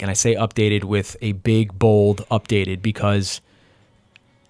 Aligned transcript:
And 0.00 0.12
I 0.12 0.14
say 0.14 0.36
updated 0.36 0.84
with 0.84 1.16
a 1.20 1.32
big, 1.32 1.76
bold 1.76 2.24
updated 2.30 2.82
because 2.82 3.40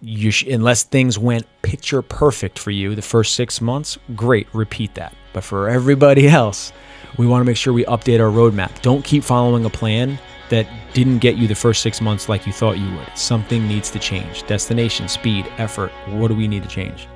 you 0.03 0.31
sh- 0.31 0.45
unless 0.45 0.83
things 0.83 1.19
went 1.19 1.47
picture 1.63 2.03
perfect 2.03 2.59
for 2.59 2.71
you 2.71 2.95
the 2.95 3.01
first 3.01 3.35
six 3.35 3.63
months, 3.63 3.97
great, 4.15 4.47
repeat 4.53 4.95
that. 4.97 5.15
But 5.33 5.45
for 5.45 5.71
everybody 5.71 6.29
else, 6.29 6.71
we 7.17 7.27
want 7.27 7.41
to 7.41 7.47
make 7.47 7.57
sure 7.57 7.73
we 7.73 7.87
update 7.87 8.21
our 8.21 8.31
roadmap. 8.31 8.83
Don't 8.83 9.03
keep 9.03 9.25
following 9.25 9.65
a 9.65 9.71
plan 9.71 10.19
that 10.51 10.69
didn't 10.93 11.21
get 11.21 11.39
you 11.39 11.49
the 11.49 11.55
first 11.55 11.81
six 11.81 12.03
months 12.03 12.29
like 12.29 12.47
you 12.47 12.53
thought 12.53 12.77
you 12.77 12.95
would. 12.97 13.17
Something 13.17 13.67
needs 13.67 13.91
to 13.93 13.99
change. 13.99 14.47
Destination, 14.47 15.09
speed, 15.09 15.51
effort. 15.57 15.91
What 16.09 16.29
do 16.29 16.35
we 16.35 16.47
need 16.47 16.63
to 16.63 16.69
change? 16.69 17.09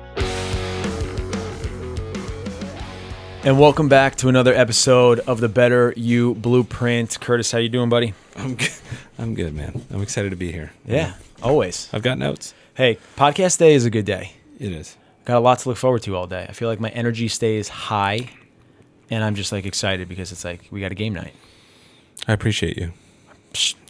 And 3.43 3.59
welcome 3.59 3.89
back 3.89 4.15
to 4.17 4.27
another 4.27 4.55
episode 4.55 5.19
of 5.19 5.39
the 5.39 5.49
Better 5.49 5.93
You 5.95 6.33
Blueprint. 6.33 7.19
Curtis, 7.19 7.51
how 7.51 7.59
you 7.59 7.69
doing, 7.69 7.89
buddy? 7.89 8.15
I'm 8.35 8.55
good. 8.55 8.71
I'm 9.17 9.35
good, 9.35 9.53
man. 9.53 9.85
I'm 9.91 10.01
excited 10.01 10.31
to 10.31 10.35
be 10.35 10.51
here. 10.51 10.71
Yeah, 10.85 11.13
always. 11.41 11.89
I've 11.93 12.01
got 12.01 12.17
notes. 12.17 12.53
Hey, 12.75 12.97
podcast 13.15 13.59
day 13.59 13.73
is 13.73 13.85
a 13.85 13.89
good 13.89 14.05
day. 14.05 14.33
It 14.59 14.71
is. 14.71 14.97
Got 15.25 15.37
a 15.37 15.39
lot 15.39 15.59
to 15.59 15.69
look 15.69 15.77
forward 15.77 16.01
to 16.03 16.15
all 16.15 16.27
day. 16.27 16.45
I 16.49 16.53
feel 16.53 16.67
like 16.67 16.79
my 16.79 16.89
energy 16.89 17.27
stays 17.27 17.69
high, 17.69 18.29
and 19.09 19.23
I'm 19.23 19.35
just 19.35 19.51
like 19.51 19.65
excited 19.65 20.09
because 20.09 20.31
it's 20.31 20.43
like 20.43 20.67
we 20.71 20.81
got 20.81 20.91
a 20.91 20.95
game 20.95 21.13
night. 21.13 21.33
I 22.27 22.33
appreciate 22.33 22.77
you. 22.77 22.93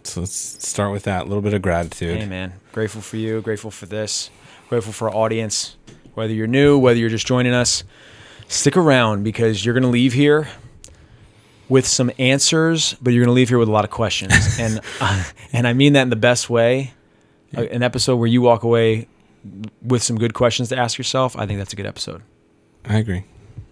So 0.03 0.19
let's 0.19 0.67
start 0.67 0.91
with 0.91 1.03
that. 1.03 1.21
A 1.21 1.25
little 1.25 1.41
bit 1.41 1.53
of 1.53 1.61
gratitude. 1.61 2.17
Hey, 2.17 2.25
man, 2.25 2.53
grateful 2.73 3.02
for 3.02 3.17
you. 3.17 3.41
Grateful 3.41 3.71
for 3.71 3.85
this. 3.85 4.30
Grateful 4.67 4.91
for 4.91 5.09
our 5.09 5.16
audience. 5.16 5.77
Whether 6.13 6.33
you're 6.33 6.47
new, 6.47 6.77
whether 6.77 6.99
you're 6.99 7.09
just 7.09 7.25
joining 7.25 7.53
us, 7.53 7.83
stick 8.47 8.75
around 8.75 9.23
because 9.23 9.66
you're 9.66 9.73
gonna 9.73 9.88
leave 9.88 10.13
here 10.13 10.47
with 11.70 11.85
some 11.88 12.12
answers, 12.20 12.95
but 13.02 13.13
you're 13.13 13.23
gonna 13.23 13.34
leave 13.35 13.49
here 13.49 13.58
with 13.58 13.70
a 13.70 13.72
lot 13.72 13.85
of 13.85 13.91
questions, 13.91 14.34
and 14.59 14.80
uh, 15.02 15.23
and 15.52 15.67
I 15.67 15.73
mean 15.73 15.94
that 15.94 16.03
in 16.03 16.09
the 16.09 16.16
best 16.16 16.49
way. 16.49 16.94
A- 17.55 17.72
An 17.73 17.84
episode 17.84 18.16
where 18.17 18.27
you 18.27 18.41
walk 18.41 18.64
away 18.64 19.08
with 19.81 20.02
some 20.03 20.17
good 20.17 20.33
questions 20.33 20.70
to 20.70 20.78
ask 20.78 20.97
yourself. 20.97 21.36
I 21.38 21.45
think 21.45 21.59
that's 21.59 21.73
a 21.73 21.75
good 21.75 21.86
episode. 21.86 22.22
I 22.86 22.97
agree. 22.97 23.23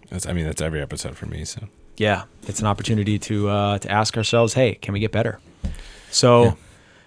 That's. 0.10 0.26
I 0.28 0.34
mean, 0.34 0.46
that's 0.46 0.62
every 0.62 0.82
episode 0.82 1.18
for 1.18 1.26
me. 1.26 1.46
So 1.46 1.68
yeah, 1.98 2.24
it's 2.48 2.60
an 2.60 2.68
opportunity 2.68 3.18
to 3.20 3.50
uh, 3.50 3.78
to 3.80 3.92
ask 3.92 4.18
ourselves, 4.18 4.54
hey, 4.54 4.76
can 4.76 4.94
we 4.94 5.00
get 5.00 5.12
better? 5.12 5.40
So 6.12 6.44
Yeah. 6.44 6.54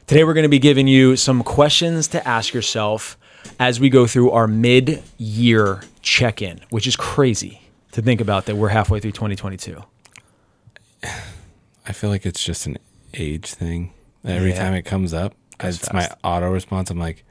today 0.07 0.25
we're 0.25 0.35
going 0.35 0.45
to 0.45 0.49
be 0.49 0.59
giving 0.59 0.89
you 0.89 1.17
some 1.17 1.43
questions 1.43 2.09
to 2.09 2.27
ask 2.27 2.53
yourself 2.55 3.17
as 3.61 3.79
we 3.79 3.89
go 3.91 4.07
through 4.07 4.31
our 4.31 4.47
mid-year 4.47 5.83
check-in, 6.03 6.61
which 6.71 6.87
is 6.87 6.97
crazy 6.97 7.61
to 7.93 8.01
think 8.03 8.21
about 8.21 8.47
that 8.47 8.57
we're 8.57 8.69
halfway 8.71 9.01
through 9.01 9.13
2022. 9.13 9.83
I 11.87 11.93
feel 11.93 12.11
like 12.11 12.25
it's 12.27 12.43
just 12.43 12.67
an 12.67 12.79
age 13.13 13.53
thing. 13.53 13.93
Every 14.25 14.51
Yeah. 14.51 14.59
time 14.59 14.75
it 14.75 14.83
comes 14.83 15.13
up, 15.13 15.35
Goes 15.59 15.77
it's 15.77 15.93
my 15.93 16.09
auto 16.25 16.51
response. 16.51 16.91
I'm 16.91 16.99
like, 16.99 17.25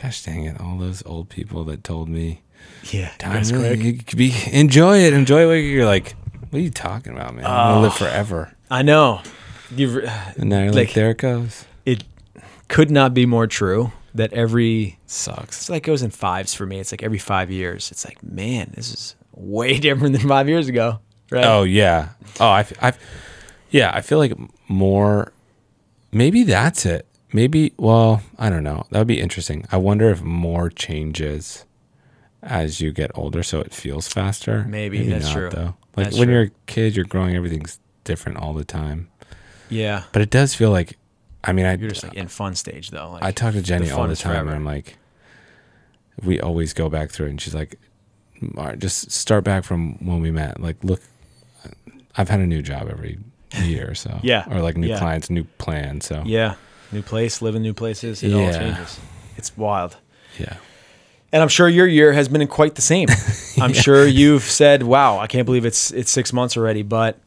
gosh 0.00 0.22
dang 0.22 0.44
it! 0.44 0.60
All 0.60 0.76
those 0.78 1.02
old 1.06 1.28
people 1.30 1.64
that 1.64 1.82
told 1.82 2.08
me 2.08 2.42
Yeah, 2.90 3.10
time 3.18 3.42
really, 3.42 3.78
you 3.82 3.92
could 3.94 4.18
be 4.18 4.34
enjoy 4.52 4.98
it, 4.98 5.12
enjoy 5.14 5.46
what 5.46 5.54
you're 5.54 5.86
like. 5.86 6.14
What 6.50 6.58
are 6.58 6.62
you 6.62 6.70
talking 6.70 7.12
about, 7.14 7.34
man? 7.34 7.46
I'm 7.46 7.74
gonna 7.74 7.80
live 7.80 7.92
Oh. 7.92 8.04
forever. 8.04 8.52
I 8.70 8.82
know. 8.82 9.22
You've, 9.74 10.04
uh, 10.04 10.10
And 10.36 10.50
now 10.50 10.58
you're 10.64 10.72
Like- 10.72 10.88
like, 10.88 10.94
there 10.94 11.10
it 11.10 11.18
goes. 11.18 11.64
it 11.86 12.04
could 12.68 12.90
not 12.90 13.14
be 13.14 13.24
more 13.24 13.46
true 13.46 13.92
that 14.14 14.32
every 14.32 14.98
Sucks. 15.06 15.56
it's 15.62 15.70
like 15.70 15.84
goes 15.84 16.02
in 16.02 16.10
fives 16.10 16.52
for 16.54 16.66
me. 16.66 16.80
It's 16.80 16.92
like 16.92 17.02
every 17.02 17.18
five 17.18 17.50
years. 17.50 17.90
It's 17.90 18.04
like, 18.04 18.22
man, 18.22 18.72
this 18.74 18.92
is 18.92 19.14
way 19.32 19.78
different 19.86 20.18
than 20.18 20.28
five 20.28 20.48
years 20.48 20.68
ago. 20.68 20.98
Right? 21.30 21.44
Oh 21.44 21.62
yeah. 21.62 22.10
Oh, 22.38 22.48
I, 22.48 22.66
I, 22.80 22.92
yeah. 23.70 23.90
I 23.94 24.00
feel 24.00 24.18
like 24.18 24.32
more. 24.68 25.32
Maybe 26.12 26.42
that's 26.44 26.84
it. 26.86 27.06
Maybe. 27.32 27.72
Well, 27.76 28.22
I 28.38 28.50
don't 28.50 28.64
know. 28.64 28.86
That 28.90 28.98
would 28.98 29.06
be 29.06 29.20
interesting. 29.20 29.66
I 29.70 29.76
wonder 29.76 30.10
if 30.10 30.22
more 30.22 30.70
changes 30.70 31.64
as 32.42 32.80
you 32.80 32.90
get 32.92 33.10
older, 33.14 33.42
so 33.42 33.60
it 33.60 33.72
feels 33.72 34.08
faster. 34.08 34.64
Maybe, 34.66 35.06
that's 35.08 35.30
true. 35.30 35.50
Though, 35.50 35.74
like 35.96 36.06
That's 36.06 36.18
when 36.18 36.28
true. 36.28 36.34
you're 36.34 36.44
a 36.44 36.50
kid, 36.66 36.96
you're 36.96 37.04
growing. 37.04 37.36
Everything's 37.36 37.78
different 38.04 38.38
all 38.38 38.54
the 38.54 38.64
time. 38.64 39.08
yeah. 39.68 40.04
But 40.12 40.22
it 40.22 40.30
does 40.30 40.54
feel 40.54 40.70
like. 40.70 40.96
I 41.44 41.52
mean, 41.52 41.64
I 41.64 41.74
You're 41.76 41.88
just 41.90 42.02
like 42.02 42.14
in 42.14 42.28
fun 42.28 42.54
stage 42.54 42.90
though. 42.90 43.12
Like, 43.12 43.22
I 43.22 43.30
talk 43.30 43.54
to 43.54 43.62
Jenny 43.62 43.90
all 43.90 44.06
the 44.06 44.16
time, 44.16 44.32
forever. 44.32 44.48
and 44.50 44.56
I'm 44.56 44.64
like, 44.64 44.96
we 46.22 46.38
always 46.40 46.72
go 46.74 46.88
back 46.90 47.10
through 47.10 47.26
it, 47.26 47.30
and 47.30 47.40
she's 47.40 47.54
like, 47.54 47.78
just 48.78 49.10
start 49.10 49.44
back 49.44 49.64
from 49.64 49.94
when 50.04 50.20
we 50.20 50.30
met. 50.30 50.60
Like, 50.60 50.82
look, 50.84 51.00
I've 52.16 52.28
had 52.28 52.40
a 52.40 52.46
new 52.46 52.62
job 52.62 52.88
every 52.90 53.18
year, 53.64 53.94
so 53.94 54.18
Yeah. 54.22 54.44
or 54.50 54.60
like 54.60 54.76
new 54.76 54.88
Yeah. 54.88 54.98
clients, 54.98 55.30
new 55.30 55.44
plans. 55.58 56.06
So 56.06 56.22
Yeah. 56.26 56.54
New 56.92 57.02
place, 57.02 57.40
live 57.40 57.54
in 57.54 57.62
new 57.62 57.74
places. 57.74 58.22
It 58.22 58.32
all 58.34 58.50
changes. 58.52 58.98
It's 59.36 59.56
wild. 59.56 59.96
yeah, 60.38 60.54
And 61.32 61.40
I'm 61.42 61.48
sure 61.48 61.68
your 61.68 61.86
year 61.86 62.12
has 62.12 62.28
been 62.28 62.44
quite 62.48 62.74
the 62.74 62.82
same. 62.82 63.08
I'm 63.60 63.72
sure 63.72 64.04
you've 64.06 64.42
said, 64.42 64.82
"Wow, 64.82 65.18
I 65.18 65.26
can't 65.28 65.46
believe 65.46 65.64
it's 65.64 65.90
it's 65.92 66.10
six 66.10 66.32
months 66.32 66.56
already." 66.56 66.82
But 66.82 67.18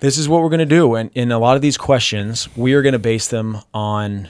this 0.00 0.16
is 0.18 0.28
what 0.28 0.42
we're 0.42 0.48
going 0.50 0.60
to 0.68 0.76
do, 0.80 0.94
and 0.94 1.10
in 1.14 1.32
a 1.32 1.38
lot 1.40 1.56
of 1.56 1.62
these 1.62 1.76
questions, 1.76 2.48
we 2.56 2.74
are 2.74 2.82
going 2.82 2.92
to 2.92 2.98
base 3.00 3.26
them 3.28 3.58
on 3.74 4.28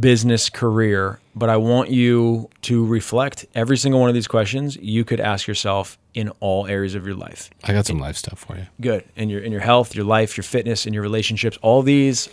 business 0.00 0.50
career. 0.50 1.20
But 1.34 1.48
I 1.50 1.56
want 1.56 1.90
you 1.90 2.48
to 2.62 2.84
reflect 2.86 3.46
every 3.54 3.76
single 3.76 4.00
one 4.00 4.08
of 4.08 4.14
these 4.14 4.26
questions. 4.28 4.76
You 4.76 5.04
could 5.04 5.20
ask 5.20 5.46
yourself 5.46 5.96
in 6.16 6.30
all 6.40 6.66
areas 6.66 6.94
of 6.94 7.06
your 7.06 7.14
life. 7.14 7.50
I 7.62 7.72
got 7.72 7.84
some 7.84 8.00
life 8.00 8.16
stuff 8.16 8.38
for 8.38 8.56
you. 8.56 8.66
Good 8.80 9.04
in 9.14 9.28
your 9.28 9.40
in 9.40 9.52
your 9.52 9.60
health, 9.60 9.94
your 9.94 10.06
life, 10.06 10.36
your 10.36 10.44
fitness, 10.44 10.86
and 10.86 10.94
your 10.94 11.02
relationships. 11.02 11.58
All 11.60 11.82
these 11.82 12.28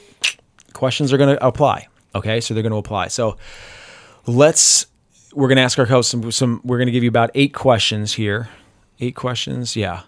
questions 0.72 1.14
are 1.14 1.18
going 1.18 1.36
to 1.36 1.46
apply. 1.46 1.88
Okay, 2.16 2.40
so 2.40 2.54
they're 2.54 2.64
going 2.64 2.72
to 2.72 2.78
apply. 2.78 3.10
So 3.10 3.38
let's 4.26 4.88
we're 5.34 5.50
going 5.50 5.58
to 5.58 5.64
ask 5.64 5.78
ourselves 5.78 6.08
some 6.08 6.32
some. 6.32 6.62
We're 6.64 6.78
going 6.78 6.88
to 6.88 6.94
give 6.94 7.04
you 7.04 7.10
about 7.10 7.30
eight 7.36 7.54
questions 7.54 8.14
here. 8.14 8.48
Eight 9.00 9.16
questions, 9.16 9.76
yeah, 9.76 10.04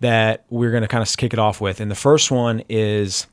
that 0.00 0.44
we're 0.50 0.72
going 0.72 0.82
to 0.82 0.88
kind 0.88 1.02
of 1.02 1.16
kick 1.16 1.32
it 1.32 1.38
off 1.38 1.60
with. 1.60 1.78
And 1.78 1.90
the 1.90 1.94
first 1.94 2.32
one 2.32 2.64
is 2.68 3.28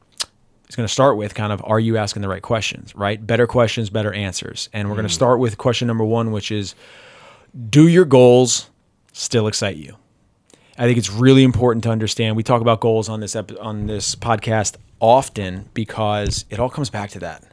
it's 0.67 0.75
going 0.75 0.87
to 0.87 0.93
start 0.93 1.17
with 1.17 1.33
kind 1.33 1.51
of 1.51 1.63
are 1.65 1.79
you 1.79 1.97
asking 1.97 2.21
the 2.21 2.29
right 2.29 2.41
questions, 2.41 2.93
right? 2.93 3.25
Better 3.25 3.47
questions, 3.47 3.89
better 3.89 4.13
answers. 4.13 4.69
And 4.73 4.89
we're 4.89 4.95
going 4.95 5.07
to 5.07 5.11
mm. 5.11 5.15
start 5.15 5.39
with 5.39 5.57
question 5.57 5.87
number 5.87 6.03
1 6.03 6.31
which 6.31 6.51
is 6.51 6.75
do 7.69 7.87
your 7.87 8.05
goals 8.05 8.69
still 9.11 9.47
excite 9.47 9.77
you? 9.77 9.97
I 10.77 10.85
think 10.85 10.97
it's 10.97 11.11
really 11.11 11.43
important 11.43 11.83
to 11.83 11.89
understand. 11.89 12.35
We 12.35 12.43
talk 12.43 12.61
about 12.61 12.79
goals 12.79 13.09
on 13.09 13.19
this 13.19 13.35
ep- 13.35 13.59
on 13.59 13.87
this 13.87 14.15
podcast 14.15 14.77
often 14.99 15.69
because 15.73 16.45
it 16.49 16.59
all 16.59 16.69
comes 16.69 16.89
back 16.89 17.09
to 17.11 17.19
that. 17.19 17.43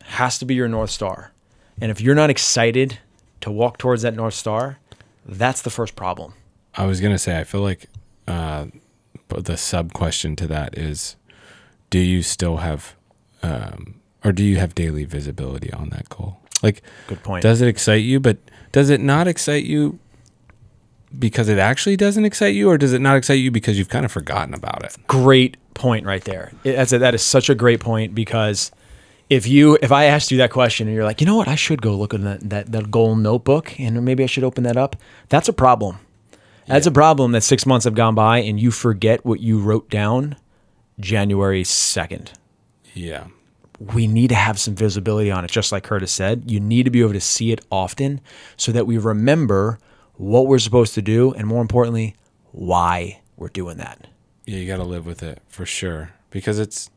It 0.00 0.06
Has 0.06 0.38
to 0.38 0.44
be 0.44 0.54
your 0.54 0.68
north 0.68 0.90
star. 0.90 1.32
And 1.80 1.90
if 1.90 2.00
you're 2.00 2.14
not 2.14 2.30
excited 2.30 2.98
to 3.42 3.50
walk 3.50 3.78
towards 3.78 4.02
that 4.02 4.14
north 4.14 4.34
star, 4.34 4.78
that's 5.26 5.62
the 5.62 5.70
first 5.70 5.94
problem. 5.96 6.34
I 6.74 6.86
was 6.86 7.00
gonna 7.00 7.18
say 7.18 7.38
I 7.38 7.44
feel 7.44 7.60
like 7.60 7.86
uh, 8.26 8.66
the 9.28 9.56
sub 9.56 9.92
question 9.92 10.36
to 10.36 10.46
that 10.48 10.76
is, 10.76 11.16
do 11.90 11.98
you 11.98 12.22
still 12.22 12.58
have, 12.58 12.96
um, 13.42 14.00
or 14.24 14.32
do 14.32 14.42
you 14.42 14.56
have 14.56 14.74
daily 14.74 15.04
visibility 15.04 15.72
on 15.72 15.90
that 15.90 16.08
goal? 16.08 16.40
Like, 16.62 16.82
Good 17.06 17.22
point. 17.22 17.42
Does 17.42 17.60
it 17.60 17.68
excite 17.68 18.02
you? 18.02 18.18
But 18.18 18.38
does 18.72 18.90
it 18.90 19.00
not 19.00 19.28
excite 19.28 19.64
you 19.64 19.98
because 21.18 21.48
it 21.48 21.58
actually 21.58 21.96
doesn't 21.96 22.24
excite 22.24 22.54
you, 22.54 22.68
or 22.70 22.78
does 22.78 22.92
it 22.92 23.00
not 23.00 23.16
excite 23.16 23.38
you 23.38 23.50
because 23.50 23.78
you've 23.78 23.88
kind 23.88 24.04
of 24.04 24.12
forgotten 24.12 24.54
about 24.54 24.84
it? 24.84 24.96
great 25.06 25.56
point 25.74 26.06
right 26.06 26.24
there. 26.24 26.52
It- 26.64 26.76
That's 26.76 26.92
a, 26.92 26.98
that 26.98 27.14
is 27.14 27.22
such 27.22 27.50
a 27.50 27.54
great 27.54 27.80
point 27.80 28.14
because 28.14 28.70
if 29.28 29.46
you 29.46 29.76
if 29.82 29.92
I 29.92 30.04
asked 30.04 30.30
you 30.30 30.38
that 30.38 30.50
question 30.50 30.86
and 30.86 30.94
you're 30.94 31.04
like, 31.04 31.20
you 31.20 31.26
know 31.26 31.36
what, 31.36 31.48
I 31.48 31.54
should 31.56 31.82
go 31.82 31.94
look 31.96 32.14
at 32.14 32.22
that 32.22 32.48
that, 32.50 32.72
that 32.72 32.90
goal 32.90 33.16
notebook 33.16 33.78
and 33.80 34.04
maybe 34.04 34.22
I 34.22 34.26
should 34.26 34.44
open 34.44 34.64
that 34.64 34.76
up. 34.76 34.96
That's 35.28 35.48
a 35.48 35.52
problem. 35.52 35.98
That's 36.66 36.86
a 36.86 36.90
problem 36.90 37.32
that 37.32 37.42
six 37.42 37.64
months 37.66 37.84
have 37.84 37.94
gone 37.94 38.14
by 38.16 38.38
and 38.38 38.58
you 38.58 38.70
forget 38.72 39.24
what 39.24 39.38
you 39.40 39.60
wrote 39.60 39.88
down 39.90 40.34
January 40.98 41.62
second. 41.64 42.32
Yeah. 42.94 43.26
We 43.78 44.06
need 44.06 44.28
to 44.28 44.34
have 44.34 44.58
some 44.58 44.74
visibility 44.74 45.30
on 45.30 45.44
it, 45.44 45.50
just 45.50 45.70
like 45.70 45.84
Curtis 45.84 46.10
said. 46.10 46.50
You 46.50 46.58
need 46.60 46.84
to 46.84 46.90
be 46.90 47.02
able 47.02 47.12
to 47.12 47.20
see 47.20 47.52
it 47.52 47.64
often 47.70 48.20
so 48.56 48.72
that 48.72 48.86
we 48.86 48.96
remember 48.96 49.78
what 50.16 50.46
we're 50.46 50.58
supposed 50.58 50.94
to 50.94 51.02
do 51.02 51.32
and 51.32 51.46
more 51.46 51.62
importantly, 51.62 52.14
why 52.52 53.20
we're 53.36 53.48
doing 53.48 53.76
that. 53.78 54.06
Yeah, 54.46 54.58
you 54.58 54.66
got 54.66 54.76
to 54.76 54.84
live 54.84 55.06
with 55.06 55.22
it 55.22 55.40
for 55.48 55.66
sure 55.66 56.12
because 56.30 56.58
it's 56.58 56.90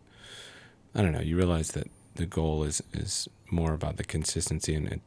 I 0.95 1.01
don't 1.01 1.11
know, 1.11 1.21
you 1.21 1.37
realize 1.37 1.71
that 1.71 1.87
the 2.15 2.25
goal 2.25 2.63
is 2.63 2.81
is 2.93 3.27
more 3.51 3.73
about 3.73 3.97
the 3.97 4.03
consistency 4.03 4.75
and 4.75 4.87
it 4.87 5.01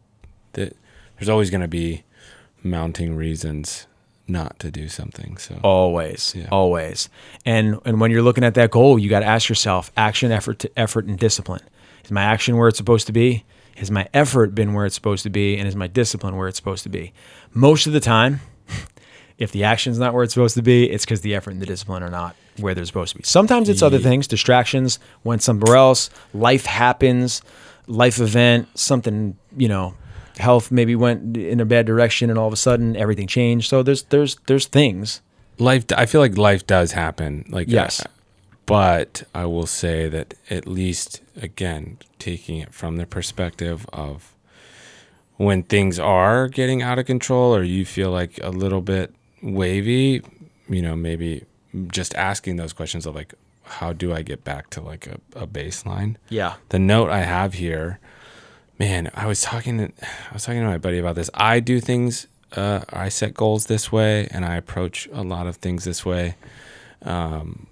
that 0.54 0.76
there's 1.18 1.28
always 1.28 1.50
going 1.50 1.60
to 1.60 1.68
be 1.68 2.02
mounting 2.62 3.14
reasons 3.16 3.86
not 4.28 4.58
to 4.60 4.70
do 4.70 4.88
something. 4.88 5.36
So 5.36 5.58
Always, 5.64 6.34
Yeah. 6.36 6.48
always. 6.50 7.08
And 7.44 7.78
and 7.84 8.00
when 8.00 8.10
you're 8.10 8.22
looking 8.22 8.44
at 8.44 8.54
that 8.54 8.70
goal, 8.70 8.98
you 8.98 9.08
got 9.08 9.20
to 9.20 9.26
ask 9.26 9.48
yourself: 9.48 9.90
action, 9.96 10.30
effort, 10.32 10.58
to 10.60 10.70
effort, 10.78 11.06
and 11.06 11.18
discipline. 11.18 11.62
Is 12.04 12.10
my 12.10 12.22
action 12.22 12.56
where 12.56 12.68
it's 12.68 12.76
supposed 12.78 13.06
to 13.06 13.12
be? 13.12 13.44
Has 13.76 13.90
my 13.90 14.08
effort 14.12 14.54
been 14.54 14.74
where 14.74 14.86
it's 14.86 14.94
supposed 14.94 15.22
to 15.24 15.30
be? 15.30 15.56
And 15.58 15.66
is 15.66 15.74
my 15.76 15.86
discipline 15.86 16.36
where 16.36 16.48
it's 16.48 16.56
supposed 16.56 16.82
to 16.84 16.88
be? 16.88 17.12
Most 17.52 17.86
of 17.86 17.92
the 17.92 18.00
time, 18.00 18.40
If 19.38 19.50
the 19.50 19.64
action's 19.64 19.98
not 19.98 20.14
where 20.14 20.22
it's 20.22 20.34
supposed 20.34 20.54
to 20.54 20.62
be, 20.62 20.88
it's 20.88 21.04
because 21.04 21.22
the 21.22 21.34
effort 21.34 21.50
and 21.50 21.60
the 21.60 21.66
discipline 21.66 22.04
are 22.04 22.10
not 22.10 22.36
where 22.58 22.74
they're 22.74 22.84
supposed 22.84 23.12
to 23.12 23.18
be. 23.18 23.24
Sometimes 23.24 23.68
it's 23.68 23.82
other 23.82 23.98
things, 23.98 24.28
distractions, 24.28 25.00
went 25.24 25.42
somewhere 25.42 25.74
else, 25.74 26.10
life 26.32 26.64
happens, 26.64 27.42
life 27.88 28.20
event, 28.20 28.68
something, 28.78 29.36
you 29.56 29.66
know, 29.66 29.94
health 30.38 30.70
maybe 30.70 30.94
went 30.94 31.36
in 31.36 31.58
a 31.58 31.64
bad 31.64 31.86
direction 31.86 32.30
and 32.30 32.38
all 32.38 32.46
of 32.46 32.52
a 32.52 32.56
sudden 32.56 32.94
everything 32.94 33.26
changed. 33.26 33.68
So 33.68 33.82
there's 33.82 34.04
there's 34.04 34.36
there's 34.46 34.66
things. 34.66 35.22
life 35.58 35.86
i 35.96 36.06
feel 36.06 36.20
like 36.20 36.36
life 36.38 36.64
does 36.66 36.92
happen 36.92 37.44
like 37.48 37.66
uh, 37.68 37.72
Yes. 37.72 38.06
But 38.66 39.22
i 39.34 39.44
will 39.44 39.66
say 39.66 40.08
that 40.08 40.34
at 40.50 40.66
least 40.66 41.20
again 41.40 41.98
taking 42.18 42.58
it 42.58 42.72
from 42.72 42.96
the 42.96 43.06
perspective 43.06 43.86
of 43.92 44.34
when 45.36 45.62
things 45.62 45.98
are 45.98 46.48
getting 46.48 46.82
out 46.82 46.98
of 46.98 47.06
control 47.06 47.54
or 47.54 47.62
you 47.62 47.84
feel 47.84 48.10
like 48.10 48.38
a 48.42 48.50
little 48.50 48.80
bit 48.82 49.14
wavy 49.42 50.22
you 50.68 50.82
know 50.82 50.94
maybe 50.94 51.44
just 51.88 52.14
asking 52.14 52.56
those 52.56 52.72
questions 52.72 53.06
of 53.06 53.14
like 53.14 53.34
how 53.64 53.92
do 53.92 54.12
i 54.12 54.22
get 54.22 54.44
back 54.44 54.68
to 54.70 54.80
like 54.80 55.06
a, 55.06 55.18
a 55.34 55.46
baseline 55.46 56.16
Yeah. 56.28 56.54
the 56.68 56.78
note 56.78 57.10
I 57.10 57.20
have 57.20 57.54
here, 57.54 57.98
man, 58.78 59.10
I 59.14 59.26
was 59.26 59.40
talking 59.42 59.78
to 59.78 59.84
I 60.30 60.32
was 60.34 60.44
talking 60.44 60.60
to 60.60 60.66
my 60.66 60.78
buddy 60.78 60.98
about 60.98 61.14
this. 61.14 61.30
I 61.34 61.60
do 61.60 61.80
things 61.80 62.26
uh, 62.54 62.80
I 62.92 63.08
set 63.08 63.32
goals 63.32 63.66
this 63.66 63.90
way 63.90 64.28
and 64.30 64.44
I 64.44 64.56
approach 64.56 65.08
a 65.12 65.22
lot 65.22 65.46
of 65.46 65.56
things 65.56 65.84
this 65.84 66.04
way. 66.04 66.34
Um, 67.02 67.66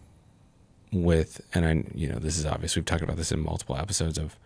with 0.92 1.40
and 1.54 1.66
I 1.66 1.84
you 1.94 2.08
know, 2.08 2.18
this 2.18 2.38
is 2.38 2.46
obvious. 2.46 2.76
We've 2.76 2.84
talked 2.84 3.02
about 3.02 3.16
this 3.16 3.32
in 3.32 3.40
multiple 3.40 3.76
episodes 3.76 4.18
of 4.18 4.36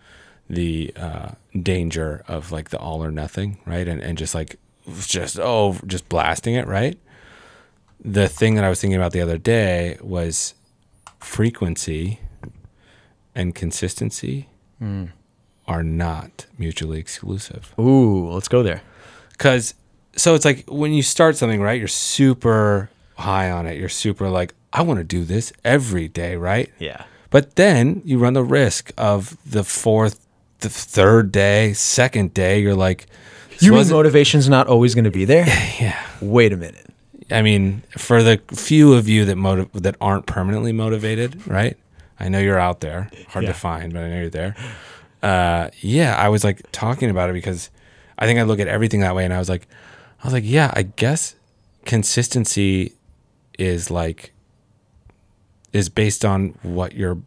the 0.49 0.93
uh, 0.97 1.31
danger 1.61 2.23
of 2.29 2.53
like 2.53 2.71
the 2.71 2.79
all 2.79 3.03
or 3.05 3.11
nothing, 3.11 3.59
right? 3.67 3.87
And 3.89 4.01
and 4.03 4.19
just 4.19 4.35
like 4.35 4.57
just 5.01 5.39
oh 5.39 5.79
just 5.87 6.09
blasting 6.09 6.55
it, 6.55 6.67
right? 6.67 6.99
The 8.05 8.29
thing 8.29 8.55
that 8.57 8.65
I 8.65 8.69
was 8.69 8.81
thinking 8.81 8.97
about 8.97 9.13
the 9.13 9.23
other 9.23 9.39
day 9.39 9.97
was 10.03 10.55
frequency 11.19 12.21
and 13.35 13.55
consistency 13.55 14.49
are 15.67 15.83
not 15.83 16.45
mutually 16.59 16.99
exclusive. 16.99 17.73
Ooh, 17.79 18.29
let's 18.31 18.49
go 18.49 18.63
there. 18.63 18.83
Cause 19.39 19.75
so 20.17 20.35
it's 20.35 20.45
like 20.45 20.65
when 20.69 20.93
you 20.93 21.03
start 21.03 21.37
something, 21.37 21.61
right? 21.61 21.79
You're 21.79 21.89
super 21.89 22.91
high 23.17 23.51
on 23.51 23.67
it. 23.67 23.79
You're 23.79 23.89
super 23.89 24.29
like, 24.29 24.55
I 24.75 24.83
want 24.83 24.99
to 24.99 25.05
do 25.05 25.25
this 25.25 25.53
every 25.65 26.09
day, 26.09 26.37
right? 26.37 26.71
Yeah. 26.79 27.05
But 27.31 27.55
then 27.57 28.03
you 28.05 28.19
run 28.19 28.35
the 28.35 28.43
risk 28.45 28.93
of 28.99 29.37
the 29.51 29.65
fourth, 29.65 30.21
the 30.61 30.69
third 30.69 31.33
day, 31.33 31.73
second 31.73 32.35
day, 32.35 32.61
you're 32.61 32.75
like, 32.75 33.07
You 33.61 33.73
mean 33.73 33.89
motivation's 33.89 34.49
not 34.49 34.67
always 34.67 34.95
going 34.95 35.05
to 35.05 35.11
be 35.13 35.25
there? 35.25 35.47
yeah. 35.81 35.99
Wait 36.21 36.53
a 36.53 36.57
minute. 36.57 36.87
I 37.31 37.41
mean, 37.41 37.83
for 37.97 38.23
the 38.23 38.41
few 38.53 38.93
of 38.93 39.09
you 39.09 39.25
that 39.25 39.37
motiv- 39.37 39.73
that 39.73 39.97
aren't 40.01 40.27
permanently 40.27 40.73
motivated, 40.73 41.47
right? 41.47 41.77
I 42.21 42.29
know 42.29 42.39
you're 42.39 42.59
out 42.59 42.81
there, 42.81 43.11
hard 43.29 43.45
Yeah. 43.45 43.53
to 43.53 43.59
find, 43.59 43.93
but 43.93 44.03
I 44.03 44.09
know 44.11 44.21
you're 44.21 44.31
there. 44.31 44.55
Uh, 45.23 45.71
yeah, 45.81 46.15
I 46.17 46.29
was 46.29 46.45
like 46.45 46.61
talking 46.71 47.09
about 47.11 47.31
it 47.31 47.33
because 47.33 47.71
I 48.19 48.27
think 48.27 48.39
I 48.39 48.43
look 48.43 48.61
at 48.61 48.69
everything 48.69 49.01
that 49.01 49.15
way, 49.15 49.25
and 49.25 49.33
I 49.33 49.39
was 49.39 49.49
like, 49.49 49.67
I 50.23 50.27
was 50.27 50.33
like, 50.35 50.45
yeah, 50.47 50.71
I 50.75 50.83
guess 50.83 51.35
consistency 51.87 52.93
is 53.59 53.91
like 53.91 54.33
is 55.75 55.91
based 55.91 56.25
on 56.25 56.55
what 56.63 56.95
your 56.95 57.19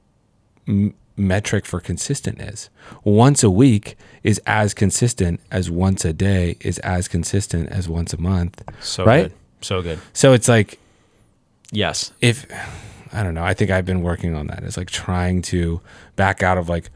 m- 0.67 0.95
metric 1.15 1.65
for 1.65 1.79
consistent 1.79 2.41
is. 2.41 2.69
Once 3.03 3.43
a 3.43 3.49
week 3.49 3.95
is 4.23 4.39
as 4.47 4.73
consistent 4.73 5.39
as 5.51 5.69
once 5.69 6.03
a 6.05 6.13
day 6.13 6.55
is 6.61 6.79
as 6.79 7.07
consistent 7.07 7.69
as 7.69 7.87
once 7.89 8.13
a 8.13 8.21
month. 8.21 8.63
So 8.81 9.05
Right? 9.05 9.23
good. 9.23 9.33
So 9.61 9.81
good. 9.83 9.99
So 10.13 10.33
it's 10.33 10.47
like 10.47 10.79
Yes. 11.71 12.11
if 12.21 12.45
I 13.13 13.23
don't 13.23 13.33
know, 13.33 13.43
I 13.43 13.53
think 13.53 13.71
I've 13.71 13.85
been 13.85 14.01
working 14.03 14.35
on 14.35 14.47
that. 14.47 14.63
It's 14.63 14.77
like 14.77 14.89
trying 14.89 15.41
to 15.43 15.81
back 16.15 16.43
out 16.43 16.57
of 16.57 16.69
like, 16.69 16.89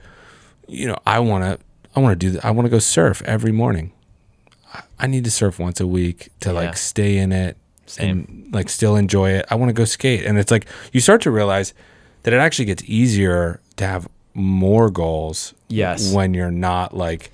you 0.68 0.88
know, 0.88 0.98
I 1.06 1.20
want 1.20 1.44
to, 1.44 1.60
I 1.96 2.00
want 2.00 2.20
to 2.20 2.32
do, 2.32 2.40
I 2.44 2.52
want 2.52 2.66
to 2.66 2.70
go 2.70 2.80
surf 2.80 3.22
every 3.26 3.52
morning. 3.52 3.92
I- 5.00 5.08
need 5.08 5.24
to 5.26 5.32
surf 5.32 5.58
once 5.60 5.80
a 5.82 5.88
week 5.88 6.30
to 6.42 6.50
Yeah. 6.50 6.56
like 6.56 6.78
stay 6.78 7.18
in 7.18 7.32
it 7.32 7.58
Same. 7.92 8.10
and 8.10 8.54
like 8.54 8.70
still 8.70 8.96
enjoy 8.96 9.32
it. 9.32 9.46
I 9.50 9.56
want 9.56 9.70
to 9.70 9.74
go 9.74 9.86
skate, 9.86 10.26
and 10.26 10.38
it's 10.38 10.52
like 10.52 10.66
you 10.94 11.00
start 11.02 11.22
to 11.24 11.32
realize 11.32 11.74
that 12.24 12.34
it 12.34 12.38
actually 12.38 12.66
gets 12.66 12.84
easier 12.86 13.60
to 13.78 13.88
have 13.88 14.08
more 14.34 14.90
goals. 14.90 15.54
Yes. 15.68 16.14
when 16.14 16.34
you're 16.34 16.52
not 16.52 16.96
like 16.96 17.32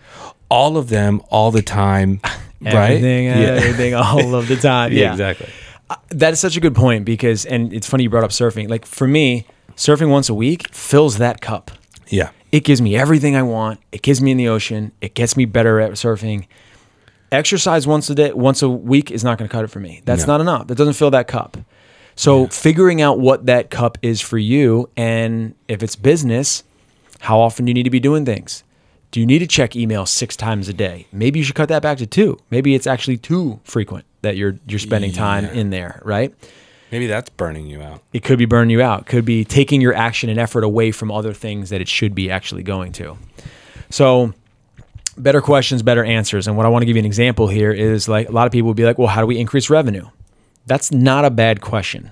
all 0.50 0.77
of 0.77 0.89
them 0.89 1.21
all 1.30 1.50
the 1.51 1.62
time, 1.63 2.19
right? 2.62 2.74
Everything, 2.74 3.25
yeah. 3.25 3.31
Uh, 3.33 3.38
everything, 3.56 3.94
all 3.95 4.36
of 4.36 4.48
the 4.48 4.56
time. 4.71 4.94
yeah, 4.94 5.00
Yeah. 5.01 5.12
exactly. 5.13 5.50
Uh, 5.89 5.95
that 6.09 6.33
is 6.33 6.39
such 6.39 6.56
a 6.57 6.60
good 6.60 6.75
point 6.75 7.03
because, 7.06 7.45
and 7.45 7.74
it's 7.74 7.88
funny 7.88 8.03
you 8.03 8.10
brought 8.10 8.24
up 8.24 8.30
surfing. 8.31 8.69
Like 8.69 8.86
for 8.86 9.07
me, 9.07 9.45
surfing 9.75 10.10
once 10.10 10.30
a 10.30 10.33
week 10.33 10.68
fills 10.74 11.18
that 11.18 11.42
cup. 11.42 11.71
Yeah, 12.10 12.30
It 12.51 12.63
gives 12.63 12.81
me 12.81 12.95
everything 12.95 13.36
I 13.36 13.42
want. 13.44 13.80
It 13.92 14.01
gives 14.01 14.21
me 14.21 14.31
in 14.31 14.38
the 14.38 14.48
ocean. 14.50 14.92
It 15.01 15.13
gets 15.13 15.36
me 15.36 15.45
better 15.45 15.80
at 15.80 15.92
surfing. 15.94 16.45
Exercise 17.31 17.85
once 17.85 18.09
a 18.09 18.15
day, 18.15 18.31
once 18.33 18.62
a 18.62 18.69
week 18.69 19.12
is 19.12 19.24
not 19.24 19.38
going 19.38 19.47
to 19.50 19.51
cut 19.51 19.63
it 19.65 19.68
for 19.68 19.79
me. 19.79 20.01
That's 20.06 20.25
No. 20.25 20.33
not 20.33 20.41
enough. 20.41 20.68
That 20.68 20.75
doesn't 20.77 20.94
fill 20.94 21.12
that 21.12 21.27
cup. 21.27 21.57
So 22.15 22.47
figuring 22.47 23.01
out 23.01 23.19
what 23.19 23.45
that 23.45 23.69
cup 23.69 23.97
is 24.01 24.21
for 24.21 24.38
you, 24.38 24.89
and 24.97 25.53
if 25.68 25.83
it's 25.83 25.95
business, 25.95 26.63
how 27.19 27.39
often 27.39 27.65
do 27.65 27.69
you 27.69 27.74
need 27.74 27.83
to 27.83 27.89
be 27.89 28.00
doing 28.00 28.25
things? 28.25 28.63
Do 29.12 29.19
you 29.19 29.25
need 29.25 29.39
to 29.39 29.47
check 29.47 29.75
email 29.75 30.06
six 30.06 30.35
times 30.35 30.68
a 30.68 30.74
day? 30.74 31.07
Maybe 31.12 31.39
you 31.39 31.45
should 31.45 31.56
cut 31.56 31.69
that 31.69 31.81
back 31.81 31.97
to 32.00 32.06
two. 32.07 32.39
Maybe 32.50 32.75
it's 32.75 32.88
actually 32.88 33.18
too 33.18 33.59
frequent 33.63 34.06
that 34.21 34.35
you're 34.35 34.57
you're 34.68 34.79
spending 34.79 35.12
time 35.12 35.45
Yeah. 35.45 35.51
in 35.53 35.69
there, 35.69 36.01
right? 36.06 36.33
maybe 36.89 37.06
that's 37.06 37.29
burning 37.31 37.68
you 37.68 37.81
out. 37.81 38.01
it 38.13 38.24
could 38.24 38.38
be 38.39 38.45
burning 38.45 38.69
you 38.69 38.81
out 38.81 39.06
could 39.06 39.25
be 39.25 39.44
taking 39.44 39.81
your 39.81 39.94
action 39.94 40.29
and 40.29 40.39
effort 40.39 40.63
away 40.63 40.89
from 40.89 41.12
other 41.12 41.33
things 41.33 41.69
that 41.69 41.81
it 41.81 41.88
should 41.89 42.15
be 42.15 42.31
actually 42.31 42.63
going 42.63 42.94
to 42.94 43.18
so 43.89 44.33
better 45.17 45.41
questions 45.41 45.81
better 45.81 46.03
answers 46.03 46.47
and 46.47 46.55
what 46.57 46.65
i 46.65 46.69
want 46.69 46.81
to 46.81 46.85
give 46.85 46.95
you 46.95 46.99
an 47.01 47.05
example 47.05 47.47
here 47.47 47.71
is 47.71 48.07
like 48.07 48.29
a 48.29 48.31
lot 48.31 48.45
of 48.45 48.51
people 48.51 48.67
would 48.67 48.77
be 48.77 48.85
like 48.85 48.97
well 48.97 49.07
how 49.07 49.21
do 49.21 49.27
we 49.27 49.37
increase 49.37 49.69
revenue 49.69 50.05
that's 50.65 50.91
not 50.91 51.25
a 51.25 51.29
bad 51.29 51.61
question 51.61 52.11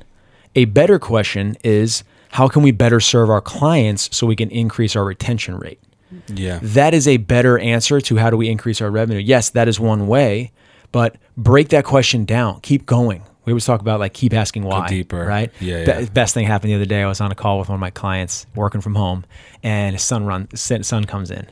a 0.55 0.65
better 0.65 0.97
question 0.99 1.55
is 1.63 2.03
how 2.29 2.47
can 2.47 2.63
we 2.63 2.71
better 2.71 2.99
serve 2.99 3.29
our 3.29 3.41
clients 3.41 4.15
so 4.15 4.25
we 4.27 4.35
can 4.35 4.49
increase 4.49 4.95
our 4.95 5.03
retention 5.05 5.57
rate 5.57 5.79
Yeah, 6.27 6.59
that 6.61 6.93
is 6.93 7.07
a 7.07 7.17
better 7.17 7.57
answer 7.59 7.99
to 8.01 8.15
how 8.17 8.29
do 8.29 8.37
we 8.37 8.47
increase 8.49 8.79
our 8.81 8.89
revenue. 8.91 9.19
Yes, 9.19 9.49
that 9.51 9.67
is 9.67 9.79
one 9.79 10.07
way, 10.07 10.51
but 10.91 11.15
break 11.35 11.69
that 11.69 11.83
question 11.83 12.23
down. 12.25 12.59
Keep 12.61 12.85
going. 12.85 13.21
We 13.43 13.51
always 13.51 13.65
talk 13.65 13.81
about 13.81 13.99
like 13.99 14.13
keep 14.13 14.33
asking 14.33 14.63
why. 14.63 14.81
Go 14.81 14.87
deeper. 14.87 15.25
Right? 15.25 15.51
Yeah, 15.59 15.83
Be- 15.83 16.03
yeah. 16.03 16.09
best 16.13 16.33
thing 16.33 16.45
happened 16.45 16.71
the 16.71 16.75
other 16.75 16.85
day. 16.85 17.01
I 17.03 17.07
was 17.07 17.19
on 17.21 17.31
a 17.31 17.35
call 17.35 17.59
with 17.59 17.67
one 17.69 17.75
of 17.75 17.79
my 17.81 17.89
clients 17.91 18.45
working 18.55 18.81
from 18.81 18.95
home, 18.95 19.25
and 19.63 19.93
his 19.95 20.03
son 20.03 20.25
run 20.25 20.47
son 20.55 21.03
comes 21.03 21.31
in, 21.31 21.47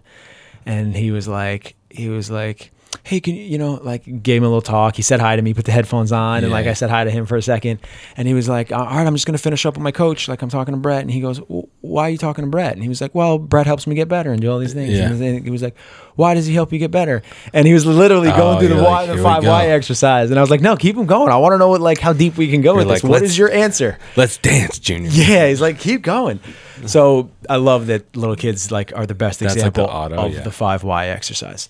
and 0.65 0.95
he 0.95 1.11
was 1.11 1.27
like 1.27 1.75
he 1.89 2.09
was 2.09 2.29
like. 2.29 2.71
Hey, 3.05 3.19
can 3.19 3.35
you, 3.35 3.43
you 3.43 3.57
know, 3.57 3.73
like 3.83 4.03
gave 4.23 4.37
him 4.37 4.43
a 4.43 4.47
little 4.47 4.61
talk. 4.61 4.95
He 4.95 5.01
said 5.01 5.19
hi 5.19 5.35
to 5.35 5.41
me, 5.41 5.53
put 5.53 5.65
the 5.65 5.71
headphones 5.73 6.11
on, 6.11 6.43
and 6.43 6.51
like 6.53 6.67
I 6.67 6.73
said 6.73 6.89
hi 6.89 7.03
to 7.03 7.11
him 7.11 7.25
for 7.25 7.35
a 7.35 7.41
second. 7.41 7.79
And 8.15 8.27
he 8.27 8.33
was 8.33 8.47
like, 8.47 8.71
All 8.71 8.85
right, 8.85 9.05
I'm 9.05 9.13
just 9.13 9.25
going 9.25 9.35
to 9.37 9.41
finish 9.43 9.65
up 9.65 9.73
with 9.73 9.83
my 9.83 9.91
coach. 9.91 10.27
Like 10.29 10.41
I'm 10.41 10.49
talking 10.49 10.73
to 10.73 10.79
Brett. 10.79 11.01
And 11.01 11.11
he 11.11 11.19
goes, 11.19 11.39
Why 11.81 12.03
are 12.03 12.09
you 12.11 12.17
talking 12.17 12.45
to 12.45 12.49
Brett? 12.49 12.73
And 12.73 12.81
he 12.81 12.87
was 12.87 13.01
like, 13.01 13.13
Well, 13.13 13.39
Brett 13.39 13.65
helps 13.65 13.87
me 13.87 13.95
get 13.95 14.07
better 14.07 14.31
and 14.31 14.39
do 14.41 14.49
all 14.51 14.57
these 14.59 14.73
things. 14.73 14.93
Yeah. 14.93 15.11
And 15.11 15.43
he 15.43 15.49
was 15.51 15.61
like, 15.61 15.75
Why 16.15 16.33
does 16.33 16.45
he 16.45 16.53
help 16.53 16.71
you 16.71 16.79
get 16.79 16.91
better? 16.91 17.23
And 17.51 17.67
he 17.67 17.73
was 17.73 17.85
literally 17.85 18.29
oh, 18.29 18.37
going 18.37 18.55
Oh, 18.55 18.59
through 18.59 18.67
the 18.69 18.81
like, 18.81 19.07
the 19.07 19.15
5Y 19.15 19.63
exercise. 19.69 20.29
And 20.29 20.39
I 20.39 20.41
was 20.41 20.49
like, 20.49 20.61
No, 20.61 20.77
keep 20.77 20.95
him 20.95 21.05
going. 21.05 21.29
I 21.31 21.37
want 21.37 21.53
to 21.53 21.57
know 21.57 21.67
what 21.69 21.81
like 21.81 21.99
how 21.99 22.13
deep 22.13 22.37
we 22.37 22.49
can 22.49 22.61
go 22.61 22.73
with 22.75 22.85
You're 22.87 22.93
this. 22.95 23.03
like, 23.03 23.11
What 23.11 23.21
"Let's- 23.23 23.37
your 23.37 23.51
answer? 23.51 23.97
let's 24.15 24.37
dance, 24.37 24.79
Junior. 24.79 25.09
Yeah, 25.11 25.49
he's 25.49 25.59
like, 25.61 25.77
keep 25.79 26.03
going. 26.03 26.39
So 26.85 27.31
I 27.49 27.57
love 27.57 27.87
that 27.87 28.15
little 28.15 28.35
kids 28.35 28.71
like 28.71 28.93
are 28.95 29.05
the 29.05 29.13
best 29.15 29.39
That's 29.39 29.55
like 29.55 29.61
the 29.63 29.67
example 29.83 29.85
auto, 29.93 30.15
of 30.27 30.33
yeah. 30.33 30.41
the 30.41 30.49
5Y 30.51 31.07
exercise. 31.09 31.69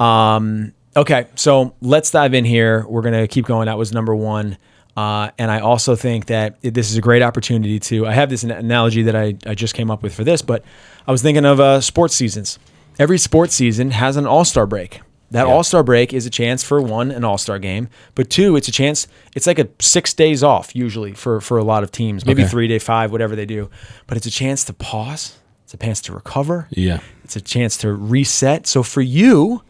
Um, 0.00 0.72
okay, 0.96 1.26
so 1.34 1.74
let's 1.80 2.10
dive 2.10 2.34
in 2.34 2.44
here. 2.44 2.84
We're 2.88 3.02
gonna 3.02 3.26
keep 3.28 3.46
going. 3.46 3.66
That 3.66 3.78
was 3.78 3.92
number 3.92 4.14
one. 4.14 4.56
Uh, 4.96 5.30
and 5.38 5.50
I 5.50 5.60
also 5.60 5.94
think 5.94 6.26
that 6.26 6.56
it- 6.62 6.72
this 6.72 6.90
is 6.90 6.96
a 6.96 7.02
great 7.02 7.20
opportunity 7.22 7.78
to. 7.80 8.06
I 8.06 8.12
have 8.14 8.30
this 8.30 8.44
analogy 8.44 9.02
that 9.02 9.14
I, 9.14 9.34
I 9.46 9.54
just 9.54 9.74
came 9.74 9.90
up 9.90 10.02
with 10.02 10.14
for 10.14 10.24
this, 10.24 10.40
but 10.40 10.64
I 11.06 11.12
was 11.12 11.20
thinking 11.20 11.44
of 11.44 11.60
uh, 11.60 11.82
sports 11.82 12.14
seasons. 12.14 12.58
Every 12.98 13.18
sports 13.18 13.54
season 13.54 13.90
has 13.90 14.16
an 14.16 14.26
all 14.26 14.44
star 14.46 14.66
break. 14.66 15.02
That 15.32 15.46
Yeah. 15.46 15.52
all 15.52 15.64
star 15.64 15.82
break 15.82 16.14
is 16.14 16.24
a 16.24 16.30
chance 16.30 16.62
for 16.62 16.80
one, 16.80 17.10
an 17.10 17.24
all 17.24 17.36
star 17.36 17.58
game, 17.58 17.88
but 18.14 18.30
two, 18.30 18.56
it's 18.56 18.68
a 18.68 18.72
chance. 18.72 19.06
It's 19.34 19.46
like 19.46 19.58
a 19.58 19.68
six 19.80 20.14
days 20.14 20.42
off 20.42 20.74
usually 20.74 21.12
for 21.12 21.42
for 21.42 21.58
a 21.58 21.64
lot 21.64 21.82
of 21.82 21.92
teams, 21.92 22.24
maybe 22.24 22.42
Okay. 22.44 22.50
three 22.50 22.68
day, 22.68 22.78
five, 22.78 23.12
whatever 23.12 23.36
they 23.36 23.44
do. 23.44 23.68
But 24.06 24.16
it's 24.16 24.26
a 24.26 24.30
chance 24.30 24.64
to 24.64 24.72
pause. 24.72 25.36
It's 25.64 25.74
a 25.74 25.76
chance 25.76 26.00
to 26.02 26.12
recover. 26.14 26.68
Yeah. 26.70 27.00
It's 27.24 27.36
a 27.36 27.40
chance 27.42 27.76
to 27.78 27.92
reset. 27.92 28.66
So 28.66 28.82
for 28.82 29.02
you, 29.02 29.62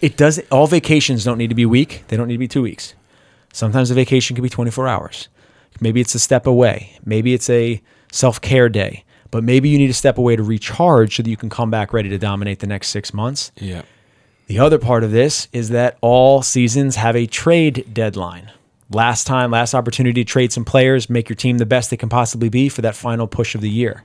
it 0.00 0.16
does. 0.16 0.40
All 0.50 0.66
vacations 0.66 1.24
don't 1.24 1.38
need 1.38 1.48
to 1.48 1.54
be 1.54 1.66
week. 1.66 2.04
They 2.08 2.16
don't 2.16 2.28
need 2.28 2.34
to 2.34 2.38
be 2.38 2.48
two 2.48 2.62
weeks. 2.62 2.94
Sometimes 3.52 3.90
a 3.90 3.94
vacation 3.94 4.36
can 4.36 4.42
be 4.42 4.48
24 4.48 4.88
hours. 4.88 5.28
Maybe 5.80 6.00
it's 6.00 6.14
a 6.14 6.18
step 6.18 6.46
away. 6.46 6.98
Maybe 7.04 7.34
it's 7.34 7.50
a 7.50 7.82
self 8.12 8.40
care 8.40 8.68
day. 8.68 9.04
But 9.30 9.44
maybe 9.44 9.68
you 9.68 9.78
need 9.78 9.86
to 9.86 9.94
step 9.94 10.18
away 10.18 10.36
to 10.36 10.42
recharge 10.42 11.16
so 11.16 11.22
that 11.22 11.30
you 11.30 11.36
can 11.36 11.48
come 11.50 11.70
back 11.70 11.92
ready 11.92 12.08
to 12.08 12.18
dominate 12.18 12.58
the 12.58 12.66
next 12.66 12.88
six 12.88 13.14
months. 13.14 13.52
Yeah. 13.56 13.82
The 14.48 14.58
other 14.58 14.78
part 14.78 15.04
of 15.04 15.12
this 15.12 15.46
is 15.52 15.68
that 15.68 15.96
all 16.00 16.42
seasons 16.42 16.96
have 16.96 17.14
a 17.14 17.26
trade 17.26 17.86
deadline. 17.92 18.50
Last 18.90 19.28
time, 19.28 19.52
last 19.52 19.72
opportunity 19.72 20.24
to 20.24 20.28
trade 20.28 20.52
some 20.52 20.64
players, 20.64 21.08
make 21.08 21.28
your 21.28 21.36
team 21.36 21.58
the 21.58 21.66
best 21.66 21.90
they 21.90 21.96
can 21.96 22.08
possibly 22.08 22.48
be 22.48 22.68
for 22.68 22.82
that 22.82 22.96
final 22.96 23.28
push 23.28 23.54
of 23.54 23.60
the 23.60 23.70
year. 23.70 24.02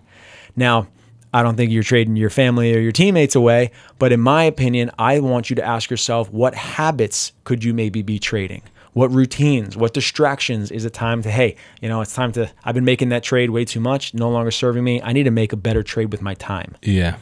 Now, 0.55 0.87
I 1.35 1.43
don't 1.43 1.57
think 1.57 1.69
you're 1.69 1.83
trading 1.83 2.15
your 2.15 2.29
family 2.29 2.73
or 2.73 2.79
your 2.79 2.93
teammates 2.93 3.35
away, 3.35 3.71
but 3.99 4.13
in 4.13 4.21
my 4.21 4.45
opinion, 4.45 4.89
I 4.97 5.19
want 5.19 5.49
you 5.49 5.57
to 5.57 5.65
ask 5.65 5.89
yourself 5.89 6.31
what 6.31 6.55
habits 6.55 7.33
could 7.43 7.61
you 7.61 7.73
maybe 7.73 8.01
be 8.01 8.19
trading? 8.19 8.61
What 8.93 9.11
routines, 9.11 9.75
what 9.75 9.93
distractions 9.93 10.71
is 10.71 10.85
it 10.85 10.93
time 10.93 11.21
to, 11.23 11.29
hey, 11.29 11.57
you 11.81 11.89
know, 11.89 11.99
it's 11.99 12.15
time 12.15 12.31
to, 12.31 12.49
I've 12.63 12.73
been 12.73 12.85
making 12.85 13.09
that 13.09 13.21
trade 13.21 13.49
way 13.49 13.65
too 13.65 13.81
much, 13.81 14.13
no 14.13 14.29
longer 14.29 14.49
serving 14.49 14.81
me. 14.81 15.01
I 15.01 15.11
need 15.11 15.23
to 15.23 15.31
make 15.31 15.51
a 15.51 15.57
better 15.57 15.83
trade 15.83 16.13
with 16.13 16.21
my 16.21 16.35
time. 16.35 16.77
Yeah. 16.81 17.17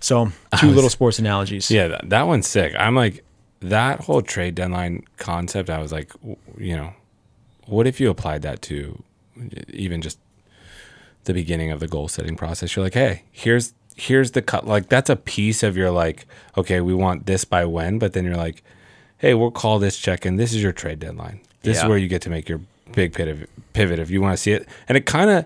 So, 0.00 0.32
two 0.58 0.70
little 0.70 0.88
sports 0.88 1.18
analogies. 1.18 1.70
Yeah, 1.70 1.88
that, 1.88 2.08
that 2.08 2.22
one's 2.22 2.48
sick. 2.48 2.72
I'm 2.78 2.94
like, 2.94 3.26
that 3.60 4.00
whole 4.00 4.22
trade 4.22 4.54
deadline 4.54 5.04
concept, 5.18 5.68
I 5.68 5.80
was 5.80 5.92
like, 5.92 6.12
you 6.56 6.78
know, 6.78 6.94
what 7.66 7.86
if 7.86 8.00
you 8.00 8.08
applied 8.08 8.40
that 8.40 8.62
to 8.62 9.02
even 9.68 10.00
just 10.00 10.18
the 11.24 11.34
beginning 11.34 11.70
of 11.70 11.80
the 11.80 11.88
goal 11.88 12.08
setting 12.08 12.36
process? 12.36 12.74
You're 12.76 12.84
like, 12.84 12.94
hey, 12.94 13.22
here's 13.32 13.74
here's 13.96 14.32
the 14.32 14.42
cut. 14.42 14.66
Like 14.66 14.88
that's 14.88 15.08
a 15.10 15.16
piece 15.16 15.62
of 15.62 15.76
your 15.76 15.90
like, 15.90 16.26
okay, 16.56 16.80
we 16.80 16.94
want 16.94 17.26
this 17.26 17.44
by 17.44 17.64
when, 17.64 17.98
but 17.98 18.12
then 18.12 18.24
you're 18.24 18.36
like, 18.36 18.62
hey, 19.18 19.34
we'll 19.34 19.50
call 19.52 19.78
this 19.78 19.96
check 19.98 20.26
in. 20.26 20.36
This 20.36 20.52
is 20.52 20.62
your 20.62 20.72
trade 20.72 20.98
deadline. 21.00 21.40
This 21.62 21.76
Yeah. 21.78 21.84
is 21.84 21.88
where 21.88 21.98
you 21.98 22.08
get 22.08 22.22
to 22.22 22.30
make 22.30 22.48
your 22.48 22.60
big 22.92 23.12
pivot 23.14 23.48
pivot 23.72 23.98
if 23.98 24.10
you 24.10 24.20
want 24.20 24.34
to 24.36 24.42
see 24.42 24.52
it. 24.52 24.68
And 24.88 24.96
it 24.98 25.06
kind 25.06 25.30
of 25.30 25.44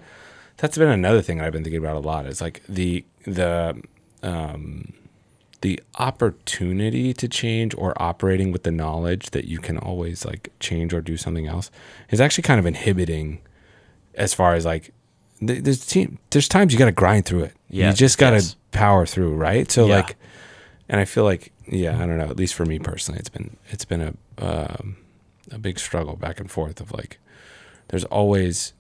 that's 0.56 0.76
been 0.76 0.88
another 0.88 1.23
thing 1.23 1.40
I've 1.40 1.52
been 1.52 1.62
thinking 1.62 1.80
about 1.80 1.97
a 1.97 2.00
lot. 2.00 2.26
Is 2.26 2.40
like 2.40 2.62
the 2.68 3.04
the 3.25 3.80
um, 4.23 4.92
the 5.61 5.80
opportunity 5.99 7.12
to 7.14 7.28
change 7.28 7.75
or 7.76 7.92
operating 8.00 8.52
with 8.52 8.62
the 8.62 8.70
knowledge 8.70 9.30
that 9.30 9.44
you 9.44 9.58
can 9.58 9.76
always 9.78 10.25
like 10.25 10.50
change 10.61 10.92
or 10.94 11.00
do 11.00 11.16
something 11.16 11.47
else 11.47 11.70
is 12.11 12.20
actually 12.20 12.42
kind 12.42 12.58
of 12.61 12.66
inhibiting 12.66 13.40
as 14.14 14.35
far 14.35 14.54
as 14.54 14.64
like 14.64 14.92
there's 15.40 15.87
team 15.87 16.18
there's 16.30 16.49
times 16.49 16.73
you 16.73 16.78
got 16.78 16.87
to 16.87 16.92
grind 16.92 17.25
through 17.25 17.42
it 17.45 17.54
Yeah, 17.71 17.90
you 17.90 17.95
just 17.97 18.18
got 18.18 18.30
to 18.30 18.37
yes. 18.37 18.57
power 18.73 19.07
through 19.07 19.35
right 19.37 19.71
so 19.71 19.87
Yeah. 19.87 19.97
like 19.97 20.16
and 20.88 21.00
i 21.00 21.04
feel 21.04 21.25
like 21.25 21.52
yeah 21.66 21.95
i 21.97 22.07
don't 22.07 22.18
know 22.18 22.28
at 22.28 22.37
least 22.37 22.54
for 22.54 22.64
me 22.66 22.78
personally 22.78 23.18
it's 23.21 23.28
been 23.28 23.57
it's 23.68 23.85
been 23.85 24.00
a 24.00 24.14
um, 24.45 24.97
a 25.50 25.59
big 25.59 25.78
struggle 25.78 26.16
back 26.16 26.40
and 26.40 26.50
forth 26.50 26.80
of 26.80 26.92
like 26.92 27.18
there's 27.88 28.04
always 28.04 28.73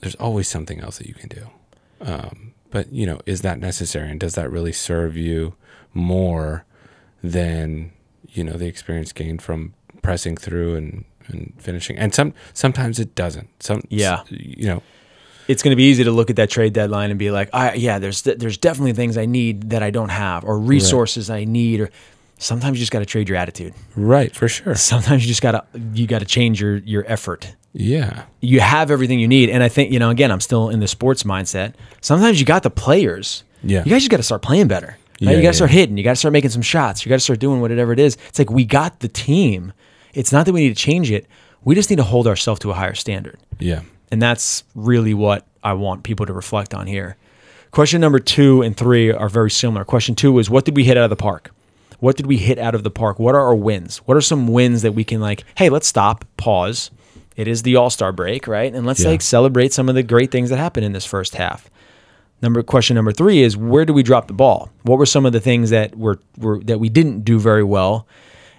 there's 0.00 0.14
always 0.16 0.46
something 0.48 0.80
else 0.80 0.98
that 0.98 1.06
you 1.06 1.14
can 1.14 1.28
do 1.28 1.46
um, 2.00 2.52
but 2.70 2.92
you 2.92 3.06
know 3.06 3.18
is 3.26 3.42
that 3.42 3.58
necessary 3.58 4.10
and 4.10 4.20
does 4.20 4.34
that 4.34 4.50
really 4.50 4.72
serve 4.72 5.16
you 5.16 5.54
more 5.94 6.64
than 7.22 7.92
you 8.28 8.44
know 8.44 8.52
the 8.54 8.66
experience 8.66 9.12
gained 9.12 9.40
from 9.42 9.72
pressing 10.02 10.36
through 10.36 10.74
and 10.76 11.04
and 11.28 11.52
finishing 11.58 11.96
and 11.98 12.14
some 12.14 12.32
sometimes 12.54 13.00
it 13.00 13.14
doesn't 13.14 13.48
some 13.62 13.82
Yeah. 13.88 14.22
you 14.28 14.66
know 14.66 14.82
it's 15.48 15.62
going 15.62 15.72
to 15.72 15.76
be 15.76 15.84
easy 15.84 16.04
to 16.04 16.10
look 16.10 16.30
at 16.30 16.36
that 16.36 16.50
trade 16.50 16.72
deadline 16.72 17.10
and 17.10 17.18
be 17.18 17.30
like, 17.30 17.50
I, 17.52 17.74
yeah, 17.74 17.98
there's 17.98 18.22
there's 18.22 18.58
definitely 18.58 18.92
things 18.94 19.16
I 19.16 19.26
need 19.26 19.70
that 19.70 19.82
I 19.82 19.90
don't 19.90 20.08
have, 20.10 20.44
or 20.44 20.58
resources 20.58 21.30
I 21.30 21.44
need, 21.44 21.80
or 21.80 21.90
sometimes 22.38 22.78
you 22.78 22.82
just 22.82 22.92
got 22.92 22.98
to 23.00 23.06
trade 23.06 23.28
your 23.28 23.38
attitude. 23.38 23.72
right 23.94 24.34
for 24.34 24.48
sure 24.48 24.74
Sometimes 24.74 25.22
you 25.24 25.28
just 25.28 25.42
got 25.42 25.52
to 25.52 25.80
you 25.94 26.06
got 26.06 26.18
to 26.20 26.26
change 26.26 26.60
your 26.60 26.76
your 26.78 27.04
effort. 27.06 27.54
yeah 27.72 28.24
You 28.40 28.60
have 28.60 28.90
everything 28.90 29.18
you 29.20 29.28
need, 29.28 29.48
and 29.50 29.62
I 29.62 29.68
think 29.68 29.92
you 29.92 29.98
know. 29.98 30.10
Again, 30.10 30.30
I'm 30.30 30.40
still 30.40 30.68
in 30.70 30.80
the 30.80 30.88
sports 30.88 31.22
mindset. 31.22 31.74
Sometimes 32.00 32.38
you 32.40 32.46
got 32.46 32.62
the 32.62 32.70
players. 32.70 33.44
Yeah. 33.62 33.82
you 33.84 33.90
guys 33.90 34.02
just 34.02 34.10
got 34.10 34.18
to 34.18 34.22
start 34.22 34.42
playing 34.42 34.68
better. 34.68 34.86
right? 34.88 34.96
Yeah, 35.18 35.30
you 35.30 35.36
got 35.36 35.40
to 35.40 35.44
yeah, 35.44 35.50
start 35.52 35.70
hitting. 35.70 35.96
You 35.98 36.04
got 36.04 36.12
to 36.12 36.16
start 36.16 36.32
making 36.32 36.50
some 36.50 36.62
shots. 36.62 37.04
You 37.04 37.10
got 37.10 37.16
to 37.16 37.20
start 37.20 37.38
doing 37.40 37.60
whatever 37.60 37.92
it 37.92 37.98
is. 37.98 38.16
It's 38.28 38.38
like 38.38 38.50
we 38.50 38.64
got 38.64 39.00
the 39.00 39.08
team. 39.08 39.72
It's 40.14 40.30
not 40.30 40.44
that 40.46 40.52
we 40.52 40.60
need 40.60 40.76
to 40.76 40.82
change 40.82 41.10
it. 41.10 41.26
We 41.64 41.74
just 41.74 41.90
need 41.90 41.96
to 41.96 42.04
hold 42.04 42.26
ourselves 42.28 42.60
to 42.60 42.70
a 42.70 42.74
higher 42.74 42.94
standard. 42.94 43.38
yeah 43.58 43.80
And 44.10 44.20
that's 44.22 44.64
really 44.74 45.14
what 45.14 45.46
I 45.62 45.72
want 45.74 46.02
people 46.04 46.26
to 46.26 46.32
reflect 46.32 46.74
on 46.74 46.86
here. 46.86 47.16
Question 47.70 48.00
number 48.00 48.18
two 48.18 48.62
and 48.62 48.76
three 48.76 49.10
are 49.10 49.28
very 49.28 49.50
similar. 49.50 49.84
Question 49.84 50.14
two 50.14 50.38
is 50.38 50.48
what 50.48 50.64
did 50.64 50.76
we 50.76 50.84
hit 50.84 50.96
out 50.96 51.04
of 51.04 51.10
the 51.10 51.16
park? 51.16 51.50
What 51.98 52.16
did 52.16 52.26
we 52.26 52.36
hit 52.36 52.58
out 52.58 52.74
of 52.74 52.82
the 52.84 52.90
park? 52.90 53.18
What 53.18 53.34
are 53.34 53.40
our 53.40 53.54
wins? 53.54 53.98
What 53.98 54.16
are 54.16 54.20
some 54.22 54.48
wins 54.48 54.82
that 54.82 54.92
we 54.92 55.02
can 55.04 55.20
like, 55.20 55.44
hey, 55.56 55.68
let's 55.70 55.86
stop, 55.88 56.24
pause. 56.36 56.90
It 57.36 57.48
is 57.48 57.62
the 57.62 57.76
All 57.76 57.90
Star 57.90 58.12
break, 58.12 58.46
right? 58.46 58.72
And 58.72 58.86
let's 58.86 59.00
Yeah. 59.02 59.08
like 59.10 59.22
celebrate 59.22 59.72
some 59.72 59.88
of 59.88 59.94
the 59.94 60.02
great 60.02 60.30
things 60.30 60.50
that 60.50 60.58
happened 60.58 60.86
in 60.86 60.92
this 60.92 61.04
first 61.04 61.34
half. 61.34 61.68
Number 62.42 62.62
question 62.62 62.94
number 62.96 63.12
three 63.12 63.42
is 63.42 63.56
where 63.56 63.84
do 63.84 63.92
we 63.92 64.02
drop 64.02 64.26
the 64.28 64.34
ball? 64.34 64.70
What 64.82 64.98
were 64.98 65.06
some 65.06 65.24
of 65.26 65.32
the 65.32 65.40
things 65.40 65.70
that 65.70 65.96
were, 65.96 66.18
were 66.38 66.60
that 66.64 66.78
we 66.78 66.88
didn't 66.90 67.24
do 67.24 67.38
very 67.38 67.64
well? 67.64 68.06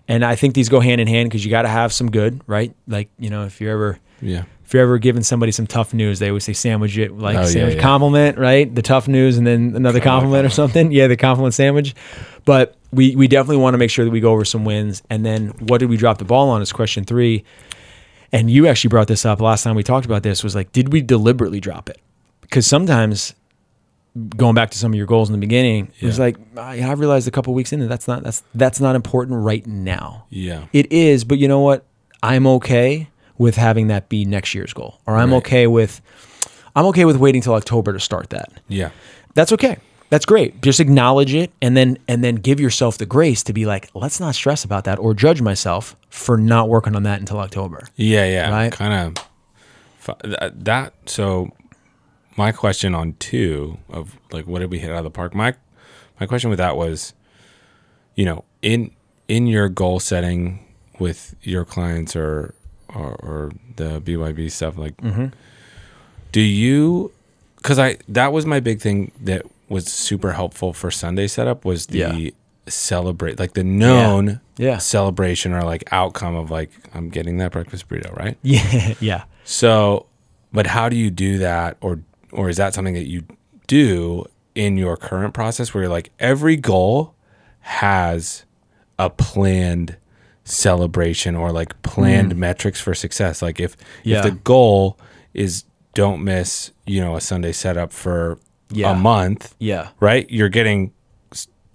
And 0.08 0.26
I 0.26 0.36
think 0.36 0.56
these 0.56 0.68
go 0.70 0.80
hand 0.80 1.00
in 1.02 1.08
hand 1.08 1.30
because 1.30 1.44
you 1.46 1.52
got 1.52 1.62
to 1.64 1.68
have 1.68 1.94
some 1.94 2.10
good, 2.12 2.42
right? 2.48 2.74
Like 2.88 3.10
you 3.20 3.30
know, 3.30 3.46
if 3.46 3.62
you're 3.62 3.72
ever 3.74 4.00
yeah 4.22 4.44
if 4.68 4.74
you're 4.74 4.84
ever 4.84 4.98
giving 4.98 5.24
somebody 5.24 5.54
some 5.54 5.66
tough 5.66 5.94
news, 5.94 6.20
they 6.20 6.28
always 6.28 6.44
say 6.44 6.52
sandwich 6.52 6.98
it 6.98 7.18
like 7.18 7.38
Oh, 7.38 7.46
sandwich 7.46 7.76
yeah. 7.78 7.82
compliment, 7.82 8.38
right? 8.38 8.74
The 8.76 8.82
tough 8.82 9.08
news 9.08 9.38
and 9.38 9.48
then 9.48 9.72
another 9.78 10.02
compliment 10.02 10.46
or 10.46 10.50
something. 10.50 10.92
Yeah, 10.92 11.08
the 11.08 11.16
compliment 11.16 11.54
sandwich. 11.54 11.96
But 12.44 12.76
we 12.92 13.16
we 13.16 13.30
definitely 13.30 13.58
want 13.64 13.76
to 13.76 13.78
make 13.78 13.90
sure 13.90 14.04
that 14.04 14.12
we 14.12 14.20
go 14.20 14.34
over 14.34 14.44
some 14.44 14.66
wins. 14.66 15.04
And 15.10 15.26
then 15.26 15.52
what 15.60 15.78
did 15.78 15.90
we 15.90 15.96
drop 15.96 16.18
the 16.18 16.26
ball 16.26 16.50
on 16.50 16.62
is 16.62 16.74
question 16.74 17.06
three. 17.06 17.46
And 18.34 18.52
you 18.52 18.68
actually 18.68 18.90
brought 18.90 19.08
this 19.08 19.26
up 19.26 19.40
last 19.40 19.64
time 19.64 19.74
we 19.76 19.84
talked 19.84 20.06
about 20.06 20.22
this 20.22 20.44
was 20.44 20.54
like, 20.54 20.74
did 20.74 20.92
we 20.92 21.00
deliberately 21.02 21.62
drop 21.62 21.90
it? 21.90 22.02
Because 22.42 22.68
sometimes 22.68 23.34
going 24.36 24.54
back 24.54 24.72
to 24.72 24.78
some 24.78 24.92
of 24.92 24.98
your 24.98 25.06
goals 25.08 25.30
in 25.30 25.34
the 25.34 25.40
beginning, 25.40 25.94
it 26.02 26.06
was 26.06 26.20
like 26.20 26.36
"Ah, 26.58 26.72
I 26.72 26.92
realized 26.94 27.26
a 27.30 27.32
couple 27.32 27.54
weeks 27.54 27.72
into 27.72 27.88
that's 27.88 28.06
not 28.08 28.24
that's 28.24 28.44
that's 28.54 28.82
not 28.82 28.98
important 28.98 29.40
right 29.46 29.66
now. 29.66 30.26
yeah 30.30 30.66
It 30.74 30.92
is, 30.92 31.24
but 31.24 31.38
you 31.38 31.48
know 31.48 31.62
what? 31.62 31.86
I'm 32.22 32.46
okay 32.48 33.08
with 33.38 33.56
having 33.56 33.88
that 33.88 34.10
be 34.10 34.26
next 34.26 34.54
year's 34.56 34.74
goal, 34.74 35.00
or 35.06 35.16
I'm 35.16 35.32
Right. 35.32 35.38
okay 35.38 35.68
with 35.68 36.02
I'm 36.76 36.86
okay 36.88 37.06
with 37.06 37.18
waiting 37.18 37.42
till 37.42 37.54
October 37.56 37.94
to 37.94 38.00
start 38.00 38.30
that. 38.32 38.52
yeah 38.68 38.90
That's 39.34 39.52
okay. 39.54 39.78
That's 40.10 40.26
great. 40.26 40.62
Just 40.62 40.80
acknowledge 40.80 41.34
it, 41.34 41.52
and 41.62 41.76
then 41.76 41.98
and 42.08 42.24
then 42.24 42.36
give 42.36 42.60
yourself 42.62 42.98
the 42.98 43.06
grace 43.06 43.44
to 43.44 43.52
be 43.54 43.66
like, 43.66 43.90
let's 43.94 44.20
not 44.22 44.36
stress 44.36 44.64
about 44.64 44.86
that 44.86 45.00
or 45.00 45.14
judge 45.14 45.42
myself 45.42 45.98
for 46.10 46.38
not 46.38 46.70
working 46.70 46.96
on 46.96 47.04
that 47.04 47.20
until 47.20 47.40
October. 47.40 47.84
Yeah, 47.98 48.26
yeah, 48.26 48.50
Right? 48.50 48.72
kind 48.72 48.94
of 50.06 50.20
that, 50.24 50.42
uh, 50.44 50.50
that. 50.56 50.94
So, 51.08 51.50
my 52.38 52.54
question 52.54 52.96
on 52.96 53.16
two 53.20 53.80
of 53.90 54.16
like, 54.32 54.48
what 54.48 54.60
did 54.60 54.72
we 54.72 54.80
hit 54.80 54.92
out 54.92 55.00
of 55.00 55.04
the 55.04 55.10
park? 55.12 55.36
My 55.36 55.56
my 56.22 56.26
question 56.26 56.50
with 56.50 56.60
that 56.60 56.78
was, 56.78 57.14
you 58.16 58.24
know, 58.24 58.46
in 58.62 58.92
in 59.28 59.46
your 59.46 59.68
goal 59.68 60.00
setting 60.00 60.66
with 61.00 61.36
your 61.42 61.66
clients 61.66 62.16
or 62.16 62.54
or, 62.96 63.16
or 63.24 63.52
the 63.76 64.02
BYB 64.02 64.50
stuff, 64.52 64.78
like, 64.78 64.98
mm-hmm. 64.98 65.28
do 66.32 66.42
you? 66.42 67.12
Because 67.58 67.80
I 67.80 67.98
that 68.10 68.32
was 68.32 68.46
my 68.46 68.60
big 68.60 68.80
thing 68.80 69.12
that 69.22 69.44
was 69.70 69.86
super 69.88 70.32
helpful 70.34 70.72
for 70.74 70.90
Sunday 70.92 71.28
setup 71.28 71.66
was 71.66 71.88
the 71.88 71.98
Yeah. 71.98 72.30
celebrate 72.68 73.40
like 73.40 73.54
the 73.54 73.64
known 73.64 74.40
Yeah. 74.58 74.78
celebration 74.78 75.54
or 75.54 75.64
like 75.64 75.84
outcome 75.92 76.36
of 76.36 76.50
like 76.52 76.72
I'm 76.94 77.10
getting 77.10 77.38
that 77.38 77.52
breakfast 77.52 77.90
burrito, 77.90 78.16
right? 78.16 78.38
Yeah, 78.44 78.94
yeah. 79.02 79.24
So, 79.44 80.06
but 80.54 80.68
how 80.68 80.88
do 80.90 80.96
you 80.96 81.10
do 81.10 81.38
that 81.40 81.78
or 81.82 82.00
or 82.32 82.48
is 82.50 82.58
that 82.58 82.74
something 82.74 82.94
that 82.94 83.08
you 83.08 83.24
do 83.68 84.26
in 84.56 84.78
your 84.78 84.96
current 84.98 85.34
process 85.34 85.74
where 85.74 85.84
you're 85.84 85.92
like 85.92 86.12
every 86.20 86.56
goal 86.56 87.14
has 87.62 88.46
a 88.98 89.10
planned 89.10 89.98
celebration 90.48 91.36
or 91.36 91.52
like 91.52 91.80
planned 91.82 92.34
mm. 92.34 92.38
metrics 92.38 92.80
for 92.80 92.94
success. 92.94 93.42
Like 93.42 93.60
if 93.60 93.76
Yeah. 94.04 94.18
if 94.20 94.24
the 94.24 94.32
goal 94.32 94.98
is 95.34 95.64
don't 95.94 96.24
miss, 96.24 96.72
you 96.86 97.02
know, 97.02 97.16
a 97.16 97.22
Sunday 97.22 97.52
setup 97.52 97.92
for 97.92 98.38
Yeah. 98.72 98.92
a 98.92 98.96
month, 98.96 99.56
Yeah. 99.60 99.90
right? 100.00 100.26
You're 100.30 100.50
getting 100.50 100.92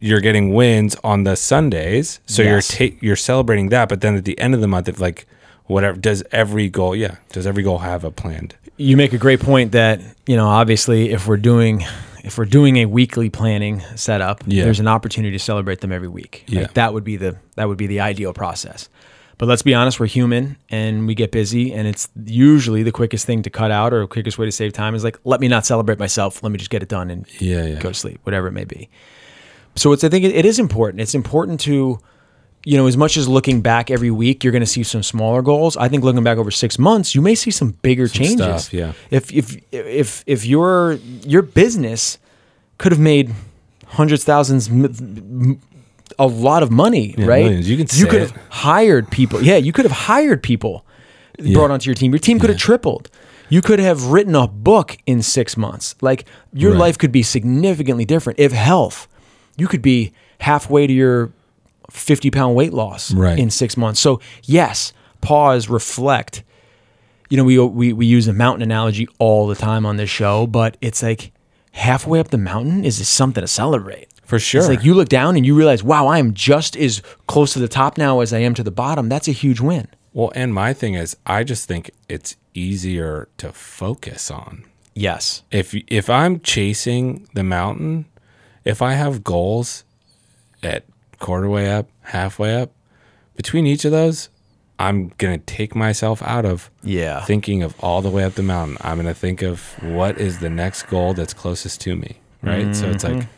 you're 0.04 0.20
getting 0.20 0.52
wins 0.52 0.96
on 1.04 1.22
the 1.22 1.36
Sundays, 1.36 2.18
so 2.26 2.42
Yes. 2.42 2.76
you're 2.80 2.88
ta- 2.90 2.96
you're 3.00 3.14
celebrating 3.16 3.68
that. 3.68 3.88
But 3.88 4.00
then 4.00 4.16
at 4.16 4.24
the 4.24 4.36
end 4.40 4.52
of 4.52 4.60
the 4.60 4.66
month, 4.66 4.88
if 4.88 4.98
like 5.00 5.26
whatever 5.66 5.96
does 5.96 6.24
every 6.32 6.68
goal, 6.68 6.96
yeah, 6.96 7.16
does 7.32 7.46
every 7.46 7.62
goal 7.62 7.78
have 7.78 8.02
a 8.02 8.10
planned? 8.10 8.56
You 8.78 8.96
make 8.96 9.12
a 9.12 9.18
great 9.18 9.38
point 9.38 9.70
that, 9.72 10.00
you 10.26 10.34
know, 10.34 10.48
obviously 10.48 11.10
if 11.12 11.28
we're 11.28 11.36
doing 11.36 11.84
if 12.22 12.38
we're 12.38 12.44
doing 12.44 12.76
a 12.78 12.86
weekly 12.86 13.28
planning 13.30 13.82
setup, 13.96 14.42
Yeah. 14.46 14.64
there's 14.64 14.80
an 14.80 14.88
opportunity 14.88 15.32
to 15.36 15.38
celebrate 15.42 15.80
them 15.80 15.92
every 15.92 16.08
week. 16.08 16.44
Yeah. 16.46 16.62
Like 16.62 16.74
that 16.74 16.94
would 16.94 17.04
be 17.04 17.16
the 17.16 17.36
that 17.56 17.68
would 17.68 17.78
be 17.78 17.86
the 17.86 18.00
ideal 18.00 18.32
process. 18.32 18.88
But 19.38 19.48
let's 19.48 19.62
be 19.62 19.74
honest, 19.74 19.98
we're 19.98 20.06
human 20.06 20.56
and 20.70 21.06
we 21.06 21.14
get 21.16 21.32
busy 21.32 21.72
and 21.72 21.88
it's 21.88 22.08
usually 22.24 22.82
the 22.84 22.92
quickest 22.92 23.26
thing 23.26 23.42
to 23.42 23.50
cut 23.50 23.70
out 23.72 23.92
or 23.92 24.06
quickest 24.06 24.38
way 24.38 24.46
to 24.46 24.52
save 24.52 24.72
time 24.72 24.94
is 24.94 25.02
like 25.02 25.18
let 25.24 25.40
me 25.40 25.48
not 25.48 25.66
celebrate 25.66 25.98
myself, 25.98 26.42
let 26.42 26.52
me 26.52 26.58
just 26.58 26.70
get 26.70 26.82
it 26.82 26.88
done 26.88 27.10
and 27.10 27.26
Yeah, 27.40 27.64
yeah, 27.66 27.80
go 27.80 27.88
to 27.88 27.94
sleep, 27.94 28.20
whatever 28.22 28.46
it 28.46 28.52
may 28.52 28.64
be. 28.64 28.88
So 29.74 29.90
it's 29.92 30.04
I 30.04 30.08
think 30.08 30.24
it, 30.24 30.32
it 30.34 30.44
is 30.44 30.58
important. 30.58 31.00
It's 31.00 31.14
important 31.14 31.58
to 31.60 31.98
you 32.64 32.76
know, 32.76 32.86
as 32.86 32.96
much 32.96 33.16
as 33.16 33.28
looking 33.28 33.60
back 33.60 33.90
every 33.90 34.10
week, 34.10 34.44
you're 34.44 34.52
going 34.52 34.60
to 34.62 34.66
see 34.66 34.82
some 34.84 35.02
smaller 35.02 35.42
goals. 35.42 35.76
I 35.76 35.88
think 35.88 36.04
looking 36.04 36.22
back 36.22 36.38
over 36.38 36.50
six 36.50 36.78
months, 36.78 37.14
you 37.14 37.20
may 37.20 37.34
see 37.34 37.50
some 37.50 37.72
bigger 37.82 38.06
changes. 38.08 38.36
stuff, 38.66 38.72
yeah. 38.72 38.92
If 39.10 39.32
if 39.32 39.56
if 39.72 40.22
if 40.26 40.44
your 40.46 40.92
your 41.26 41.42
business 41.42 42.18
could 42.78 42.92
have 42.92 43.00
made 43.00 43.32
hundreds, 43.86 44.24
thousands, 44.24 44.68
m- 44.68 44.84
m- 44.84 45.60
a 46.18 46.26
lot 46.26 46.62
of 46.62 46.70
money, 46.70 47.14
Yeah, 47.18 47.26
right? 47.26 47.44
millions. 47.44 47.68
You 47.68 47.76
can 47.78 47.86
you 47.92 48.06
could 48.06 48.20
have 48.20 48.36
hired 48.50 49.10
people. 49.10 49.42
Yeah, 49.42 49.56
you 49.56 49.72
could 49.72 49.84
have 49.84 49.92
hired 49.92 50.42
people 50.42 50.84
brought 51.52 51.70
onto 51.70 51.88
your 51.88 51.94
team. 51.94 52.12
Your 52.12 52.18
team 52.20 52.38
could 52.38 52.50
have 52.50 52.58
tripled. 52.58 53.10
You 53.48 53.60
could 53.60 53.80
have 53.80 54.04
written 54.06 54.34
a 54.34 54.46
book 54.46 54.96
in 55.06 55.20
six 55.22 55.56
months. 55.56 55.94
Like 56.00 56.24
your 56.52 56.72
Right. 56.72 56.80
life 56.80 56.98
could 56.98 57.12
be 57.12 57.22
significantly 57.22 58.04
different. 58.04 58.38
If 58.38 58.52
health, 58.52 59.08
you 59.56 59.66
could 59.66 59.82
be 59.82 60.12
halfway 60.38 60.86
to 60.86 60.92
your 60.92 61.32
50 61.92 62.30
pound 62.30 62.54
weight 62.54 62.72
loss 62.72 63.12
Right. 63.12 63.38
in 63.38 63.50
six 63.50 63.76
months. 63.76 64.00
So, 64.00 64.20
yes, 64.44 64.92
pause, 65.20 65.68
reflect. 65.68 66.42
You 67.30 67.36
know, 67.36 67.44
we, 67.44 67.58
we, 67.58 67.92
we 67.92 68.06
use 68.06 68.28
a 68.28 68.32
mountain 68.32 68.62
analogy 68.62 69.06
all 69.18 69.46
the 69.46 69.54
time 69.54 69.86
on 69.86 69.96
this 69.96 70.10
show, 70.10 70.46
but 70.46 70.76
it's 70.80 71.02
like 71.02 71.32
halfway 71.72 72.20
up 72.20 72.28
the 72.28 72.38
mountain 72.38 72.84
is 72.84 73.06
something 73.08 73.40
to 73.40 73.48
celebrate. 73.48 74.08
For 74.24 74.38
sure. 74.38 74.60
It's 74.60 74.68
like 74.68 74.84
you 74.84 74.94
look 74.94 75.08
down 75.08 75.36
and 75.36 75.44
you 75.44 75.54
realize, 75.54 75.82
wow, 75.82 76.06
I 76.06 76.18
am 76.18 76.32
just 76.34 76.76
as 76.76 77.02
close 77.26 77.52
to 77.52 77.58
the 77.58 77.68
top 77.68 77.98
now 77.98 78.20
as 78.20 78.32
I 78.32 78.38
am 78.38 78.54
to 78.54 78.62
the 78.62 78.70
bottom. 78.70 79.08
That's 79.08 79.28
a 79.28 79.32
huge 79.32 79.60
win. 79.60 79.88
Well, 80.14 80.32
and 80.34 80.52
my 80.54 80.72
thing 80.72 80.94
is, 80.94 81.16
I 81.26 81.44
just 81.44 81.66
think 81.68 81.90
it's 82.08 82.36
easier 82.54 83.28
to 83.38 83.52
focus 83.52 84.30
on. 84.30 84.64
Yes. 84.94 85.42
If 85.50 85.74
if 85.86 86.10
I'm 86.10 86.40
chasing 86.40 87.26
the 87.34 87.42
mountain, 87.42 88.04
if 88.64 88.82
I 88.82 88.92
have 88.92 89.24
goals 89.24 89.84
at 90.62 90.84
quarter 91.22 91.48
way 91.48 91.70
up, 91.72 91.88
halfway 92.02 92.54
up, 92.60 92.70
between 93.36 93.66
each 93.66 93.84
of 93.86 93.92
those, 93.92 94.28
I'm 94.78 95.12
gonna 95.18 95.38
take 95.38 95.74
myself 95.74 96.22
out 96.22 96.44
of 96.44 96.70
Yeah. 96.82 97.24
thinking 97.24 97.62
of 97.62 97.74
all 97.80 98.02
the 98.02 98.10
way 98.10 98.24
up 98.24 98.34
the 98.34 98.42
mountain. 98.42 98.76
I'm 98.82 98.96
gonna 98.98 99.14
think 99.14 99.40
of 99.42 99.60
what 99.82 100.18
is 100.18 100.40
the 100.40 100.50
next 100.50 100.82
goal 100.84 101.14
that's 101.14 101.32
closest 101.32 101.80
to 101.82 101.96
me, 101.96 102.16
right? 102.42 102.74
So 102.76 102.90
it's 102.90 103.04
Mm-hmm. 103.04 103.18
like, 103.20 103.28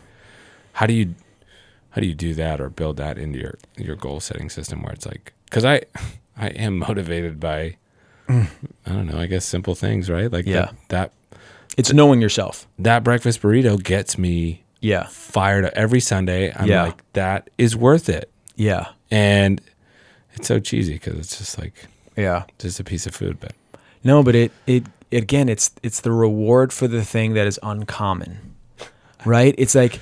how 0.73 0.87
do 0.87 0.95
you 0.95 1.14
how 1.91 2.00
do 2.00 2.09
you 2.09 2.14
do 2.14 2.35
that 2.35 2.61
or 2.61 2.69
build 2.71 2.97
that 2.97 3.19
into 3.19 3.38
your 3.38 3.55
your 3.76 3.95
goal 3.95 4.19
setting 4.21 4.50
system 4.50 4.83
where 4.83 4.93
it's 4.93 5.07
like, 5.07 5.33
because 5.45 5.64
I 5.64 5.83
I 6.37 6.49
am 6.49 6.79
motivated 6.79 7.38
by 7.38 7.76
I 8.29 8.49
don't 8.87 9.07
know, 9.07 9.19
I 9.19 9.26
guess 9.26 9.45
simple 9.45 9.75
things, 9.75 10.09
right? 10.11 10.33
Like. 10.33 10.47
Yeah. 10.47 10.71
that, 10.88 10.88
that 10.88 11.12
It's 11.76 11.93
knowing 11.93 12.21
yourself. 12.23 12.67
that 12.79 13.05
breakfast 13.05 13.43
burrito 13.43 13.81
gets 13.83 14.17
me 14.19 14.63
Yeah. 14.85 15.07
fired 15.09 15.64
up 15.64 15.73
every 15.75 16.00
Sunday. 16.00 16.53
I'm 16.55 16.69
Yeah. 16.69 16.83
like, 16.85 17.03
that 17.14 17.50
is 17.59 17.75
worth 17.76 18.09
it, 18.09 18.31
Yeah. 18.57 18.87
and 19.11 19.61
it's 20.35 20.47
so 20.49 20.59
cheesy 20.61 20.95
because 20.95 21.19
it's 21.19 21.38
just 21.38 21.59
like 21.59 21.87
Yeah. 22.17 22.43
just 22.59 22.79
a 22.81 22.85
piece 22.85 23.07
of 23.07 23.14
food, 23.14 23.38
but 23.41 23.53
No, 24.03 24.23
but 24.23 24.35
it 24.35 24.53
it 24.67 24.85
again 25.12 25.49
it's 25.49 25.71
it's 25.83 26.00
the 26.00 26.12
reward 26.12 26.73
for 26.73 26.87
the 26.88 27.05
thing 27.05 27.35
that 27.35 27.47
is 27.47 27.59
uncommon. 27.62 28.38
Right? 29.25 29.55
It's 29.59 29.75
like 29.75 30.00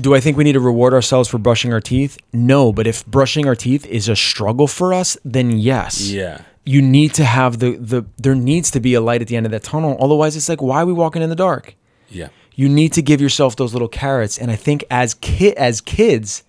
do 0.00 0.14
I 0.14 0.20
think 0.20 0.36
we 0.36 0.44
need 0.44 0.52
to 0.52 0.60
reward 0.60 0.92
ourselves 0.94 1.28
for 1.28 1.38
brushing 1.38 1.72
our 1.72 1.80
teeth? 1.80 2.18
No, 2.32 2.72
but 2.72 2.86
if 2.86 3.04
brushing 3.06 3.48
our 3.48 3.56
teeth 3.56 3.84
is 3.86 4.08
a 4.08 4.14
struggle 4.14 4.68
for 4.68 4.94
us, 4.94 5.16
then 5.24 5.50
yes. 5.58 6.00
yeah, 6.08 6.42
You 6.64 6.80
need 6.82 7.14
to 7.14 7.24
have 7.24 7.58
the 7.58 7.76
the 7.78 8.04
there 8.16 8.34
needs 8.34 8.70
to 8.72 8.80
be 8.80 8.94
a 8.94 9.00
light 9.00 9.22
at 9.22 9.28
the 9.28 9.36
end 9.36 9.46
of 9.46 9.52
that 9.52 9.62
tunnel. 9.64 9.96
Otherwise 10.00 10.36
it's 10.36 10.48
like 10.48 10.62
why 10.62 10.82
are 10.82 10.86
we 10.86 10.92
walking 10.92 11.22
in 11.22 11.30
the 11.30 11.36
dark? 11.48 11.74
yeah, 12.10 12.28
You 12.58 12.68
need 12.68 12.92
to 12.94 13.02
give 13.02 13.20
yourself 13.20 13.54
those 13.54 13.72
little 13.72 13.86
carrots 13.88 14.36
and 14.36 14.50
I 14.50 14.56
think 14.56 14.84
as 14.90 15.14
kid 15.14 15.54
as 15.56 15.80
kids 15.80 16.42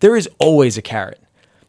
there 0.00 0.14
is 0.14 0.28
always 0.38 0.76
a 0.76 0.82
carrot. 0.82 1.18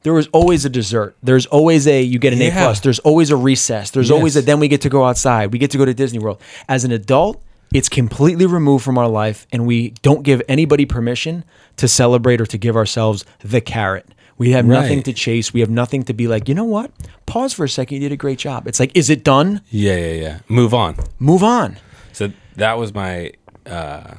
There 0.03 0.17
is 0.17 0.27
always 0.33 0.65
a 0.65 0.69
dessert. 0.69 1.15
There's 1.23 1.45
always 1.45 1.87
a 1.87 2.01
you 2.01 2.19
get 2.19 2.33
an 2.33 2.41
A 2.41 2.51
plus. 2.51 2.81
There's 2.81 2.99
always 2.99 3.29
a 3.31 3.37
recess. 3.37 3.91
There's 3.91 4.11
always 4.11 4.35
a 4.35 4.41
then 4.41 4.59
we 4.59 4.67
get 4.67 4.81
to 4.81 4.89
go 4.89 5.05
outside. 5.05 5.53
We 5.53 5.59
get 5.59 5.71
to 5.71 5.77
go 5.77 5.85
to 5.85 5.93
Disney 5.93 6.19
World. 6.19 6.41
As 6.67 6.83
an 6.83 6.91
adult, 6.91 7.41
it's 7.73 7.87
completely 7.87 8.45
removed 8.45 8.83
from 8.83 8.97
our 8.97 9.07
life, 9.07 9.47
and 9.53 9.65
we 9.65 9.91
don't 10.01 10.23
give 10.23 10.41
anybody 10.49 10.85
permission 10.85 11.45
to 11.77 11.87
celebrate 11.87 12.41
or 12.41 12.45
to 12.47 12.57
give 12.57 12.75
ourselves 12.75 13.23
the 13.39 13.61
carrot. 13.61 14.05
We 14.37 14.51
have 14.51 14.65
nothing 14.65 15.01
to 15.03 15.13
chase. 15.13 15.53
We 15.53 15.61
have 15.61 15.69
nothing 15.69 16.03
to 16.03 16.13
be 16.13 16.27
like, 16.27 16.49
you 16.49 16.55
know 16.55 16.65
what? 16.65 16.91
Pause 17.25 17.53
for 17.53 17.63
a 17.63 17.69
second. 17.69 17.95
You 17.95 18.01
did 18.01 18.11
a 18.11 18.17
great 18.17 18.37
job. 18.39 18.67
It's 18.67 18.79
like, 18.81 18.91
is 18.93 19.09
it 19.09 19.23
done? 19.23 19.61
yeah, 19.69 19.95
yeah, 19.95 20.13
yeah. 20.21 20.39
Move 20.49 20.73
on. 20.73 20.97
Move 21.19 21.41
on. 21.43 21.77
So 22.11 22.31
that 22.57 22.77
was 22.77 22.93
my, 22.93 23.31
uh, 23.65 24.15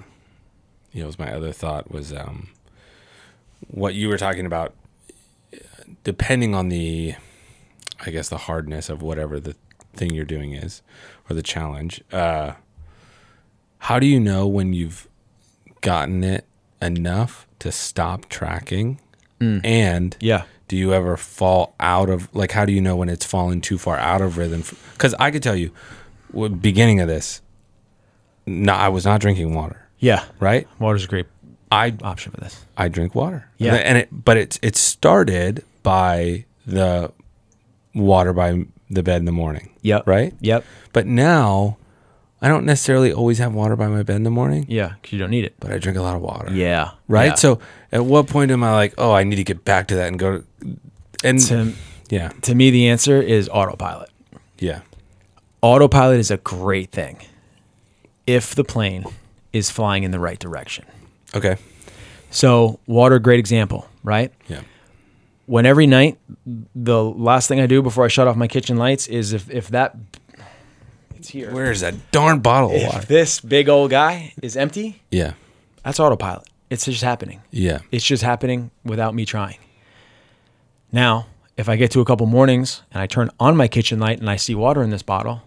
you 0.92 1.00
know, 1.00 1.06
was 1.06 1.18
my 1.18 1.32
other 1.32 1.52
thought 1.52 1.90
was 1.90 2.12
um, 2.12 2.48
what 3.68 3.94
you 3.94 4.08
were 4.08 4.18
talking 4.18 4.46
about. 4.46 4.74
Depending 6.04 6.54
on 6.54 6.68
the, 6.68 7.14
I 8.04 8.10
guess 8.10 8.28
the 8.28 8.38
hardness 8.38 8.88
of 8.88 9.02
whatever 9.02 9.38
the 9.40 9.54
thing 9.94 10.12
you're 10.12 10.24
doing 10.24 10.52
is, 10.52 10.82
or 11.28 11.34
the 11.34 11.42
challenge. 11.42 12.02
Uh, 12.12 12.52
how 13.78 13.98
do 13.98 14.06
you 14.06 14.18
know 14.20 14.46
when 14.46 14.72
you've 14.72 15.08
gotten 15.80 16.24
it 16.24 16.44
enough 16.82 17.46
to 17.60 17.70
stop 17.72 18.28
tracking? 18.28 19.00
And 19.40 20.16
Yeah. 20.20 20.44
do 20.66 20.76
you 20.76 20.92
ever 20.94 21.16
fall 21.16 21.74
out 21.78 22.08
of 22.08 22.34
like 22.34 22.52
how 22.52 22.64
do 22.64 22.72
you 22.72 22.80
know 22.80 22.96
when 22.96 23.08
it's 23.10 23.24
falling 23.26 23.60
too 23.60 23.76
far 23.76 23.98
out 23.98 24.22
of 24.22 24.38
rhythm 24.38 24.64
because 24.94 25.14
i 25.20 25.30
could 25.30 25.42
tell 25.42 25.54
you 25.54 25.70
beginning 26.62 27.00
of 27.00 27.06
this 27.06 27.42
no 28.46 28.72
i 28.72 28.88
was 28.88 29.04
not 29.04 29.20
drinking 29.20 29.54
water 29.54 29.80
Yeah. 29.98 30.24
right 30.40 30.66
Water's 30.78 31.04
a 31.04 31.08
great 31.08 31.26
i 31.72 31.92
option 32.02 32.32
for 32.32 32.40
this. 32.40 32.64
i 32.76 32.88
drink 32.88 33.14
water 33.14 33.48
Yeah. 33.58 33.74
and 33.74 33.98
it 33.98 34.08
but 34.12 34.36
it's 34.36 34.58
it 34.62 34.76
started 34.76 35.64
by 35.82 36.44
the 36.66 37.12
water 37.94 38.32
by 38.32 38.64
the 38.90 39.02
bed 39.02 39.16
in 39.18 39.24
the 39.24 39.32
morning 39.32 39.70
Yep. 39.82 40.06
right 40.06 40.34
Yep. 40.40 40.64
but 40.92 41.06
now 41.06 41.76
i 42.40 42.48
don't 42.48 42.64
necessarily 42.66 43.12
always 43.12 43.38
have 43.38 43.52
water 43.54 43.74
by 43.76 43.88
my 43.88 44.02
bed 44.02 44.16
in 44.16 44.22
the 44.22 44.30
morning 44.30 44.66
Yeah. 44.68 44.92
Because 45.00 45.12
you 45.12 45.18
don't 45.18 45.30
need 45.30 45.44
it. 45.44 45.54
but 45.58 45.72
i 45.72 45.78
drink 45.78 45.98
a 45.98 46.02
lot 46.02 46.14
of 46.14 46.22
water 46.22 46.52
Yeah. 46.52 46.90
right 47.08 47.30
Yeah. 47.30 47.34
so 47.34 47.58
at 47.90 48.04
what 48.04 48.26
point 48.28 48.50
am 48.50 48.62
i 48.62 48.72
like 48.74 48.94
oh 48.98 49.12
i 49.12 49.24
need 49.24 49.36
to 49.36 49.44
get 49.44 49.64
back 49.64 49.88
to 49.88 49.96
that 49.96 50.08
and 50.08 50.18
go 50.18 50.38
to 50.38 50.44
and 51.24 51.40
to, 51.40 51.72
yeah 52.10 52.28
to 52.42 52.54
me, 52.54 52.70
the 52.70 52.88
answer 52.88 53.20
is 53.20 53.48
autopilot. 53.48 54.10
yeah 54.58 54.80
Autopilot 55.62 56.20
is 56.20 56.30
a 56.30 56.36
great 56.36 56.92
thing 56.92 57.18
if 58.26 58.54
the 58.54 58.64
plane 58.64 59.04
is 59.52 59.70
flying 59.70 60.02
in 60.02 60.10
the 60.10 60.18
right 60.18 60.38
direction. 60.38 60.84
okay 61.34 61.56
So, 62.30 62.78
water, 62.86 63.18
great 63.18 63.38
example, 63.38 63.88
right? 64.02 64.32
yeah 64.48 64.62
When 65.46 65.64
every 65.66 65.86
night, 65.86 66.18
the 66.74 67.02
last 67.04 67.46
thing 67.48 67.60
I 67.60 67.66
do 67.66 67.82
before 67.82 68.04
I 68.04 68.08
shut 68.08 68.26
off 68.28 68.36
my 68.36 68.48
kitchen 68.48 68.76
lights 68.76 69.06
is 69.06 69.32
if, 69.32 69.48
if 69.50 69.68
that, 69.68 69.96
it's 71.14 71.28
here. 71.28 71.52
Where's 71.52 71.80
that 71.80 71.94
darn 72.10 72.40
bottle 72.40 72.74
of 72.74 72.82
water? 72.82 72.98
If 72.98 73.06
this 73.08 73.40
big 73.40 73.68
old 73.68 73.90
guy 73.90 74.32
is 74.42 74.56
empty, 74.56 75.02
Yeah. 75.10 75.32
that's 75.84 76.00
autopilot. 76.00 76.48
It's 76.68 76.84
just 76.84 77.02
happening. 77.04 77.40
Yeah. 77.52 77.78
It's 77.92 78.04
just 78.04 78.24
happening 78.24 78.70
without 78.84 79.14
me 79.14 79.24
trying. 79.24 79.58
Now, 80.92 81.26
if 81.56 81.68
I 81.68 81.76
get 81.76 81.90
to 81.92 82.00
a 82.00 82.04
couple 82.04 82.26
mornings 82.26 82.82
and 82.92 83.00
I 83.00 83.06
turn 83.06 83.30
on 83.38 83.56
my 83.56 83.68
kitchen 83.68 83.98
light 84.00 84.18
and 84.20 84.28
I 84.28 84.36
see 84.36 84.54
water 84.54 84.82
in 84.82 84.90
this 84.90 85.02
bottle, 85.02 85.42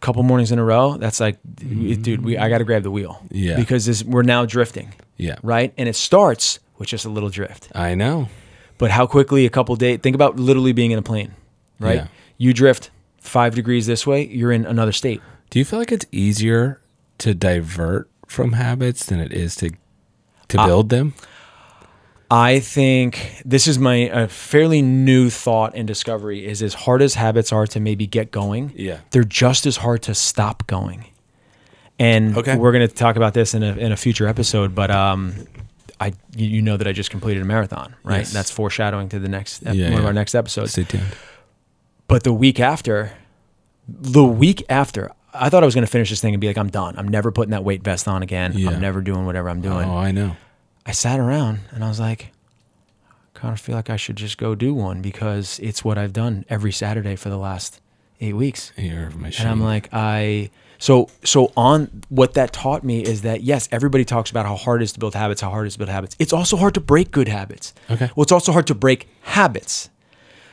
couple 0.00 0.22
mornings 0.22 0.50
in 0.52 0.58
a 0.58 0.64
row, 0.64 0.96
that's 0.96 1.20
like, 1.20 1.38
dude, 1.54 2.24
we 2.24 2.36
I 2.38 2.48
got 2.48 2.58
to 2.58 2.64
grab 2.64 2.82
the 2.82 2.90
wheel. 2.90 3.22
Yeah. 3.30 3.56
Because 3.56 3.86
this, 3.86 4.02
we're 4.02 4.22
now 4.22 4.46
drifting, 4.46 4.92
Yeah. 5.16 5.36
right? 5.42 5.72
And 5.76 5.88
it 5.88 5.96
starts 5.96 6.58
with 6.78 6.88
just 6.88 7.04
a 7.04 7.08
little 7.10 7.28
drift. 7.28 7.68
I 7.74 7.94
know. 7.94 8.28
But 8.78 8.90
how 8.90 9.06
quickly 9.06 9.44
a 9.46 9.50
couple 9.50 9.76
days, 9.76 10.00
think 10.02 10.14
about 10.14 10.36
literally 10.36 10.72
being 10.72 10.90
in 10.90 10.98
a 10.98 11.02
plane, 11.02 11.34
right? 11.78 11.96
Yeah. 11.96 12.06
You 12.38 12.54
drift 12.54 12.90
five 13.20 13.54
degrees 13.54 13.86
this 13.86 14.06
way, 14.06 14.26
you're 14.26 14.52
in 14.52 14.64
another 14.64 14.92
state. 14.92 15.20
Do 15.50 15.58
you 15.58 15.64
feel 15.66 15.78
like 15.78 15.92
it's 15.92 16.06
easier 16.10 16.80
to 17.18 17.34
divert 17.34 18.08
from 18.26 18.52
habits 18.52 19.04
than 19.04 19.20
it 19.20 19.32
is 19.32 19.54
to 19.56 19.70
to 20.48 20.56
build 20.64 20.88
them? 20.88 21.12
I 22.30 22.60
think 22.60 23.42
this 23.44 23.66
is 23.66 23.78
my 23.78 23.94
a 23.96 24.28
fairly 24.28 24.82
new 24.82 25.30
thought 25.30 25.72
and 25.74 25.86
discovery 25.86 26.46
is 26.46 26.62
as 26.62 26.74
hard 26.74 27.02
as 27.02 27.14
habits 27.14 27.52
are 27.52 27.66
to 27.68 27.80
maybe 27.80 28.06
get 28.06 28.30
going, 28.30 28.72
Yeah. 28.76 28.98
they're 29.10 29.24
just 29.24 29.66
as 29.66 29.78
hard 29.78 30.02
to 30.02 30.14
stop 30.14 30.66
going. 30.68 31.06
And 31.98 32.36
Okay. 32.38 32.56
we're 32.56 32.72
going 32.72 32.86
to 32.88 32.94
talk 32.94 33.16
about 33.16 33.34
this 33.34 33.52
in 33.52 33.62
a, 33.62 33.72
in 33.72 33.90
a 33.92 33.96
future 33.96 34.26
episode, 34.28 34.74
but 34.74 34.90
um, 34.92 35.34
I 36.00 36.12
you 36.36 36.62
know 36.62 36.76
that 36.76 36.86
I 36.86 36.92
just 36.92 37.10
completed 37.10 37.42
a 37.42 37.44
marathon, 37.46 37.94
right? 38.04 38.18
Yes. 38.18 38.32
That's 38.32 38.50
foreshadowing 38.50 39.08
to 39.10 39.18
the 39.18 39.28
next 39.28 39.66
ep- 39.66 39.74
Yeah, 39.74 39.90
one 39.90 39.98
of 40.00 40.06
our 40.06 40.12
next 40.12 40.34
episodes. 40.34 40.70
Stay 40.72 40.84
tuned. 40.84 41.04
But 42.06 42.22
the 42.22 42.32
week 42.32 42.58
after, 42.60 43.12
the 43.88 44.24
week 44.24 44.64
after, 44.68 45.10
I 45.34 45.48
thought 45.50 45.62
I 45.62 45.66
was 45.66 45.74
going 45.74 45.84
to 45.86 45.90
finish 45.90 46.10
this 46.10 46.20
thing 46.20 46.32
and 46.32 46.40
be 46.40 46.46
like, 46.46 46.56
I'm 46.58 46.70
done. 46.70 46.94
I'm 46.96 47.08
never 47.08 47.30
putting 47.30 47.50
that 47.50 47.64
weight 47.64 47.82
vest 47.82 48.06
on 48.08 48.22
again. 48.22 48.52
Yeah. 48.56 48.70
I'm 48.70 48.80
never 48.80 49.00
doing 49.00 49.26
whatever 49.26 49.48
I'm 49.50 49.60
doing. 49.60 49.88
Oh, 49.88 49.96
I 49.96 50.10
know. 50.12 50.36
I 50.86 50.92
sat 50.92 51.20
around 51.20 51.60
and 51.72 51.84
I 51.84 51.88
was 51.88 52.00
like, 52.00 52.32
kind 53.34 53.52
of 53.52 53.60
feel 53.60 53.74
like 53.76 53.90
I 53.90 53.96
should 53.96 54.16
just 54.16 54.38
go 54.38 54.54
do 54.54 54.74
one 54.74 55.02
because 55.02 55.58
it's 55.60 55.84
what 55.84 55.96
I've 55.98 56.12
done 56.12 56.44
every 56.48 56.72
Saturday 56.72 57.16
for 57.16 57.28
the 57.28 57.36
last 57.38 57.80
eight 58.20 58.34
weeks. 58.34 58.72
You're 58.76 59.10
machine. 59.10 59.46
And 59.46 59.50
I'm 59.52 59.60
like, 59.62 59.88
I 59.92 60.50
so 60.78 61.08
so 61.24 61.52
on 61.56 62.02
what 62.08 62.34
that 62.34 62.52
taught 62.52 62.82
me 62.84 63.02
is 63.02 63.22
that 63.22 63.42
yes, 63.42 63.68
everybody 63.72 64.04
talks 64.04 64.30
about 64.30 64.46
how 64.46 64.56
hard 64.56 64.80
it 64.82 64.84
is 64.84 64.92
to 64.92 65.00
build 65.00 65.14
habits, 65.14 65.40
how 65.40 65.50
hard 65.50 65.64
it 65.66 65.68
is 65.68 65.72
to 65.74 65.78
build 65.78 65.90
habits. 65.90 66.16
It's 66.18 66.32
also 66.32 66.56
hard 66.56 66.74
to 66.74 66.80
break 66.80 67.10
good 67.10 67.28
habits. 67.28 67.72
Okay. 67.90 68.10
Well, 68.16 68.22
it's 68.22 68.32
also 68.32 68.52
hard 68.52 68.66
to 68.68 68.74
break 68.74 69.08
habits. 69.22 69.90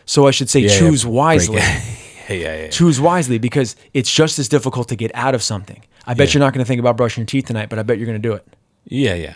So 0.05 0.27
I 0.27 0.31
should 0.31 0.49
say 0.49 0.61
Yeah, 0.61 0.71
yeah, 0.71 0.79
choose 0.79 1.03
break 1.03 1.13
wisely. 1.15 1.55
yeah, 1.57 1.81
yeah, 2.29 2.35
yeah. 2.63 2.69
choose 2.69 2.99
wisely 3.01 3.37
because 3.37 3.75
it's 3.93 4.13
just 4.13 4.39
as 4.39 4.47
difficult 4.47 4.87
to 4.89 4.95
get 4.95 5.11
out 5.13 5.35
of 5.35 5.41
something. 5.43 5.83
I 6.05 6.13
bet 6.13 6.29
Yeah. 6.29 6.33
you're 6.39 6.45
not 6.45 6.53
going 6.53 6.63
to 6.63 6.67
think 6.67 6.79
about 6.79 6.95
brushing 6.95 7.21
your 7.23 7.27
teeth 7.27 7.47
tonight, 7.47 7.67
but 7.69 7.79
I 7.79 7.83
bet 7.83 7.97
you're 7.97 8.05
going 8.07 8.21
to 8.21 8.27
do 8.29 8.33
it. 8.33 8.45
Yeah, 8.85 9.15
yeah. 9.15 9.33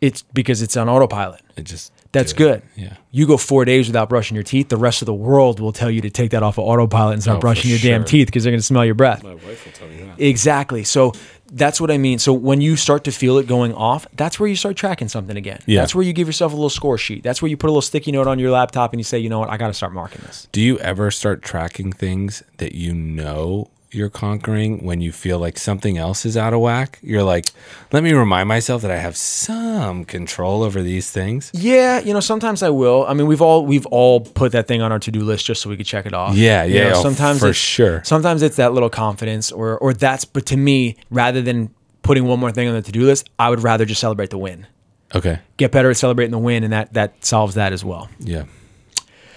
It's 0.00 0.22
because 0.22 0.62
it's 0.62 0.76
on 0.76 0.88
autopilot. 0.88 1.42
It 1.56 1.64
just 1.64 1.92
That's 2.12 2.32
good. 2.32 2.62
Yeah. 2.74 2.96
You 3.10 3.26
go 3.26 3.36
four 3.36 3.64
days 3.64 3.86
without 3.86 4.08
brushing 4.08 4.34
your 4.34 4.44
teeth, 4.44 4.68
the 4.70 4.76
rest 4.78 5.02
of 5.02 5.06
the 5.06 5.14
world 5.14 5.60
will 5.60 5.72
tell 5.72 5.90
you 5.90 6.00
to 6.00 6.10
take 6.10 6.30
that 6.30 6.42
off 6.42 6.58
of 6.58 6.64
autopilot 6.64 7.14
and 7.14 7.22
start 7.22 7.36
Oh, 7.36 7.40
brushing 7.40 7.70
your 7.70 7.78
damn 7.78 8.04
teeth 8.04 8.26
because 8.28 8.44
they're 8.44 8.50
going 8.52 8.60
to 8.60 8.64
smell 8.66 8.84
your 8.84 8.94
breath. 8.94 9.22
My 9.22 9.34
wife 9.34 9.64
will 9.64 9.72
tell 9.72 9.88
me 9.88 10.02
that. 10.04 10.18
Exactly. 10.20 10.84
So 10.84 11.12
that's 11.52 11.80
what 11.80 11.90
I 11.90 11.98
mean. 11.98 12.18
So 12.18 12.32
when 12.32 12.60
you 12.60 12.76
start 12.76 13.04
to 13.04 13.12
feel 13.12 13.36
it 13.38 13.46
going 13.46 13.74
off, 13.74 14.06
that's 14.14 14.40
where 14.40 14.48
you 14.48 14.56
start 14.56 14.76
tracking 14.76 15.08
something 15.08 15.36
again. 15.36 15.60
Yeah. 15.66 15.80
That's 15.80 15.94
where 15.94 16.04
you 16.04 16.12
give 16.12 16.28
yourself 16.28 16.52
a 16.52 16.56
little 16.56 16.70
score 16.70 16.96
sheet. 16.96 17.22
That's 17.22 17.42
where 17.42 17.48
you 17.50 17.56
put 17.58 17.66
a 17.66 17.72
little 17.72 17.82
sticky 17.82 18.12
note 18.12 18.26
on 18.26 18.38
your 18.38 18.52
laptop 18.52 18.92
and 18.92 19.00
you 19.00 19.04
say, 19.04 19.18
you 19.18 19.28
know 19.28 19.40
what, 19.40 19.50
I 19.50 19.56
got 19.58 19.66
to 19.66 19.74
start 19.74 19.92
marking 19.92 20.22
this. 20.24 20.48
Do 20.52 20.60
you 20.62 20.78
ever 20.78 21.10
start 21.10 21.42
tracking 21.42 21.92
things 21.92 22.42
that 22.56 22.74
you 22.74 22.94
know 22.94 23.68
you're 23.92 24.08
conquering 24.10 24.84
when 24.84 25.00
you 25.00 25.12
feel 25.12 25.38
like 25.38 25.58
something 25.58 25.98
else 25.98 26.24
is 26.24 26.36
out 26.36 26.52
of 26.52 26.60
whack? 26.60 26.98
You're 27.02 27.22
like, 27.22 27.46
let 27.92 28.02
me 28.02 28.12
remind 28.12 28.48
myself 28.48 28.82
that 28.82 28.90
I 28.90 28.96
have 28.98 29.16
some 29.16 30.04
control 30.04 30.62
over 30.62 30.82
these 30.82 31.10
things. 31.10 31.50
Yeah, 31.54 31.98
you 32.00 32.12
know, 32.14 32.20
sometimes 32.20 32.62
I 32.62 32.70
will. 32.70 33.04
I 33.08 33.14
mean, 33.14 33.26
we've 33.26 33.42
all 33.42 33.66
we've 33.66 33.86
all 33.86 34.20
put 34.20 34.52
that 34.52 34.68
thing 34.68 34.80
on 34.82 34.92
our 34.92 34.98
to 35.00 35.10
do 35.10 35.20
list 35.20 35.44
just 35.46 35.62
so 35.62 35.70
we 35.70 35.76
could 35.76 35.86
check 35.86 36.06
it 36.06 36.14
off. 36.14 36.34
Yeah, 36.36 36.64
You 36.64 36.74
yeah, 36.76 36.88
know, 36.90 36.98
oh, 36.98 37.02
sometimes 37.02 37.40
for 37.40 37.46
it's- 37.46 37.56
sure. 37.56 38.02
Sometimes 38.04 38.42
it's 38.42 38.56
that 38.56 38.72
little 38.72 38.90
confidence, 38.90 39.50
or 39.52 39.76
or 39.78 39.92
that's. 39.92 40.24
But 40.24 40.46
to 40.46 40.56
me, 40.56 40.96
rather 41.10 41.42
than 41.42 41.70
putting 42.02 42.24
one 42.24 42.38
more 42.40 42.52
thing 42.52 42.68
on 42.68 42.74
the 42.74 42.82
to 42.82 42.92
do 42.92 43.04
list, 43.04 43.28
I 43.38 43.50
would 43.50 43.62
rather 43.62 43.84
just 43.84 44.00
celebrate 44.00 44.30
the 44.30 44.38
win. 44.38 44.66
Okay. 45.14 45.40
Get 45.56 45.72
better 45.72 45.90
at 45.90 45.96
celebrating 45.96 46.30
the 46.30 46.38
win, 46.38 46.62
and 46.64 46.72
that 46.72 46.92
that 46.94 47.24
solves 47.24 47.54
that 47.56 47.72
as 47.72 47.84
well. 47.84 48.08
Yeah. 48.20 48.44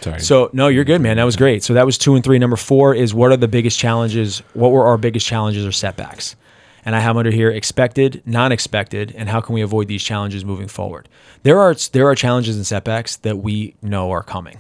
Sorry. 0.04 0.20
So 0.20 0.50
no, 0.52 0.68
you're 0.68 0.84
good, 0.84 1.00
man. 1.02 1.16
That 1.16 1.24
was 1.24 1.38
great. 1.38 1.64
So 1.64 1.74
that 1.76 1.86
was 1.86 1.98
two 1.98 2.16
and 2.16 2.24
three. 2.24 2.38
Number 2.38 2.58
four 2.58 2.94
is 2.94 3.14
what 3.14 3.32
are 3.32 3.38
the 3.38 3.48
biggest 3.48 3.80
challenges? 3.80 4.40
What 4.54 4.72
were 4.72 4.84
our 4.84 4.98
biggest 4.98 5.26
challenges 5.26 5.66
or 5.66 5.72
setbacks? 5.72 6.36
And 6.86 6.94
I 6.94 7.00
have 7.00 7.16
under 7.16 7.32
here 7.32 7.50
expected, 7.50 8.22
non-expected, 8.26 9.14
and 9.16 9.30
how 9.30 9.40
can 9.40 9.56
we 9.56 9.62
avoid 9.62 9.88
these 9.88 10.04
challenges 10.04 10.44
moving 10.44 10.68
forward? 10.68 11.08
There 11.44 11.58
are 11.58 11.74
there 11.94 12.08
are 12.10 12.16
challenges 12.16 12.58
and 12.58 12.68
setbacks 12.68 13.16
that 13.18 13.38
we 13.38 13.76
know 13.82 14.12
are 14.12 14.24
coming, 14.24 14.58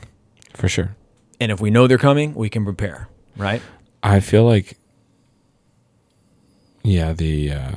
for 0.53 0.69
sure. 0.69 0.95
and 1.41 1.51
if 1.51 1.60
we 1.60 1.69
know 1.69 1.88
they're 1.88 1.97
coming, 1.97 2.34
we 2.34 2.49
can 2.49 2.63
prepare. 2.63 3.10
Right? 3.36 3.62
I 4.01 4.21
feel 4.21 4.45
like 4.45 4.77
yeah, 6.84 7.12
the 7.12 7.51
uh 7.51 7.71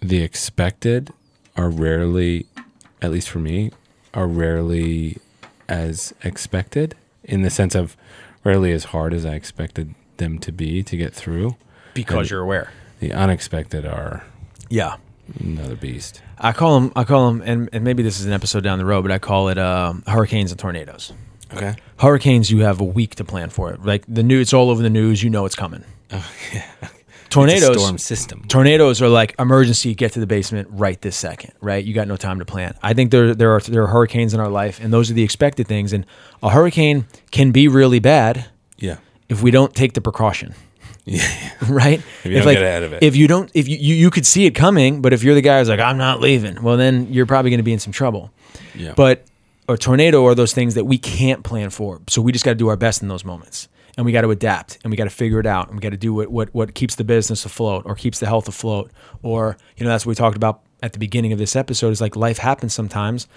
the 0.00 0.22
expected 0.22 1.10
are 1.56 1.70
rarely 1.70 2.46
at 3.00 3.10
least 3.10 3.30
for 3.30 3.38
me 3.38 3.70
are 4.12 4.26
rarely 4.26 5.16
as 5.72 6.12
expected 6.22 6.94
in 7.24 7.42
the 7.42 7.50
sense 7.50 7.74
of 7.74 7.96
rarely 8.44 8.72
as 8.72 8.84
hard 8.84 9.14
as 9.14 9.24
I 9.24 9.34
expected 9.34 9.94
them 10.18 10.38
to 10.40 10.52
be 10.52 10.82
to 10.82 10.96
get 10.96 11.14
through. 11.14 11.56
Because 11.94 12.30
you're 12.30 12.40
aware. 12.42 12.70
The 13.00 13.12
unexpected 13.12 13.84
are 13.86 14.24
Yeah. 14.68 14.96
another 15.40 15.76
beast. 15.76 16.20
I 16.38 16.52
call 16.52 16.78
them. 16.80 16.92
I 16.96 17.04
call 17.04 17.28
them, 17.32 17.42
and, 17.44 17.68
and 17.72 17.84
maybe 17.84 18.02
this 18.02 18.20
is 18.20 18.26
an 18.26 18.32
episode 18.32 18.62
down 18.64 18.78
the 18.78 18.84
road, 18.84 19.02
but 19.02 19.10
I 19.12 19.18
call 19.18 19.48
it 19.48 19.58
um, 19.58 20.02
hurricanes 20.06 20.50
and 20.52 20.58
tornadoes. 20.60 21.12
Okay. 21.54 21.74
Hurricanes, 21.98 22.50
you 22.50 22.60
have 22.60 22.80
a 22.80 22.84
week 22.84 23.14
to 23.16 23.24
plan 23.24 23.48
for 23.50 23.72
it. 23.72 23.84
Like 23.84 24.04
the 24.08 24.22
news, 24.22 24.42
it's 24.48 24.52
all 24.52 24.70
over 24.70 24.82
the 24.82 24.90
news. 24.90 25.22
You 25.22 25.30
know 25.30 25.44
it's 25.46 25.54
coming. 25.54 25.84
Tornadoes, 27.32 27.80
storm 27.82 27.98
system. 27.98 28.44
tornadoes 28.48 29.00
are 29.02 29.08
like 29.08 29.34
emergency. 29.38 29.94
Get 29.94 30.12
to 30.12 30.20
the 30.20 30.26
basement 30.26 30.68
right 30.70 31.00
this 31.00 31.16
second. 31.16 31.52
Right, 31.60 31.84
you 31.84 31.94
got 31.94 32.06
no 32.08 32.16
time 32.16 32.38
to 32.38 32.44
plan. 32.44 32.74
I 32.82 32.94
think 32.94 33.10
there 33.10 33.34
there 33.34 33.54
are 33.56 33.60
there 33.60 33.82
are 33.84 33.86
hurricanes 33.86 34.34
in 34.34 34.40
our 34.40 34.48
life, 34.48 34.80
and 34.80 34.92
those 34.92 35.10
are 35.10 35.14
the 35.14 35.22
expected 35.22 35.66
things. 35.66 35.92
And 35.92 36.04
a 36.42 36.50
hurricane 36.50 37.06
can 37.30 37.50
be 37.52 37.68
really 37.68 37.98
bad 38.00 38.46
Yeah. 38.78 38.96
if 39.28 39.42
we 39.42 39.50
don't 39.50 39.74
take 39.74 39.94
the 39.94 40.00
precaution. 40.00 40.54
Yeah. 41.04 41.26
right? 41.68 41.98
If 42.22 42.26
you 42.26 42.34
don't 42.34 42.52
get 42.52 42.62
ahead 42.62 42.84
of 42.84 42.92
it. 42.92 43.02
If 43.02 43.16
you 43.16 43.26
don't, 43.26 43.50
if 43.54 43.66
you, 43.66 43.76
you, 43.76 43.96
you 43.96 44.08
could 44.08 44.24
see 44.24 44.46
it 44.46 44.52
coming, 44.52 45.02
but 45.02 45.12
if 45.12 45.24
you're 45.24 45.34
the 45.34 45.40
guy 45.40 45.58
who's 45.58 45.68
like, 45.68 45.80
I'm 45.80 45.98
not 45.98 46.20
leaving, 46.20 46.62
well, 46.62 46.76
then 46.76 47.12
you're 47.12 47.26
probably 47.26 47.50
going 47.50 47.58
to 47.58 47.64
be 47.64 47.72
in 47.72 47.80
some 47.80 47.92
trouble. 47.92 48.30
Yeah. 48.76 48.92
But 48.96 49.24
a 49.68 49.76
tornado 49.76 50.24
are 50.26 50.36
those 50.36 50.52
things 50.54 50.74
that 50.74 50.84
we 50.84 50.98
can't 50.98 51.42
plan 51.42 51.70
for. 51.70 52.00
So 52.08 52.22
we 52.22 52.30
just 52.30 52.44
got 52.44 52.52
to 52.52 52.54
do 52.54 52.68
our 52.68 52.76
best 52.76 53.02
in 53.02 53.08
those 53.08 53.24
moments. 53.24 53.66
And 53.96 54.06
we 54.06 54.12
got 54.12 54.22
to 54.22 54.30
adapt 54.30 54.78
and 54.82 54.90
we 54.90 54.96
got 54.96 55.04
to 55.04 55.10
figure 55.10 55.38
it 55.38 55.46
out. 55.46 55.66
And 55.68 55.76
we 55.76 55.80
got 55.80 55.90
to 55.90 55.96
do 55.98 56.14
what, 56.14 56.28
what, 56.30 56.54
what 56.54 56.74
keeps 56.74 56.94
the 56.94 57.04
business 57.04 57.44
afloat 57.44 57.82
or 57.84 57.94
keeps 57.94 58.20
the 58.20 58.26
health 58.26 58.48
afloat. 58.48 58.90
Or, 59.22 59.56
you 59.76 59.84
know, 59.84 59.90
that's 59.90 60.06
what 60.06 60.10
we 60.10 60.14
talked 60.14 60.36
about 60.36 60.62
at 60.82 60.92
the 60.94 60.98
beginning 60.98 61.32
of 61.32 61.38
this 61.38 61.54
episode 61.54 61.90
is 61.90 62.00
like 62.00 62.16
life 62.16 62.38
happens 62.38 62.72
sometimes. 62.72 63.28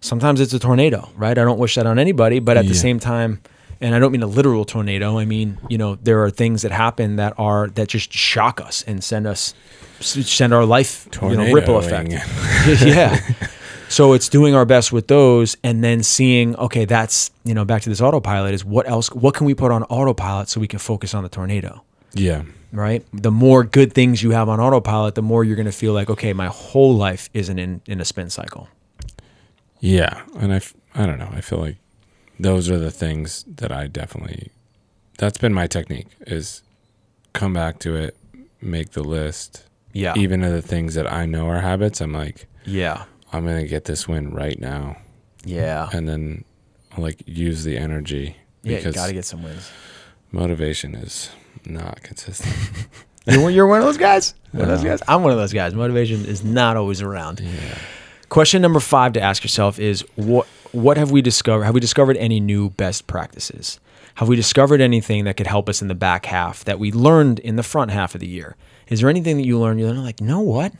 Sometimes 0.00 0.40
it's 0.40 0.52
a 0.52 0.58
tornado, 0.58 1.08
right? 1.16 1.36
I 1.36 1.42
don't 1.44 1.58
wish 1.58 1.74
that 1.74 1.86
on 1.86 1.98
anybody, 1.98 2.38
but 2.38 2.56
at 2.56 2.66
the 2.66 2.74
same 2.74 3.00
time, 3.00 3.40
and 3.80 3.94
I 3.94 3.98
don't 3.98 4.12
mean 4.12 4.22
a 4.22 4.26
literal 4.26 4.64
tornado. 4.64 5.18
I 5.18 5.24
mean, 5.24 5.58
you 5.68 5.78
know, 5.78 5.96
there 5.96 6.22
are 6.24 6.30
things 6.30 6.62
that 6.62 6.70
happen 6.72 7.16
that 7.16 7.34
are 7.38 7.68
that 7.70 7.88
just 7.88 8.12
shock 8.12 8.60
us 8.60 8.82
and 8.86 9.02
send 9.02 9.26
us 9.26 9.52
send 10.00 10.52
our 10.54 10.64
life, 10.64 11.08
you 11.30 11.36
know, 11.36 11.52
ripple 11.52 11.78
effect. 11.78 12.12
Yeah. 12.86 13.20
So 13.94 14.12
it's 14.12 14.28
doing 14.28 14.56
our 14.56 14.64
best 14.64 14.90
with 14.90 15.06
those 15.06 15.56
and 15.62 15.84
then 15.84 16.02
seeing, 16.02 16.56
okay, 16.56 16.84
that's, 16.84 17.30
you 17.44 17.54
know, 17.54 17.64
back 17.64 17.82
to 17.82 17.88
this 17.88 18.00
autopilot 18.00 18.52
is 18.52 18.64
what 18.64 18.88
else, 18.88 19.08
what 19.12 19.34
can 19.34 19.46
we 19.46 19.54
put 19.54 19.70
on 19.70 19.84
autopilot 19.84 20.48
so 20.48 20.60
we 20.60 20.66
can 20.66 20.80
focus 20.80 21.14
on 21.14 21.22
the 21.22 21.28
tornado, 21.28 21.80
Yeah. 22.12 22.42
right? 22.72 23.04
The 23.12 23.30
more 23.30 23.62
good 23.62 23.92
things 23.92 24.20
you 24.20 24.32
have 24.32 24.48
on 24.48 24.58
autopilot, 24.58 25.14
the 25.14 25.22
more 25.22 25.44
you're 25.44 25.54
going 25.54 25.66
to 25.66 25.70
feel 25.72 25.92
like, 25.92 26.10
okay, 26.10 26.32
my 26.32 26.48
whole 26.48 26.96
life 26.96 27.30
isn't 27.34 27.56
in, 27.56 27.82
in 27.86 28.00
a 28.00 28.04
spin 28.04 28.30
cycle. 28.30 28.66
Yeah, 29.78 30.22
and 30.40 30.52
I, 30.52 30.60
I 30.96 31.06
don't 31.06 31.20
know. 31.20 31.30
I 31.32 31.40
feel 31.40 31.60
like 31.60 31.76
those 32.40 32.68
are 32.68 32.78
the 32.78 32.90
things 32.90 33.44
that 33.46 33.70
I 33.70 33.86
definitely. 33.86 34.50
That's 35.18 35.38
been 35.38 35.52
my 35.54 35.66
technique: 35.68 36.08
is 36.26 36.62
come 37.32 37.52
back 37.52 37.78
to 37.80 37.94
it, 37.94 38.16
make 38.60 38.90
the 38.92 39.04
list. 39.04 39.66
Yeah. 39.92 40.14
Even 40.16 40.42
of 40.42 40.50
the 40.52 40.62
things 40.62 40.94
that 40.94 41.06
I 41.12 41.26
know 41.26 41.46
are 41.48 41.60
habits, 41.60 42.00
I'm 42.00 42.12
like, 42.12 42.46
Yeah. 42.64 43.04
I'm 43.34 43.44
gonna 43.44 43.66
get 43.66 43.84
this 43.84 44.06
win 44.08 44.32
right 44.32 44.58
now, 44.60 44.96
Yeah. 45.44 45.88
and 45.92 46.08
then 46.08 46.44
like 46.96 47.22
use 47.26 47.64
the 47.64 47.76
energy 47.76 48.36
Yeah. 48.62 48.70
You 48.72 48.76
because 48.78 48.94
got 48.94 49.06
to 49.08 49.12
get 49.12 49.24
some 49.24 49.42
wins. 49.42 49.70
motivation 50.32 50.94
is 50.94 51.30
not 51.66 52.02
consistent. 52.02 52.54
You're, 53.26 53.48
you're 53.50 53.66
one 53.66 53.78
of 53.78 53.86
those 53.86 53.96
guys? 53.96 54.34
One 54.52 54.62
of 54.64 54.68
those 54.68 54.84
guys? 54.84 55.00
I'm 55.08 55.22
one 55.22 55.32
of 55.32 55.38
those 55.38 55.52
guys. 55.54 55.72
Motivation 55.74 56.26
is 56.26 56.44
not 56.44 56.76
always 56.76 57.00
around. 57.00 57.40
yeah. 57.40 57.78
Question 58.28 58.60
number 58.60 58.80
five 58.80 59.14
to 59.14 59.20
ask 59.20 59.42
yourself 59.42 59.78
is 59.78 60.02
what 60.16 60.46
what 60.72 60.96
have 60.98 61.10
we 61.10 61.22
discovered? 61.22 61.64
Have 61.64 61.72
we 61.74 61.80
discovered 61.80 62.16
any 62.18 62.38
new 62.40 62.68
best 62.70 63.06
practices? 63.06 63.80
Have 64.16 64.28
we 64.28 64.36
discovered 64.36 64.80
anything 64.82 65.24
that 65.24 65.36
could 65.38 65.46
help 65.46 65.68
us 65.70 65.80
in 65.82 65.88
the 65.88 65.94
back 65.94 66.26
half 66.26 66.64
that 66.64 66.78
we 66.78 66.92
learned 66.92 67.38
in 67.38 67.56
the 67.56 67.62
front 67.62 67.90
half 67.92 68.14
of 68.14 68.20
the 68.20 68.26
year? 68.28 68.56
Is 68.88 69.00
there 69.00 69.08
anything 69.08 69.36
that 69.38 69.46
you 69.46 69.58
learned? 69.58 69.80
You're 69.80 69.92
like, 69.94 70.20
you 70.20 70.26
know 70.26 70.40
what? 70.40 70.72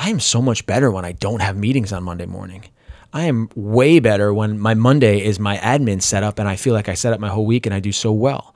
I 0.00 0.08
am 0.08 0.18
so 0.18 0.40
much 0.40 0.64
better 0.64 0.90
when 0.90 1.04
I 1.04 1.12
don't 1.12 1.42
have 1.42 1.58
meetings 1.58 1.92
on 1.92 2.02
Monday 2.04 2.24
morning. 2.24 2.64
I 3.12 3.24
am 3.24 3.50
way 3.54 4.00
better 4.00 4.32
when 4.32 4.58
my 4.58 4.72
Monday 4.72 5.22
is 5.22 5.38
my 5.38 5.58
admin 5.58 6.00
setup 6.00 6.38
and 6.38 6.48
I 6.48 6.56
feel 6.56 6.72
like 6.72 6.88
I 6.88 6.94
set 6.94 7.12
up 7.12 7.20
my 7.20 7.28
whole 7.28 7.44
week 7.44 7.66
and 7.66 7.74
I 7.74 7.80
do 7.80 7.92
so 7.92 8.10
well. 8.10 8.54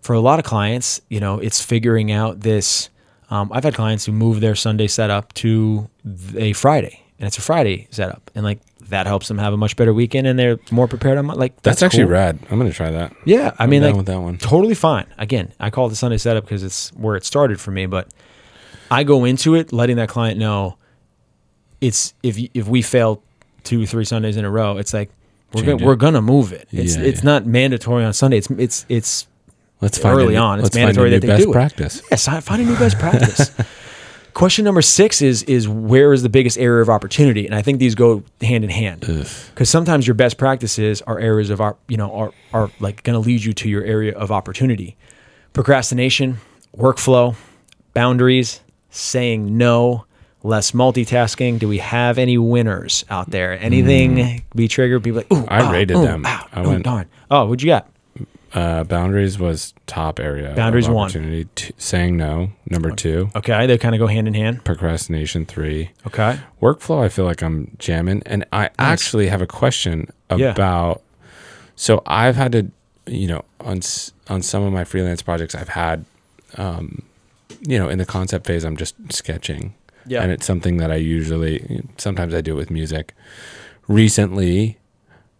For 0.00 0.14
a 0.14 0.20
lot 0.20 0.40
of 0.40 0.44
clients, 0.44 1.00
you 1.08 1.20
know, 1.20 1.38
it's 1.38 1.62
figuring 1.62 2.10
out 2.10 2.40
this. 2.40 2.88
Um, 3.30 3.52
I've 3.52 3.62
had 3.62 3.74
clients 3.74 4.04
who 4.06 4.10
move 4.12 4.40
their 4.40 4.56
Sunday 4.56 4.88
setup 4.88 5.32
to 5.34 5.88
a 6.36 6.52
Friday, 6.52 7.00
and 7.20 7.28
it's 7.28 7.38
a 7.38 7.42
Friday 7.42 7.86
setup, 7.92 8.28
and 8.34 8.44
like 8.44 8.58
that 8.88 9.06
helps 9.06 9.28
them 9.28 9.38
have 9.38 9.52
a 9.52 9.56
much 9.56 9.76
better 9.76 9.94
weekend, 9.94 10.26
and 10.26 10.36
they're 10.36 10.58
more 10.72 10.88
prepared 10.88 11.16
on 11.16 11.28
like 11.28 11.54
That's, 11.62 11.80
that's, 11.80 11.82
actually 11.84 12.04
cool. 12.04 12.12
rad. 12.12 12.40
I'm 12.50 12.58
gonna 12.58 12.72
try 12.72 12.90
that. 12.90 13.14
Yeah, 13.24 13.52
I 13.58 13.64
I'm 13.64 13.70
mean, 13.70 13.82
like 13.84 13.94
with 13.94 14.06
that 14.06 14.20
one. 14.20 14.36
totally 14.38 14.74
fine. 14.74 15.06
Again, 15.16 15.52
I 15.60 15.70
call 15.70 15.86
it 15.86 15.90
the 15.90 15.96
Sunday 15.96 16.18
setup 16.18 16.44
because 16.44 16.64
it's 16.64 16.90
where 16.94 17.14
it 17.14 17.24
started 17.24 17.60
for 17.60 17.70
me. 17.70 17.86
But 17.86 18.08
I 18.92 19.04
go 19.04 19.24
into 19.24 19.54
it 19.54 19.72
letting 19.72 19.96
that 19.96 20.08
client 20.08 20.38
know 20.38 20.76
it's 21.80 22.14
if 22.22 22.38
if 22.54 22.68
we 22.68 22.82
fail 22.82 23.22
two 23.64 23.86
three 23.86 24.04
Sundays 24.04 24.36
in 24.36 24.44
a 24.44 24.50
row, 24.50 24.76
it's 24.76 24.92
like 24.92 25.10
we're 25.52 25.62
gonna, 25.62 25.76
it. 25.82 25.86
we're 25.86 25.96
gonna 25.96 26.22
move 26.22 26.52
it. 26.52 26.68
It's 26.70 26.96
Yeah, 26.96 27.02
it's 27.02 27.20
yeah. 27.20 27.30
not 27.30 27.46
mandatory 27.46 28.04
on 28.04 28.12
Sunday. 28.12 28.38
It's 28.38 28.50
it's 28.50 28.86
it's 28.88 29.26
Let's 29.80 29.98
find 29.98 30.16
early 30.16 30.34
new, 30.34 30.40
on, 30.40 30.58
it's 30.60 30.66
let's 30.66 30.76
find 30.76 30.84
a 30.84 30.86
mandatory 30.86 31.10
that 31.10 31.20
they 31.22 31.26
best 31.26 31.42
do 31.42 31.50
it. 31.50 31.52
practice. 31.52 32.02
yes. 32.10 32.28
Find 32.44 32.62
a 32.62 32.64
new 32.64 32.76
best 32.76 32.98
practice. 32.98 33.50
Question 34.34 34.64
number 34.64 34.80
six 34.80 35.20
is 35.20 35.42
is 35.42 35.68
where 35.68 36.12
is 36.12 36.22
the 36.22 36.28
biggest 36.28 36.56
area 36.56 36.80
of 36.82 36.88
opportunity? 36.88 37.44
And 37.46 37.54
I 37.54 37.60
think 37.62 37.80
these 37.80 37.94
go 37.94 38.22
hand 38.40 38.62
in 38.64 38.70
hand 38.70 39.00
because 39.00 39.68
sometimes 39.68 40.06
your 40.06 40.14
best 40.14 40.38
practices 40.38 41.02
are 41.02 41.18
areas 41.18 41.50
of 41.50 41.60
our 41.60 41.76
you 41.88 41.96
know 41.96 42.12
are 42.14 42.32
are 42.54 42.70
like 42.80 43.02
going 43.02 43.14
to 43.14 43.20
lead 43.20 43.42
you 43.44 43.52
to 43.54 43.68
your 43.68 43.84
area 43.84 44.14
of 44.16 44.30
opportunity 44.30 44.96
procrastination 45.52 46.38
workflow 46.76 47.34
boundaries 47.92 48.60
saying 48.92 49.56
no 49.58 50.04
less 50.44 50.72
multitasking 50.72 51.58
do 51.58 51.66
we 51.68 51.78
have 51.78 52.18
any 52.18 52.36
winners 52.38 53.04
out 53.10 53.30
there 53.30 53.58
anything 53.60 54.42
be 54.54 54.68
triggered 54.68 55.02
people 55.02 55.18
like 55.18 55.32
ooh 55.32 55.44
I 55.48 55.62
ah, 55.62 55.70
rated 55.70 55.96
them. 55.96 56.22
ah, 56.26 56.48
I 56.52 56.60
went- 56.62 56.84
darn 56.84 57.08
oh 57.30 57.46
what'd 57.46 57.62
you 57.62 57.70
got 57.70 57.88
Uh, 58.54 58.84
boundaries 58.84 59.38
was 59.38 59.72
top 59.86 60.20
area. 60.20 60.52
Boundaries 60.54 60.86
one. 60.86 61.04
opportunity. 61.08 61.46
T- 61.54 61.72
saying 61.78 62.18
no. 62.18 62.50
Number 62.68 62.90
two. 62.90 63.30
okay 63.34 63.66
they 63.66 63.78
kind 63.78 63.94
of 63.94 63.98
go 63.98 64.06
hand 64.08 64.28
in 64.28 64.34
hand 64.34 64.62
Procrastination 64.62 65.46
three. 65.46 65.90
okay 66.06 66.38
Workflow. 66.60 67.02
I 67.02 67.08
feel 67.08 67.24
like 67.24 67.40
I'm 67.42 67.74
jamming, 67.78 68.22
and 68.26 68.44
I 68.52 68.68
actually 68.78 69.28
have 69.28 69.40
a 69.40 69.46
question 69.46 70.08
Yeah. 70.36 70.50
about. 70.52 71.00
So 71.76 72.02
I've 72.06 72.36
had 72.36 72.52
to, 72.52 72.66
you 73.06 73.26
know, 73.26 73.42
on 73.60 73.80
on 74.28 74.42
some 74.42 74.62
of 74.64 74.70
my 74.72 74.84
freelance 74.84 75.22
projects, 75.22 75.54
I've 75.54 75.70
had, 75.70 76.04
um, 76.58 77.02
you 77.62 77.78
know, 77.78 77.88
in 77.88 77.98
the 77.98 78.04
concept 78.04 78.46
phase, 78.46 78.64
I'm 78.64 78.76
just 78.76 78.94
sketching. 79.12 79.74
Yeah. 80.06 80.22
And 80.22 80.32
it's 80.32 80.44
something 80.44 80.78
that 80.78 80.90
I 80.90 80.96
usually, 80.96 81.82
sometimes 81.96 82.34
I 82.34 82.40
do 82.40 82.52
it 82.52 82.56
with 82.56 82.70
music. 82.70 83.14
Recently, 83.88 84.78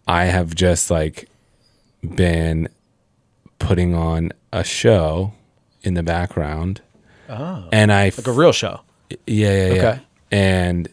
I 0.07 0.25
have 0.27 0.55
just 0.55 0.91
like 0.91 1.29
been 2.15 2.69
putting 3.59 3.95
on 3.95 4.33
a 4.53 4.63
show 4.63 5.33
in 5.83 5.95
the 5.95 6.03
background. 6.03 6.81
Oh. 7.29 7.69
And 7.73 7.93
I, 7.93 8.13
Like 8.17 8.27
a 8.27 8.33
real 8.33 8.53
show. 8.53 8.81
yeah, 9.11 9.17
yeah, 9.27 9.67
yeah. 9.67 9.73
Okay. 9.73 10.01
And 10.31 10.89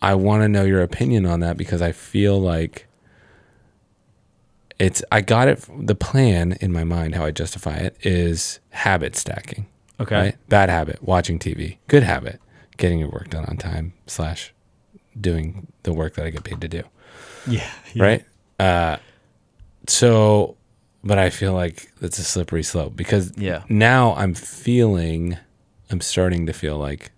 I 0.00 0.14
want 0.16 0.42
to 0.42 0.48
know 0.48 0.64
your 0.64 0.82
opinion 0.82 1.26
on 1.26 1.40
that 1.40 1.56
because 1.56 1.80
I 1.80 1.92
feel 1.92 2.40
like 2.40 2.86
it's, 4.78 5.02
I 5.12 5.20
got 5.20 5.46
it, 5.48 5.64
the 5.78 5.94
plan 5.94 6.52
in 6.60 6.72
my 6.72 6.82
mind, 6.82 7.14
how 7.14 7.24
I 7.24 7.30
justify 7.30 7.76
it 7.76 7.96
is 8.02 8.58
habit 8.70 9.14
stacking. 9.14 9.66
Okay. 10.02 10.14
Right? 10.16 10.48
Bad 10.48 10.68
habit, 10.68 11.02
watching 11.02 11.38
TV. 11.38 11.78
Good 11.88 12.02
habit, 12.02 12.40
getting 12.76 12.98
your 12.98 13.08
work 13.10 13.30
done 13.30 13.44
on 13.46 13.56
time, 13.56 13.92
slash 14.06 14.52
doing 15.20 15.66
the 15.82 15.92
work 15.92 16.14
that 16.14 16.24
I 16.26 16.30
get 16.30 16.44
paid 16.44 16.60
to 16.60 16.68
do. 16.68 16.82
Yeah. 17.46 17.70
Right? 17.96 18.24
Uh, 18.58 18.96
so, 19.88 20.56
but 21.04 21.18
I 21.18 21.30
feel 21.30 21.52
like 21.52 21.90
it's 22.00 22.18
a 22.18 22.24
slippery 22.24 22.62
slope 22.62 22.96
because 22.96 23.36
Yeah. 23.36 23.62
now 23.68 24.14
I'm 24.14 24.34
feeling, 24.34 25.36
I'm 25.90 26.00
starting 26.00 26.46
to 26.46 26.52
feel 26.52 26.78
like 26.78 27.10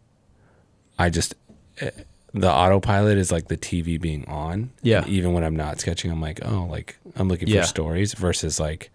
I 0.98 1.10
just, 1.10 1.34
eh, 1.80 1.90
the 2.32 2.50
autopilot 2.50 3.18
is 3.18 3.30
like 3.30 3.48
the 3.48 3.56
TV 3.56 4.00
being 4.00 4.24
on. 4.26 4.70
Yeah. 4.82 5.04
Even 5.06 5.32
when 5.34 5.44
I'm 5.44 5.54
not 5.56 5.78
sketching, 5.80 6.10
I'm 6.10 6.20
like, 6.20 6.40
oh, 6.44 6.66
like 6.70 6.96
I'm 7.16 7.28
looking 7.28 7.48
Yeah. 7.48 7.60
for 7.62 7.66
stories 7.68 8.14
versus 8.14 8.58
like, 8.58 8.90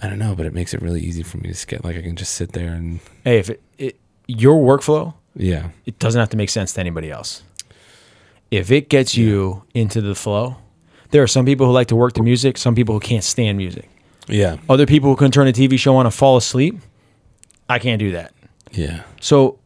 I 0.00 0.08
don't 0.08 0.18
know, 0.18 0.34
but 0.34 0.46
it 0.46 0.54
makes 0.54 0.74
it 0.74 0.82
really 0.82 1.00
easy 1.00 1.22
for 1.22 1.38
me 1.38 1.48
to 1.48 1.54
sketch. 1.54 1.84
Like 1.84 1.96
I 1.96 2.02
can 2.02 2.16
just 2.16 2.34
sit 2.34 2.52
there 2.52 2.72
and, 2.72 3.00
Hey, 3.24 3.38
if 3.38 3.50
it, 3.50 3.62
it 3.78 4.00
your 4.26 4.62
workflow, 4.62 5.14
yeah. 5.36 5.70
it 5.86 5.98
doesn't 5.98 6.18
have 6.18 6.30
to 6.30 6.36
make 6.36 6.50
sense 6.50 6.72
to 6.74 6.80
anybody 6.80 7.10
else. 7.10 7.42
If 8.50 8.70
it 8.70 8.88
gets 8.88 9.16
you 9.16 9.64
into 9.74 10.00
the 10.00 10.14
flow, 10.14 10.56
there 11.10 11.22
are 11.22 11.26
some 11.26 11.44
people 11.46 11.66
who 11.66 11.72
like 11.72 11.88
to 11.88 11.96
work 11.96 12.14
the 12.14 12.22
music, 12.22 12.58
some 12.58 12.74
people 12.74 12.94
who 12.94 13.00
can't 13.00 13.24
stand 13.24 13.58
music. 13.58 13.88
Yeah. 14.28 14.56
Other 14.68 14.86
people 14.86 15.10
who 15.10 15.16
can 15.16 15.30
turn 15.30 15.48
a 15.48 15.52
TV 15.52 15.78
show 15.78 15.96
on 15.96 16.06
and 16.06 16.14
fall 16.14 16.36
asleep. 16.36 16.78
I 17.68 17.78
can't 17.78 17.98
do 17.98 18.12
that. 18.12 18.32
Yeah. 18.72 19.02
So 19.20 19.58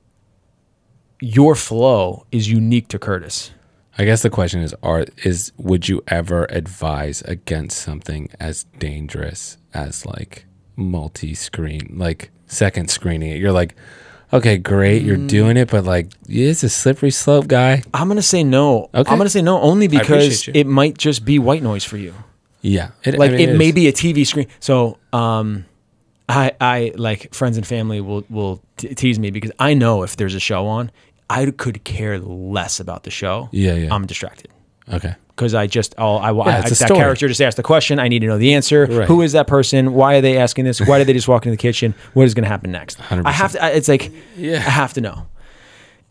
your 1.21 1.55
flow 1.55 2.27
is 2.31 2.51
unique 2.51 2.89
to 2.89 2.99
Curtis. 2.99 3.51
I 3.99 4.05
guess 4.05 4.23
the 4.23 4.31
question 4.31 4.61
is 4.61 4.75
are 4.83 5.07
is 5.25 5.53
would 5.57 5.89
you 5.89 6.03
ever 6.09 6.45
advise 6.51 7.23
against 7.23 7.79
something 7.79 8.29
as 8.39 8.65
dangerous 8.79 9.57
as 9.73 10.05
like 10.05 10.45
multi-screen 10.77 11.95
like 11.97 12.31
second 12.47 12.91
screening 12.91 13.31
it? 13.31 13.39
You're 13.39 13.53
like, 13.53 13.75
okay, 14.33 14.59
great, 14.59 15.03
you're 15.03 15.17
Mm. 15.17 15.29
doing 15.29 15.57
it, 15.57 15.71
but 15.71 15.85
like 15.85 16.09
it's 16.29 16.63
a 16.63 16.69
slippery 16.69 17.11
slope, 17.11 17.49
guy. 17.49 17.83
I'm 17.95 18.09
gonna 18.09 18.23
say 18.23 18.45
no. 18.45 18.91
Okay. 18.95 19.11
I'm 19.11 19.19
gonna 19.19 19.31
say 19.31 19.43
no 19.43 19.61
only 19.61 19.89
because 19.89 20.49
it 20.53 20.67
might 20.67 20.99
just 20.99 21.25
be 21.25 21.39
white 21.39 21.63
noise 21.63 21.85
for 21.85 21.97
you. 21.97 22.13
Yeah. 22.63 22.91
It, 23.05 23.19
Like 23.19 23.31
I 23.33 23.37
mean, 23.37 23.49
it 23.51 23.57
may 23.57 23.73
be 23.73 23.87
a 23.89 23.93
TV 23.93 24.27
screen. 24.27 24.49
So 24.61 24.99
um, 25.13 25.65
I 26.29 26.53
I 26.61 26.93
like 26.97 27.33
friends 27.33 27.57
and 27.57 27.67
family 27.67 28.01
will 28.01 28.25
will 28.29 28.61
t- 28.77 28.95
tease 28.95 29.19
me 29.19 29.31
because 29.31 29.53
I 29.59 29.75
know 29.75 30.03
if 30.03 30.17
there's 30.17 30.35
a 30.35 30.41
show 30.41 30.67
on, 30.67 30.91
I 31.29 31.51
could 31.51 31.85
care 31.85 32.19
less 32.19 32.81
about 32.81 33.03
the 33.05 33.11
show. 33.11 33.49
Yeah, 33.53 33.75
yeah. 33.75 33.95
I'm 33.95 34.07
distracted 34.07 34.51
Okay. 34.93 35.15
because 35.29 35.55
I 35.55 35.67
just 35.67 35.95
oh 35.99 36.17
I, 36.17 36.31
I, 36.31 36.33
Yeah, 36.33 36.59
a 36.59 36.63
that 36.69 36.75
story. 36.77 36.99
character 37.01 37.27
just 37.29 37.41
asked 37.43 37.57
the 37.57 37.63
question. 37.63 37.99
I 37.99 38.09
need 38.09 38.21
to 38.21 38.27
know 38.27 38.39
the 38.39 38.55
answer. 38.55 38.87
Right. 38.87 39.09
Who 39.09 39.23
is 39.23 39.33
that 39.33 39.47
person? 39.49 39.93
Why 39.95 40.17
are 40.17 40.21
they 40.21 40.39
asking 40.39 40.65
this? 40.67 40.81
Why 40.81 40.99
did 40.99 41.09
they 41.09 41.13
just 41.13 41.27
walk 41.29 41.45
into 41.47 41.57
the 41.57 41.61
kitchen? 41.61 41.95
What 42.15 42.25
is 42.27 42.35
going 42.35 42.45
to 42.45 42.49
happen 42.49 42.71
next? 42.71 42.99
Hundred. 43.01 43.27
I 43.27 43.33
have 43.33 43.53
to. 43.53 43.63
I- 43.65 43.71
It's 43.71 43.89
like 43.89 44.13
Yeah. 44.37 44.57
I 44.59 44.71
have 44.71 44.93
to 44.95 45.01
know, 45.01 45.27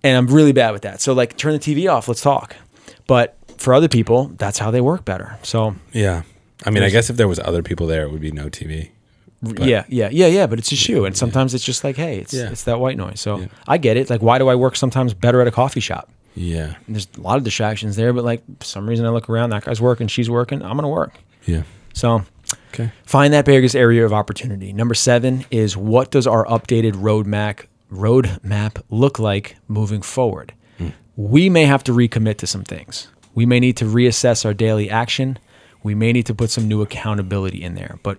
and 0.04 0.18
I'm 0.18 0.28
really 0.28 0.52
bad 0.52 0.72
with 0.72 0.82
that. 0.82 1.00
So 1.02 1.14
like 1.14 1.38
turn 1.38 1.54
the 1.54 1.60
TV 1.60 1.90
off. 1.92 2.08
Let's 2.10 2.22
talk. 2.22 2.56
But 3.08 3.38
for 3.58 3.74
other 3.74 3.88
people, 3.88 4.32
that's 4.38 4.60
how 4.60 4.70
they 4.72 4.82
work 4.82 5.06
better. 5.06 5.38
So 5.44 5.76
Yeah. 5.94 6.24
I 6.66 6.70
mean, 6.72 6.84
I 6.84 6.90
guess 6.90 7.10
if 7.10 7.18
there 7.18 7.28
was 7.28 7.40
other 7.40 7.62
people 7.62 7.86
there, 7.88 8.04
it 8.04 8.12
would 8.12 8.22
be 8.22 8.32
no 8.32 8.46
TV. 8.50 8.90
Yeah, 9.60 9.86
yeah, 9.88 10.10
yeah, 10.12 10.28
yeah. 10.28 10.48
But 10.48 10.60
it's 10.60 10.72
a 10.72 10.76
shoe, 10.76 11.06
and 11.06 11.16
sometimes 11.16 11.54
it's 11.54 11.64
just 11.64 11.84
like, 11.84 11.96
hey, 11.96 12.20
it's 12.20 12.34
Yeah. 12.34 12.50
it's 12.52 12.64
that 12.64 12.80
white 12.80 12.98
noise. 12.98 13.20
So 13.22 13.40
Yeah. 13.40 13.48
I 13.68 13.78
get 13.78 13.98
it. 13.98 14.10
Like, 14.10 14.22
why 14.22 14.38
do 14.40 14.48
I 14.50 14.56
work 14.56 14.76
sometimes 14.76 15.14
better 15.14 15.42
at 15.42 15.48
a 15.48 15.52
coffee 15.52 15.80
shop? 15.80 16.10
Yeah. 16.36 16.76
And 16.88 16.96
there's 16.96 17.08
a 17.18 17.22
lot 17.22 17.38
of 17.38 17.44
distractions 17.44 17.96
there, 17.96 18.12
but 18.14 18.24
like 18.26 18.42
for 18.60 18.66
some 18.66 18.88
reason 18.90 19.06
I 19.06 19.10
look 19.10 19.30
around, 19.30 19.52
that 19.52 19.64
guy's 19.64 19.80
working, 19.80 20.08
she's 20.08 20.30
working, 20.30 20.62
I'm 20.62 20.76
gonna 20.76 20.90
work. 20.90 21.14
Yeah. 21.46 21.64
So 21.94 22.24
Okay. 22.74 22.92
find 23.06 23.34
that 23.34 23.46
biggest 23.46 23.74
area 23.76 24.06
of 24.06 24.12
opportunity. 24.12 24.74
Number 24.74 24.94
seven 24.96 25.46
is 25.50 25.78
what 25.78 26.12
does 26.12 26.28
our 26.28 26.46
updated 26.46 26.94
roadmap 26.94 27.60
roadmap 27.92 28.82
look 28.90 29.18
like 29.20 29.56
moving 29.68 30.02
forward? 30.02 30.54
Hmm. 30.78 30.90
We 31.16 31.50
may 31.50 31.64
have 31.66 31.84
to 31.86 31.94
recommit 31.94 32.38
to 32.40 32.48
some 32.48 32.64
things. 32.64 33.08
We 33.34 33.46
may 33.46 33.60
need 33.60 33.78
to 33.78 33.86
reassess 33.86 34.46
our 34.46 34.54
daily 34.54 34.90
action. 34.90 35.38
We 35.84 35.96
may 35.96 36.12
need 36.12 36.26
to 36.26 36.34
put 36.36 36.50
some 36.50 36.68
new 36.68 36.82
accountability 36.82 37.62
in 37.64 37.76
there. 37.76 37.98
But 38.04 38.18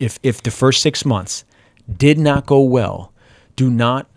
if 0.00 0.18
if 0.22 0.42
the 0.42 0.50
first 0.50 0.82
six 0.82 1.04
months 1.04 1.44
did 1.96 2.18
not 2.18 2.46
go 2.46 2.60
well, 2.60 3.12
do 3.56 3.70
not 3.70 4.08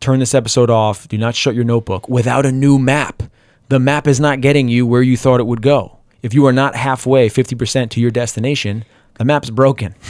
turn 0.00 0.18
this 0.20 0.34
episode 0.34 0.70
off. 0.70 1.08
Do 1.08 1.18
not 1.18 1.34
shut 1.34 1.54
your 1.54 1.64
notebook 1.64 2.08
without 2.08 2.46
a 2.46 2.52
new 2.52 2.78
map. 2.78 3.22
The 3.68 3.78
map 3.78 4.06
is 4.06 4.20
not 4.20 4.40
getting 4.40 4.68
you 4.68 4.86
where 4.86 5.02
you 5.02 5.16
thought 5.16 5.40
it 5.40 5.46
would 5.46 5.62
go. 5.62 5.98
If 6.22 6.34
you 6.34 6.46
are 6.46 6.52
not 6.52 6.76
halfway, 6.76 7.28
50% 7.28 7.90
to 7.90 8.00
your 8.00 8.10
destination, 8.10 8.84
the 9.14 9.24
map's 9.24 9.50
broken. 9.50 9.94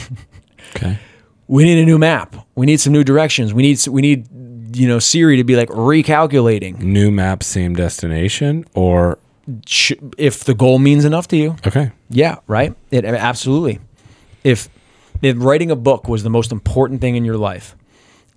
Okay. 0.75 0.97
We 1.47 1.65
need 1.65 1.77
a 1.77 1.85
new 1.85 1.99
map. 1.99 2.35
We 2.55 2.65
need 2.65 2.79
some 2.79 2.93
new 2.93 3.03
directions. 3.03 3.53
We 3.53 3.61
need 3.61 3.85
we 3.87 4.01
need 4.01 4.27
you 4.75 4.87
know 4.87 4.97
Siri 4.97 5.37
to 5.37 5.43
be 5.43 5.55
like 5.55 5.69
recalculating. 5.69 6.79
New 6.79 7.11
map, 7.11 7.43
same 7.43 7.75
destination, 7.75 8.65
or 8.73 9.19
If 10.17 10.45
the 10.45 10.55
goal 10.55 10.79
means 10.79 11.05
enough 11.05 11.27
to 11.27 11.37
you, 11.37 11.57
okay. 11.67 11.91
yeah, 12.09 12.37
right. 12.47 12.73
It 12.89 13.05
absolutely. 13.05 13.79
If 14.43 14.67
if 15.25 15.35
writing 15.39 15.71
a 15.71 15.75
book 15.75 16.07
was 16.07 16.23
the 16.23 16.29
most 16.29 16.51
important 16.51 17.01
thing 17.01 17.15
in 17.15 17.25
your 17.25 17.37
life, 17.37 17.75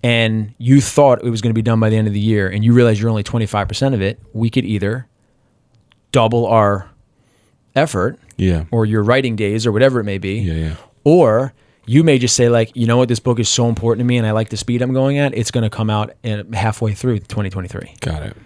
and 0.03 0.53
you 0.57 0.79
thought 0.81 1.23
it 1.23 1.29
was 1.29 1.41
going 1.41 1.49
to 1.51 1.57
be 1.57 1.61
done 1.61 1.79
by 1.79 1.89
the 1.89 1.97
end 1.97 2.07
of 2.07 2.13
the 2.13 2.19
year, 2.19 2.47
and 2.47 2.63
you 2.63 2.73
realize 2.73 2.99
you're 3.01 3.09
only 3.09 3.23
25 3.23 3.67
percent 3.67 3.95
of 3.95 4.01
it, 4.01 4.19
we 4.33 4.49
could 4.49 4.65
either 4.65 5.07
double 6.11 6.45
our 6.45 6.89
effort 7.75 8.19
Yeah. 8.37 8.65
or 8.71 8.85
your 8.85 9.03
writing 9.03 9.35
days 9.35 9.65
or 9.65 9.71
whatever 9.71 9.99
it 9.99 10.03
may 10.03 10.17
be, 10.17 10.35
Yeah. 10.39 10.53
Yeah. 10.53 10.75
or 11.03 11.53
you 11.85 12.03
may 12.03 12.17
just 12.19 12.35
say 12.35 12.49
like, 12.49 12.71
you 12.75 12.85
know 12.85 12.97
what, 12.97 13.07
this 13.07 13.19
book 13.19 13.39
is 13.39 13.47
so 13.49 13.69
important 13.69 14.01
to 14.01 14.05
me, 14.05 14.17
and 14.17 14.25
I 14.27 14.31
like 14.31 14.49
the 14.49 14.57
speed 14.57 14.81
I'm 14.81 14.93
going 14.93 15.17
at. 15.19 15.33
It's 15.37 15.51
going 15.51 15.63
to 15.63 15.69
come 15.69 15.89
out 15.89 16.13
in 16.23 16.51
halfway 16.53 16.93
through 16.93 17.19
2023. 17.19 17.95
Got 18.01 18.23
it. 18.23 18.37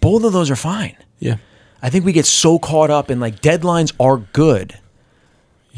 Both 0.00 0.24
of 0.24 0.32
those 0.32 0.50
are 0.50 0.56
fine. 0.56 0.96
Yeah. 1.18 1.36
I 1.82 1.90
think 1.90 2.04
we 2.04 2.12
get 2.12 2.26
so 2.26 2.58
caught 2.58 2.90
up 2.90 3.10
in 3.10 3.20
like 3.20 3.40
deadlines 3.42 3.92
are 4.00 4.16
good 4.18 4.78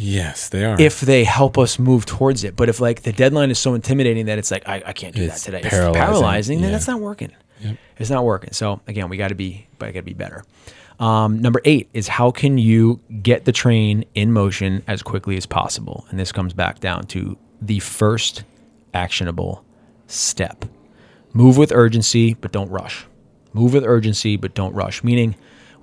Yes, 0.01 0.49
they 0.49 0.65
are. 0.65 0.81
if 0.81 1.01
they 1.01 1.25
help 1.25 1.59
us 1.59 1.77
move 1.77 2.07
towards 2.07 2.45
it. 2.45 2.55
But 2.55 2.69
if 2.69 2.81
like 2.81 3.03
the 3.03 3.13
deadline 3.13 3.51
is 3.51 3.59
so 3.59 3.75
intimidating 3.75 4.27
that 4.27 4.39
it's 4.39 4.53
like 4.53 4.69
I, 4.69 4.81
I 4.87 4.93
can't 4.93 5.15
do 5.15 5.25
It's 5.25 5.43
that 5.43 5.47
today, 5.47 5.59
it's 5.59 5.71
paralyzing, 5.71 6.01
paralyzing, 6.01 6.61
then 6.61 6.71
yeah. 6.71 6.77
that's 6.77 6.87
not 6.87 7.01
working. 7.01 7.33
Yep. 7.61 7.77
It's 7.99 8.11
not 8.11 8.25
working. 8.25 8.53
So 8.53 8.81
again, 8.87 9.09
we 9.09 9.17
got 9.17 9.29
to 9.29 9.35
be, 9.35 9.67
but 9.79 9.89
I 9.89 9.93
got 9.93 10.01
to 10.01 10.05
be 10.05 10.15
better. 10.15 10.45
Um, 11.01 11.41
number 11.41 11.61
eight 11.65 11.89
is 11.95 12.07
how 12.07 12.31
can 12.31 12.59
you 12.59 13.01
get 13.23 13.45
the 13.45 13.53
train 13.53 14.05
in 14.15 14.33
motion 14.33 14.85
as 14.87 15.03
quickly 15.03 15.37
as 15.37 15.47
possible? 15.47 16.07
And 16.11 16.19
this 16.19 16.31
comes 16.31 16.53
back 16.53 16.79
down 16.79 17.05
to 17.09 17.37
the 17.61 17.81
first 17.81 18.45
actionable 18.95 19.65
step. 20.07 20.65
Move 21.33 21.57
with 21.57 21.73
urgency, 21.73 22.35
but 22.35 22.53
don't 22.53 22.71
rush. 22.71 23.05
Move 23.53 23.75
with 23.75 23.85
urgency, 23.85 24.37
but 24.37 24.55
don't 24.55 24.75
rush. 24.75 25.03
Meaning, 25.03 25.35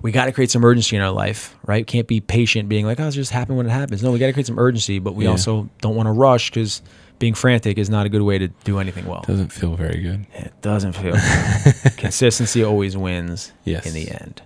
we 0.06 0.12
got 0.12 0.26
to 0.26 0.32
create 0.32 0.52
some 0.52 0.64
urgency 0.64 0.94
in 0.94 1.02
our 1.02 1.10
life, 1.10 1.56
right? 1.66 1.84
Can't 1.84 2.06
be 2.06 2.20
patient, 2.20 2.68
being 2.68 2.86
like, 2.86 3.00
"Oh, 3.00 3.08
it's 3.08 3.16
just 3.16 3.32
happen 3.32 3.56
when 3.56 3.66
it 3.66 3.70
happens." 3.70 4.04
No, 4.04 4.12
we 4.12 4.20
got 4.20 4.26
to 4.28 4.32
create 4.32 4.46
some 4.46 4.56
urgency, 4.56 5.00
but 5.00 5.16
we 5.16 5.24
Yeah. 5.24 5.32
also 5.32 5.68
don't 5.80 5.96
want 5.96 6.06
to 6.06 6.12
rush 6.12 6.48
because 6.50 6.80
being 7.18 7.34
frantic 7.34 7.76
is 7.76 7.90
not 7.90 8.06
a 8.06 8.08
good 8.08 8.22
way 8.22 8.38
to 8.38 8.46
do 8.62 8.78
anything 8.78 9.04
well. 9.06 9.24
Doesn't 9.26 9.50
feel 9.50 9.74
very 9.74 10.00
good. 10.00 10.24
It 10.34 10.52
doesn't 10.62 10.92
feel. 10.92 11.16
Consistency 11.96 12.62
always 12.62 12.96
wins 12.96 13.50
Yes. 13.64 13.84
in 13.84 13.94
the 13.94 14.08
end. 14.12 14.42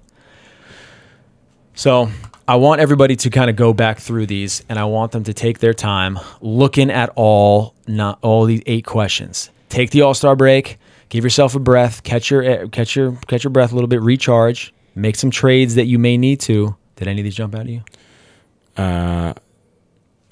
So 1.75 2.09
I 2.49 2.57
want 2.57 2.81
everybody 2.81 3.17
to 3.17 3.29
kind 3.29 3.51
of 3.51 3.57
go 3.57 3.75
back 3.75 3.99
through 3.99 4.27
these, 4.27 4.63
and 4.71 4.79
I 4.79 4.85
want 4.85 5.13
them 5.13 5.25
to 5.25 5.35
take 5.35 5.59
their 5.59 5.75
time 5.75 6.19
looking 6.41 6.91
at 6.91 7.11
all 7.17 7.75
not 7.87 8.19
all 8.23 8.45
these 8.47 8.63
eight 8.65 8.87
questions. 8.87 9.51
Take 9.69 9.91
the 9.91 10.01
All 10.03 10.15
Star 10.15 10.35
break, 10.37 10.79
give 11.11 11.23
yourself 11.25 11.55
a 11.55 11.61
breath, 11.61 12.03
catch 12.03 12.31
your 12.31 12.43
eh, 12.43 12.67
catch 12.73 12.97
your 12.97 13.13
catch 13.29 13.45
your 13.45 13.51
breath 13.51 13.73
a 13.73 13.75
little 13.75 13.89
bit, 13.89 14.01
recharge, 14.01 14.73
make 14.95 15.17
some 15.17 15.31
trades 15.31 15.75
that 15.77 15.87
you 15.87 15.99
may 15.99 16.17
need 16.17 16.41
to. 16.41 16.77
Did 16.97 17.09
any 17.09 17.21
of 17.21 17.25
these 17.25 17.35
jump 17.35 17.55
out 17.55 17.63
at 17.63 17.69
you? 17.69 17.83
Uh, 18.77 19.35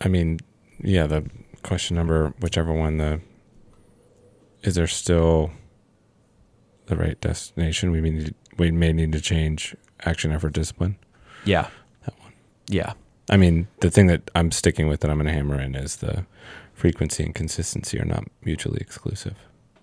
I 0.01 0.09
mean, 0.09 0.40
yeah, 0.83 1.07
the 1.07 1.29
question 1.62 1.97
number, 1.97 2.33
whichever 2.40 2.73
one, 2.73 2.99
the 2.99 3.21
is 4.62 4.75
there 4.75 4.87
still 4.87 5.51
the 6.87 6.97
right 6.97 7.21
destination? 7.21 7.90
We 7.90 8.01
may 8.01 8.11
need, 8.11 8.35
we 8.59 8.71
may 8.71 8.92
need 8.92 9.12
to 9.12 9.21
change 9.21 9.75
action, 10.05 10.33
effort, 10.33 10.53
discipline. 10.53 10.97
Yeah, 11.44 11.68
That 12.05 12.18
one. 12.21 12.33
yeah, 12.68 12.92
I 13.31 13.37
mean, 13.37 13.68
the 13.81 13.90
thing 13.90 14.07
that 14.09 14.31
I'm 14.35 14.51
sticking 14.51 14.88
with 14.88 15.01
that 15.01 15.11
I'm 15.11 15.16
going 15.18 15.27
to 15.27 15.33
hammer 15.33 15.61
in 15.61 15.75
is 15.75 15.97
the 15.97 16.27
frequency 16.75 17.25
and 17.25 17.35
consistency 17.35 17.99
are 18.01 18.05
not 18.05 18.25
mutually 18.44 18.79
exclusive. 18.81 19.35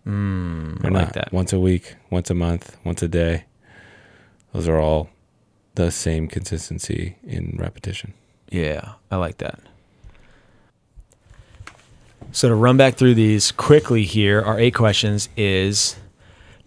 Mm, 0.05 0.85
I 0.85 0.89
like 0.89 1.05
not. 1.07 1.13
that. 1.13 1.33
Once 1.33 1.51
a 1.53 1.59
week, 1.59 1.95
once 2.09 2.29
a 2.29 2.35
month, 2.35 2.77
once 2.83 3.01
a 3.01 3.07
day. 3.07 3.45
Those 4.55 4.69
are 4.69 4.79
all 4.79 5.09
the 5.75 5.91
same 5.91 6.29
consistency 6.29 7.17
in 7.23 7.57
repetition. 7.59 8.13
Yeah, 8.49 8.93
I 9.11 9.17
like 9.17 9.39
that. 9.39 9.59
So 12.31 12.47
to 12.47 12.55
run 12.55 12.77
back 12.77 12.95
through 12.95 13.15
these 13.15 13.51
quickly 13.51 14.03
here, 14.03 14.41
our 14.41 14.57
eight 14.57 14.73
questions 14.73 15.27
is 15.35 15.97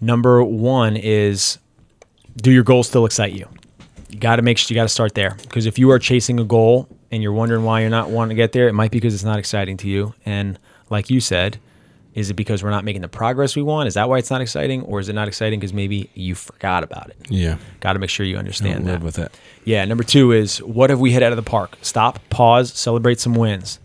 number 0.03 0.45
one 0.45 0.99
is 0.99 1.59
do 2.37 2.53
your 2.53 2.63
goals 2.63 2.89
still 2.89 3.07
excite 3.07 3.33
you? 3.33 3.49
You 4.11 4.19
got 4.19 4.37
to 4.37 4.43
make 4.43 4.59
sure 4.59 4.75
you 4.75 4.79
got 4.79 4.83
to 4.83 4.91
start 4.91 5.15
there 5.15 5.39
because 5.41 5.65
if 5.65 5.79
you 5.79 5.91
are 5.91 5.99
chasing 5.99 6.39
a 6.39 6.45
goal 6.45 6.89
and 7.11 7.23
you're 7.23 7.33
wondering 7.33 7.65
why 7.65 7.81
you're 7.81 7.89
not 7.89 8.11
wanting 8.11 8.37
to 8.37 8.43
get 8.43 8.53
there, 8.53 8.69
it 8.69 8.75
might 8.75 8.91
be 8.91 8.99
because 8.99 9.15
it's 9.15 9.25
not 9.25 9.39
exciting 9.39 9.79
to 9.79 9.89
you. 9.89 10.13
And 10.27 10.59
like 10.91 11.09
you 11.09 11.21
said, 11.21 11.59
is 12.15 12.31
it 12.31 12.35
because 12.35 12.63
we're 12.63 12.71
not 12.71 12.85
making 12.85 13.03
the 13.03 13.09
progress 13.09 13.55
we 13.55 13.63
want? 13.63 13.87
Is 13.89 13.95
that 13.95 14.09
why 14.09 14.19
it's 14.19 14.31
not 14.31 14.41
exciting, 14.41 14.83
or 14.83 14.99
is 15.01 15.09
it 15.09 15.13
not 15.13 15.29
exciting 15.29 15.61
because 15.61 15.73
maybe 15.73 16.11
you 16.15 16.35
forgot 16.35 16.83
about 16.83 17.11
it? 17.11 17.17
Yeah. 17.29 17.59
Got 17.81 17.93
to 17.93 17.99
make 17.99 18.11
sure 18.11 18.27
you 18.27 18.37
understand 18.37 18.87
that. 18.87 18.93
live 18.93 19.03
with 19.03 19.19
it. 19.19 19.33
Yeah. 19.65 19.85
Number 19.85 20.05
two 20.05 20.33
is 20.33 20.59
what 20.63 20.91
have 20.91 21.01
we 21.01 21.13
hit 21.13 21.23
out 21.23 21.33
of 21.33 21.37
the 21.37 21.49
park? 21.49 21.77
Stop, 21.83 22.19
pause, 22.31 22.73
celebrate 22.73 23.21
some 23.21 23.35
wins. 23.35 23.79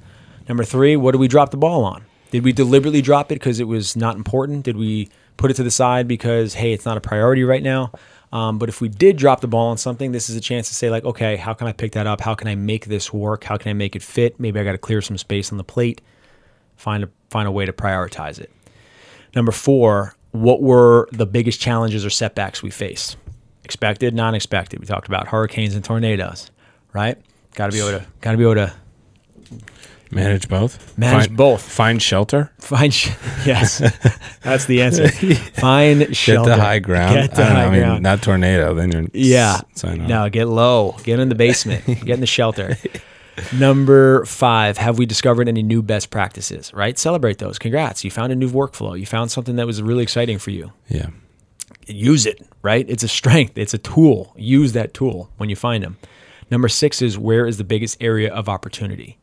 Number 0.48 0.64
three, 0.64 0.96
what 0.96 1.12
did 1.12 1.20
we 1.20 1.28
drop 1.28 1.52
the 1.52 1.58
ball 1.58 1.84
on? 1.84 2.04
Did 2.32 2.44
we 2.44 2.52
deliberately 2.52 3.02
drop 3.02 3.32
it 3.32 3.36
because 3.36 3.60
it 3.60 3.68
was 3.68 3.96
not 3.96 4.16
important? 4.16 4.64
Did 4.64 4.78
we 4.78 5.10
put 5.38 5.52
it 5.52 5.54
to 5.56 5.64
the 5.64 5.72
side 5.72 6.08
because, 6.08 6.56
hey, 6.56 6.74
it's 6.74 6.86
not 6.86 6.98
a 6.98 7.02
priority 7.02 7.44
right 7.44 7.62
now? 7.62 7.92
Um, 8.32 8.58
but 8.58 8.68
if 8.68 8.82
we 8.82 8.90
did 8.90 9.18
drop 9.18 9.42
the 9.42 9.48
ball 9.48 9.68
on 9.70 9.78
something, 9.78 10.12
this 10.12 10.28
is 10.28 10.36
a 10.36 10.42
chance 10.42 10.68
to 10.70 10.74
say, 10.74 10.90
like, 10.90 11.06
okay, 11.06 11.36
how 11.36 11.54
can 11.54 11.68
I 11.68 11.72
pick 11.72 11.92
that 11.92 12.08
up? 12.08 12.20
How 12.20 12.34
can 12.34 12.48
I 12.48 12.56
make 12.56 12.88
this 12.88 13.14
work? 13.14 13.44
How 13.44 13.58
can 13.58 13.70
I 13.70 13.74
make 13.74 13.96
it 13.96 14.02
fit? 14.02 14.40
Maybe 14.40 14.60
I 14.60 14.64
got 14.64 14.72
to 14.72 14.80
clear 14.80 15.02
some 15.02 15.20
space 15.20 15.52
on 15.52 15.60
the 15.60 15.64
plate. 15.64 16.02
Find 16.84 17.06
a 17.06 17.10
find 17.30 17.48
a 17.48 17.52
way 17.52 17.66
to 17.66 17.72
prioritize 17.72 18.40
it. 18.40 18.52
Number 19.34 19.54
four, 19.54 20.16
what 20.32 20.62
were 20.62 21.08
the 21.14 21.26
biggest 21.26 21.62
challenges 21.62 22.06
or 22.06 22.10
setbacks 22.10 22.62
we 22.62 22.70
faced? 22.72 23.16
Expected, 23.64 24.14
non-expected. 24.14 24.80
We 24.82 24.86
talked 24.86 25.08
about 25.08 25.30
hurricanes 25.30 25.76
and 25.76 25.84
tornadoes, 25.86 26.52
right? 26.92 27.18
Got 27.56 27.68
to 27.68 27.72
be 27.72 27.80
able 27.80 28.00
to 28.00 28.06
got 28.20 28.32
to 28.34 28.38
be 28.38 28.44
able 28.44 28.56
to 28.56 28.74
Manage 30.12 30.48
both. 30.48 30.96
Manage 30.98 31.26
Find- 31.28 31.38
both. 31.38 31.62
Find 31.64 32.02
shelter. 32.02 32.52
find. 32.60 32.94
Sh- 32.94 33.10
yes, 33.46 33.80
that's 34.42 34.66
the 34.66 34.82
answer. 34.84 35.08
Find 35.60 36.00
shelter. 36.00 36.10
Get 36.10 36.16
shelter. 36.16 36.56
to 36.56 36.62
high 36.62 36.80
ground. 36.80 37.16
Get 37.16 37.34
I 37.40 37.44
don't 37.44 37.50
know, 37.50 37.56
high 37.56 37.66
I 37.66 37.70
mean, 37.72 37.80
ground. 37.80 38.04
not 38.04 38.22
tornado. 38.22 38.74
Then 38.76 38.92
you're 38.92 39.06
Yeah. 39.14 39.62
s- 39.76 39.84
No, 39.84 40.30
get 40.30 40.48
low. 40.50 40.96
Get 41.04 41.20
in 41.20 41.30
the 41.30 41.36
basement. 41.36 41.86
get 41.86 42.10
in 42.10 42.20
the 42.20 42.28
shelter. 42.28 42.78
Number 43.52 44.26
five, 44.26 44.78
have 44.78 44.98
we 44.98 45.06
discovered 45.06 45.48
any 45.48 45.64
new 45.64 45.82
best 45.82 46.10
practices? 46.10 46.74
Right? 46.74 46.98
Celebrate 47.00 47.40
those. 47.40 47.58
Congrats. 47.60 48.04
You 48.04 48.12
found 48.12 48.32
a 48.32 48.36
new 48.36 48.50
workflow. 48.50 49.00
You 49.00 49.06
found 49.06 49.32
something 49.32 49.56
that 49.56 49.66
was 49.66 49.82
really 49.82 50.04
exciting 50.04 50.38
for 50.40 50.52
you. 50.52 50.72
Yeah. 50.88 51.08
use 51.88 52.26
it, 52.26 52.46
right? 52.62 52.86
It's 52.90 53.04
a 53.04 53.08
strength, 53.08 53.58
it's 53.58 53.74
a 53.74 53.78
tool. 53.78 54.34
Use 54.38 54.74
that 54.74 54.94
tool 54.94 55.30
when 55.38 55.50
you 55.50 55.56
find 55.56 55.84
them. 55.84 55.98
Number 56.52 56.70
six 56.70 57.02
is 57.02 57.18
where 57.18 57.48
is 57.48 57.58
the 57.58 57.64
biggest 57.64 57.98
area 58.02 58.32
of 58.34 58.48
opportunity? 58.48 59.18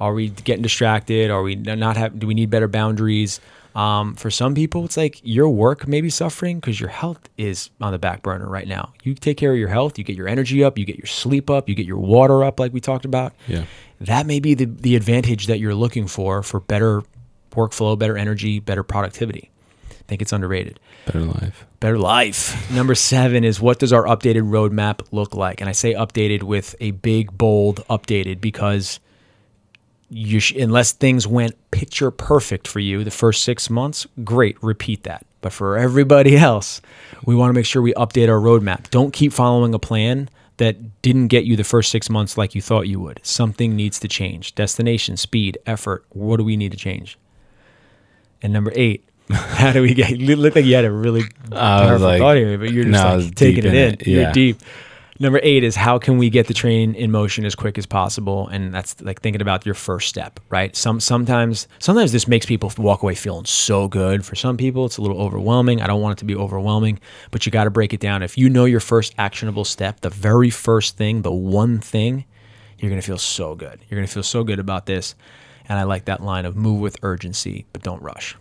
Are 0.00 0.12
we 0.14 0.30
getting 0.30 0.62
distracted? 0.62 1.30
Are 1.30 1.42
we 1.42 1.54
not 1.54 1.96
have? 1.96 2.18
Do 2.18 2.26
we 2.26 2.34
need 2.34 2.50
better 2.50 2.66
boundaries? 2.66 3.40
Um, 3.74 4.14
for 4.14 4.30
some 4.30 4.54
people, 4.54 4.84
it's 4.84 4.96
like 4.96 5.20
your 5.22 5.48
work 5.48 5.88
may 5.88 6.00
be 6.00 6.10
suffering 6.10 6.60
because 6.60 6.78
your 6.78 6.90
health 6.90 7.28
is 7.38 7.70
on 7.80 7.92
the 7.92 7.98
back 7.98 8.22
burner 8.22 8.48
right 8.48 8.68
now. 8.68 8.92
You 9.02 9.14
take 9.14 9.36
care 9.36 9.52
of 9.52 9.58
your 9.58 9.68
health, 9.68 9.98
you 9.98 10.04
get 10.04 10.16
your 10.16 10.28
energy 10.28 10.62
up, 10.62 10.78
you 10.78 10.84
get 10.84 10.96
your 10.96 11.06
sleep 11.06 11.48
up, 11.48 11.68
you 11.68 11.74
get 11.74 11.86
your 11.86 11.98
water 11.98 12.44
up, 12.44 12.60
like 12.60 12.72
we 12.72 12.80
talked 12.80 13.04
about. 13.04 13.32
Yeah. 13.46 13.64
That 14.00 14.26
may 14.26 14.40
be 14.40 14.54
the, 14.54 14.66
the 14.66 14.96
advantage 14.96 15.46
that 15.46 15.58
you're 15.58 15.74
looking 15.74 16.06
for 16.06 16.42
for 16.42 16.60
better 16.60 17.02
workflow, 17.52 17.98
better 17.98 18.16
energy, 18.16 18.60
better 18.60 18.82
productivity. 18.82 19.50
I 19.90 20.04
think 20.08 20.22
it's 20.22 20.32
underrated. 20.32 20.80
Better 21.06 21.20
life. 21.20 21.66
Better 21.80 21.98
life. 21.98 22.70
Number 22.70 22.94
seven 22.94 23.44
is 23.44 23.60
what 23.60 23.78
does 23.78 23.92
our 23.92 24.04
updated 24.04 24.50
roadmap 24.50 25.06
look 25.12 25.34
like? 25.34 25.60
And 25.60 25.68
I 25.68 25.72
say 25.72 25.94
updated 25.94 26.42
with 26.42 26.74
a 26.80 26.90
big, 26.90 27.36
bold 27.36 27.84
updated 27.88 28.40
because 28.40 29.00
you 30.12 30.40
sh- 30.40 30.52
unless 30.52 30.92
things 30.92 31.26
went 31.26 31.54
picture 31.70 32.10
perfect 32.10 32.68
for 32.68 32.80
you 32.80 33.02
the 33.04 33.10
first 33.10 33.42
six 33.44 33.70
months, 33.70 34.06
great, 34.24 34.62
repeat 34.62 35.04
that. 35.04 35.24
But 35.40 35.52
for 35.52 35.76
everybody 35.78 36.36
else, 36.50 36.80
we 37.24 37.34
want 37.34 37.50
to 37.50 37.54
make 37.54 37.66
sure 37.66 37.82
we 37.82 37.94
update 37.94 38.28
our 38.28 38.38
roadmap. 38.40 38.90
Don't 38.90 39.12
keep 39.12 39.32
following 39.32 39.74
a 39.74 39.78
plan 39.78 40.28
that 40.58 41.00
didn't 41.02 41.28
get 41.28 41.44
you 41.44 41.56
the 41.56 41.64
first 41.64 41.90
six 41.90 42.08
months 42.10 42.36
like 42.36 42.54
you 42.54 42.60
thought 42.60 42.82
you 42.86 43.00
would. 43.00 43.20
Something 43.22 43.74
needs 43.74 43.98
to 44.00 44.06
change. 44.08 44.54
Destination, 44.54 45.16
speed, 45.16 45.56
effort. 45.66 46.04
What 46.10 46.36
do 46.36 46.44
we 46.44 46.56
need 46.56 46.72
to 46.72 46.78
change? 46.78 47.18
And 48.42 48.52
number 48.52 48.72
eight, 48.74 49.04
how 49.30 49.72
do 49.72 49.82
we 49.82 49.94
get? 49.94 50.10
You 50.18 50.36
look 50.36 50.54
like 50.54 50.64
you 50.64 50.74
had 50.74 50.84
a 50.84 50.90
really 50.92 51.24
powerful 51.50 52.06
like- 52.06 52.20
thut 52.20 52.36
here, 52.36 52.58
but 52.58 52.70
you're 52.70 52.84
just 52.84 53.02
No, 53.02 53.16
like 53.16 53.34
taking 53.34 53.64
it 53.64 53.66
in 53.66 53.74
in. 53.74 53.94
it. 53.94 54.06
You're 54.06 54.32
deep. 54.32 54.58
Number 55.22 55.38
eight 55.44 55.62
is 55.62 55.76
how 55.76 56.00
can 56.00 56.18
we 56.18 56.30
get 56.30 56.48
the 56.48 56.52
train 56.52 56.96
in 56.96 57.12
motion 57.12 57.44
as 57.44 57.54
quick 57.54 57.78
as 57.78 57.86
possible, 57.86 58.48
and 58.48 58.74
that's 58.74 59.00
like 59.02 59.20
thinking 59.20 59.40
about 59.40 59.64
your 59.64 59.76
first 59.76 60.08
step, 60.08 60.40
right? 60.50 60.74
Some 60.74 60.98
sometimes 60.98 61.68
sometimes 61.78 62.10
this 62.10 62.26
makes 62.26 62.44
people 62.44 62.72
walk 62.76 63.04
away 63.04 63.14
feeling 63.14 63.44
so 63.44 63.86
good. 63.86 64.26
For 64.26 64.34
some 64.34 64.56
people, 64.56 64.84
it's 64.84 64.96
a 64.96 65.00
little 65.00 65.20
overwhelming. 65.20 65.80
I 65.80 65.86
don't 65.86 66.00
want 66.00 66.18
it 66.18 66.20
to 66.22 66.24
be 66.24 66.34
overwhelming, 66.34 66.98
but 67.30 67.46
you 67.46 67.52
got 67.52 67.64
to 67.64 67.70
break 67.70 67.94
it 67.94 68.00
down. 68.00 68.24
If 68.24 68.36
you 68.36 68.50
know 68.50 68.64
your 68.64 68.80
first 68.80 69.14
actionable 69.16 69.64
step, 69.64 70.00
the 70.00 70.10
very 70.10 70.50
first 70.50 70.96
thing, 70.96 71.22
the 71.22 71.30
one 71.30 71.78
thing, 71.78 72.24
you're 72.80 72.90
gonna 72.90 73.00
feel 73.00 73.16
so 73.16 73.54
good. 73.54 73.78
You're 73.88 74.00
gonna 74.00 74.08
feel 74.08 74.24
so 74.24 74.42
good 74.42 74.58
about 74.58 74.86
this, 74.86 75.14
and 75.68 75.78
I 75.78 75.84
like 75.84 76.06
that 76.06 76.20
line 76.20 76.46
of 76.46 76.56
move 76.56 76.80
with 76.80 76.96
urgency, 77.04 77.64
but 77.72 77.84
don't 77.84 78.02
rush. 78.02 78.36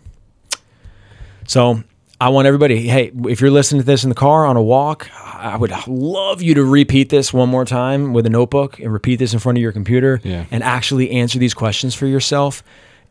So 1.46 1.84
I 2.22 2.30
want 2.30 2.46
everybody, 2.46 2.88
hey, 2.88 3.12
if 3.26 3.42
you're 3.42 3.50
listening 3.50 3.82
to 3.82 3.86
this 3.86 4.04
in 4.04 4.10
the 4.10 4.16
car 4.16 4.46
on 4.46 4.56
a 4.56 4.62
walk, 4.62 5.10
I 5.26 5.58
would 5.58 5.74
love 5.88 6.40
you 6.44 6.54
to 6.54 6.64
repeat 6.64 7.10
this 7.10 7.34
one 7.34 7.50
more 7.50 7.66
time 7.66 8.14
with 8.14 8.28
a 8.28 8.30
notebook 8.30 8.78
and 8.78 8.94
repeat 8.94 9.16
this 9.16 9.34
in 9.34 9.40
front 9.40 9.58
of 9.58 9.62
your 9.64 9.72
computer 9.72 10.22
Yeah. 10.24 10.46
and 10.52 10.64
actually 10.64 11.10
answer 11.10 11.40
these 11.40 11.56
questions 11.56 11.96
for 11.96 12.06
yourself. 12.06 12.62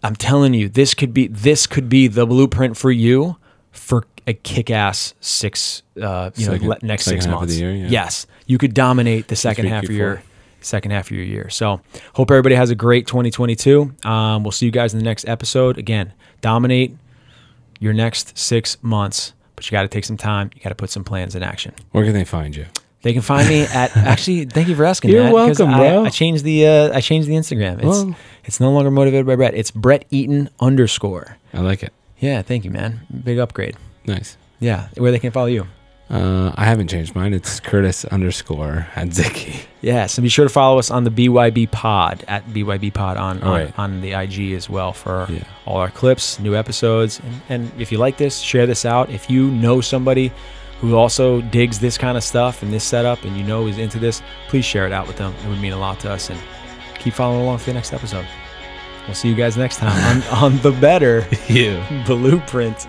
I'm 0.05 0.14
telling 0.14 0.55
you, 0.55 0.68
this 0.68 0.94
could 0.94 1.12
be 1.12 1.27
this 1.27 1.66
could 1.66 1.88
be 1.88 2.07
the 2.07 2.25
blueprint 2.25 2.77
for 2.77 2.92
you 2.92 3.37
for 3.73 4.05
a 4.29 4.33
kick-ass 4.33 5.14
six, 5.20 5.83
uh, 6.01 6.31
you 6.37 6.44
Second- 6.44 6.68
know, 6.68 6.77
next 6.83 7.05
six 7.07 7.27
months. 7.27 7.59
year, 7.59 7.73
yeah. 7.75 7.88
Yes, 7.88 8.29
you 8.46 8.59
could 8.59 8.75
dominate 8.75 9.27
the 9.27 9.35
second 9.35 9.66
half 9.66 9.83
of 9.83 9.90
your 9.90 10.23
second 10.61 10.92
half 10.92 11.11
of 11.11 11.16
your 11.16 11.25
year. 11.25 11.49
So 11.51 11.81
hope 12.12 12.31
everybody 12.31 12.55
has 12.55 12.70
a 12.70 12.77
great 12.77 13.09
2022. 13.09 13.92
Um, 14.05 14.44
we'll 14.44 14.53
see 14.53 14.66
you 14.66 14.73
guys 14.73 14.92
in 14.92 15.01
the 15.01 15.05
next 15.05 15.27
episode. 15.29 15.79
Again, 15.79 16.12
dominate 16.42 16.96
your 17.81 17.93
next 17.93 18.38
six 18.38 18.77
months, 18.83 19.33
but 19.57 19.69
you 19.69 19.73
got 19.75 19.83
to 19.83 19.88
take 19.88 20.05
some 20.05 20.16
time. 20.16 20.51
You 20.55 20.62
got 20.62 20.69
to 20.69 20.77
put 20.77 20.90
some 20.90 21.03
plans 21.03 21.35
in 21.35 21.43
action. 21.43 21.75
Where 21.90 22.05
can 22.05 22.12
they 22.12 22.25
find 22.25 22.55
you? 22.55 22.66
They 23.03 23.12
can 23.12 23.23
find 23.23 23.49
me 23.49 23.62
at 23.75 23.97
actually. 23.97 24.45
Thank 24.45 24.69
you 24.69 24.77
for 24.77 24.85
asking. 24.85 25.11
You're 25.11 25.25
that, 25.25 25.33
welcome, 25.33 25.71
I, 25.71 25.79
bro. 25.79 26.05
I 26.05 26.11
changed 26.11 26.45
the 26.45 26.66
uh, 26.66 26.97
I 26.97 27.01
changed 27.01 27.27
the 27.29 27.35
Instagram. 27.35 27.79
It's 27.79 27.85
Well- 27.85 28.14
it's 28.45 28.61
no 28.61 28.71
longer 28.71 28.90
motivated 28.90 29.27
by 29.27 29.37
Brett. 29.37 29.55
It's 29.55 29.71
Brett 29.71 30.05
Eaton 30.11 30.49
underscore. 30.61 31.37
I 31.53 31.61
like 31.61 31.83
it. 31.83 31.93
Yeah, 32.19 32.43
thank 32.43 32.64
you, 32.64 32.71
man. 32.71 33.01
Big 33.25 33.38
upgrade. 33.38 33.77
Nice. 34.07 34.37
Yeah, 34.61 34.88
where 34.97 35.11
they 35.11 35.19
can 35.19 35.31
follow 35.31 35.47
you. 35.47 35.66
Uh, 36.11 36.53
I 36.57 36.64
haven't 36.64 36.88
changed 36.88 37.14
mine. 37.14 37.33
It's 37.33 37.61
Curtis 37.61 38.05
underscore 38.07 38.88
Hadzicki. 38.94 39.62
Yeah, 39.81 40.07
so 40.07 40.20
be 40.23 40.29
sure 40.29 40.44
to 40.44 40.49
follow 40.53 40.79
us 40.79 40.90
on 40.90 41.05
the 41.05 41.11
BYB 41.11 41.70
Pod 41.70 42.25
at 42.27 42.44
BYB 42.49 42.92
Pod 42.92 43.16
on 43.16 43.40
on, 43.42 43.51
right. 43.51 43.79
on 43.79 44.01
the 44.01 44.12
IG 44.12 44.53
as 44.53 44.68
well 44.68 44.92
for 44.92 45.27
Yeah. 45.31 45.44
all 45.66 45.77
our 45.77 45.88
clips, 45.90 46.40
new 46.40 46.57
episodes, 46.57 47.20
and, 47.20 47.40
and 47.49 47.81
if 47.81 47.92
you 47.92 47.99
like 47.99 48.16
this, 48.16 48.40
share 48.40 48.66
this 48.66 48.85
out. 48.85 49.09
If 49.11 49.31
you 49.31 49.51
know 49.53 49.81
somebody 49.81 50.33
who 50.81 50.96
also 50.96 51.40
digs 51.42 51.79
this 51.79 51.96
kind 51.96 52.16
of 52.16 52.25
stuff 52.25 52.62
and 52.62 52.73
this 52.73 52.83
setup, 52.85 53.23
and 53.25 53.37
you 53.37 53.44
know 53.44 53.68
is 53.68 53.79
into 53.79 53.99
this, 54.01 54.20
please 54.49 54.64
share 54.64 54.87
it 54.87 54.92
out 54.92 55.07
with 55.07 55.16
them. 55.16 55.33
It 55.44 55.49
would 55.49 55.61
mean 55.61 55.73
a 55.75 55.79
lot 55.79 56.01
to 56.01 56.11
us, 56.11 56.29
and 56.31 56.40
keep 56.99 57.14
following 57.14 57.42
along 57.42 57.59
for 57.59 57.66
the 57.66 57.75
next 57.75 57.92
episode. 57.92 58.27
We'll 59.07 59.14
see 59.14 59.29
you 59.29 59.35
guys 59.37 59.57
next 59.57 59.77
time 59.77 60.23
on, 60.25 60.29
on 60.55 60.59
the 60.59 60.73
better 60.73 61.27
You. 61.49 61.81
blueprint. 62.05 62.87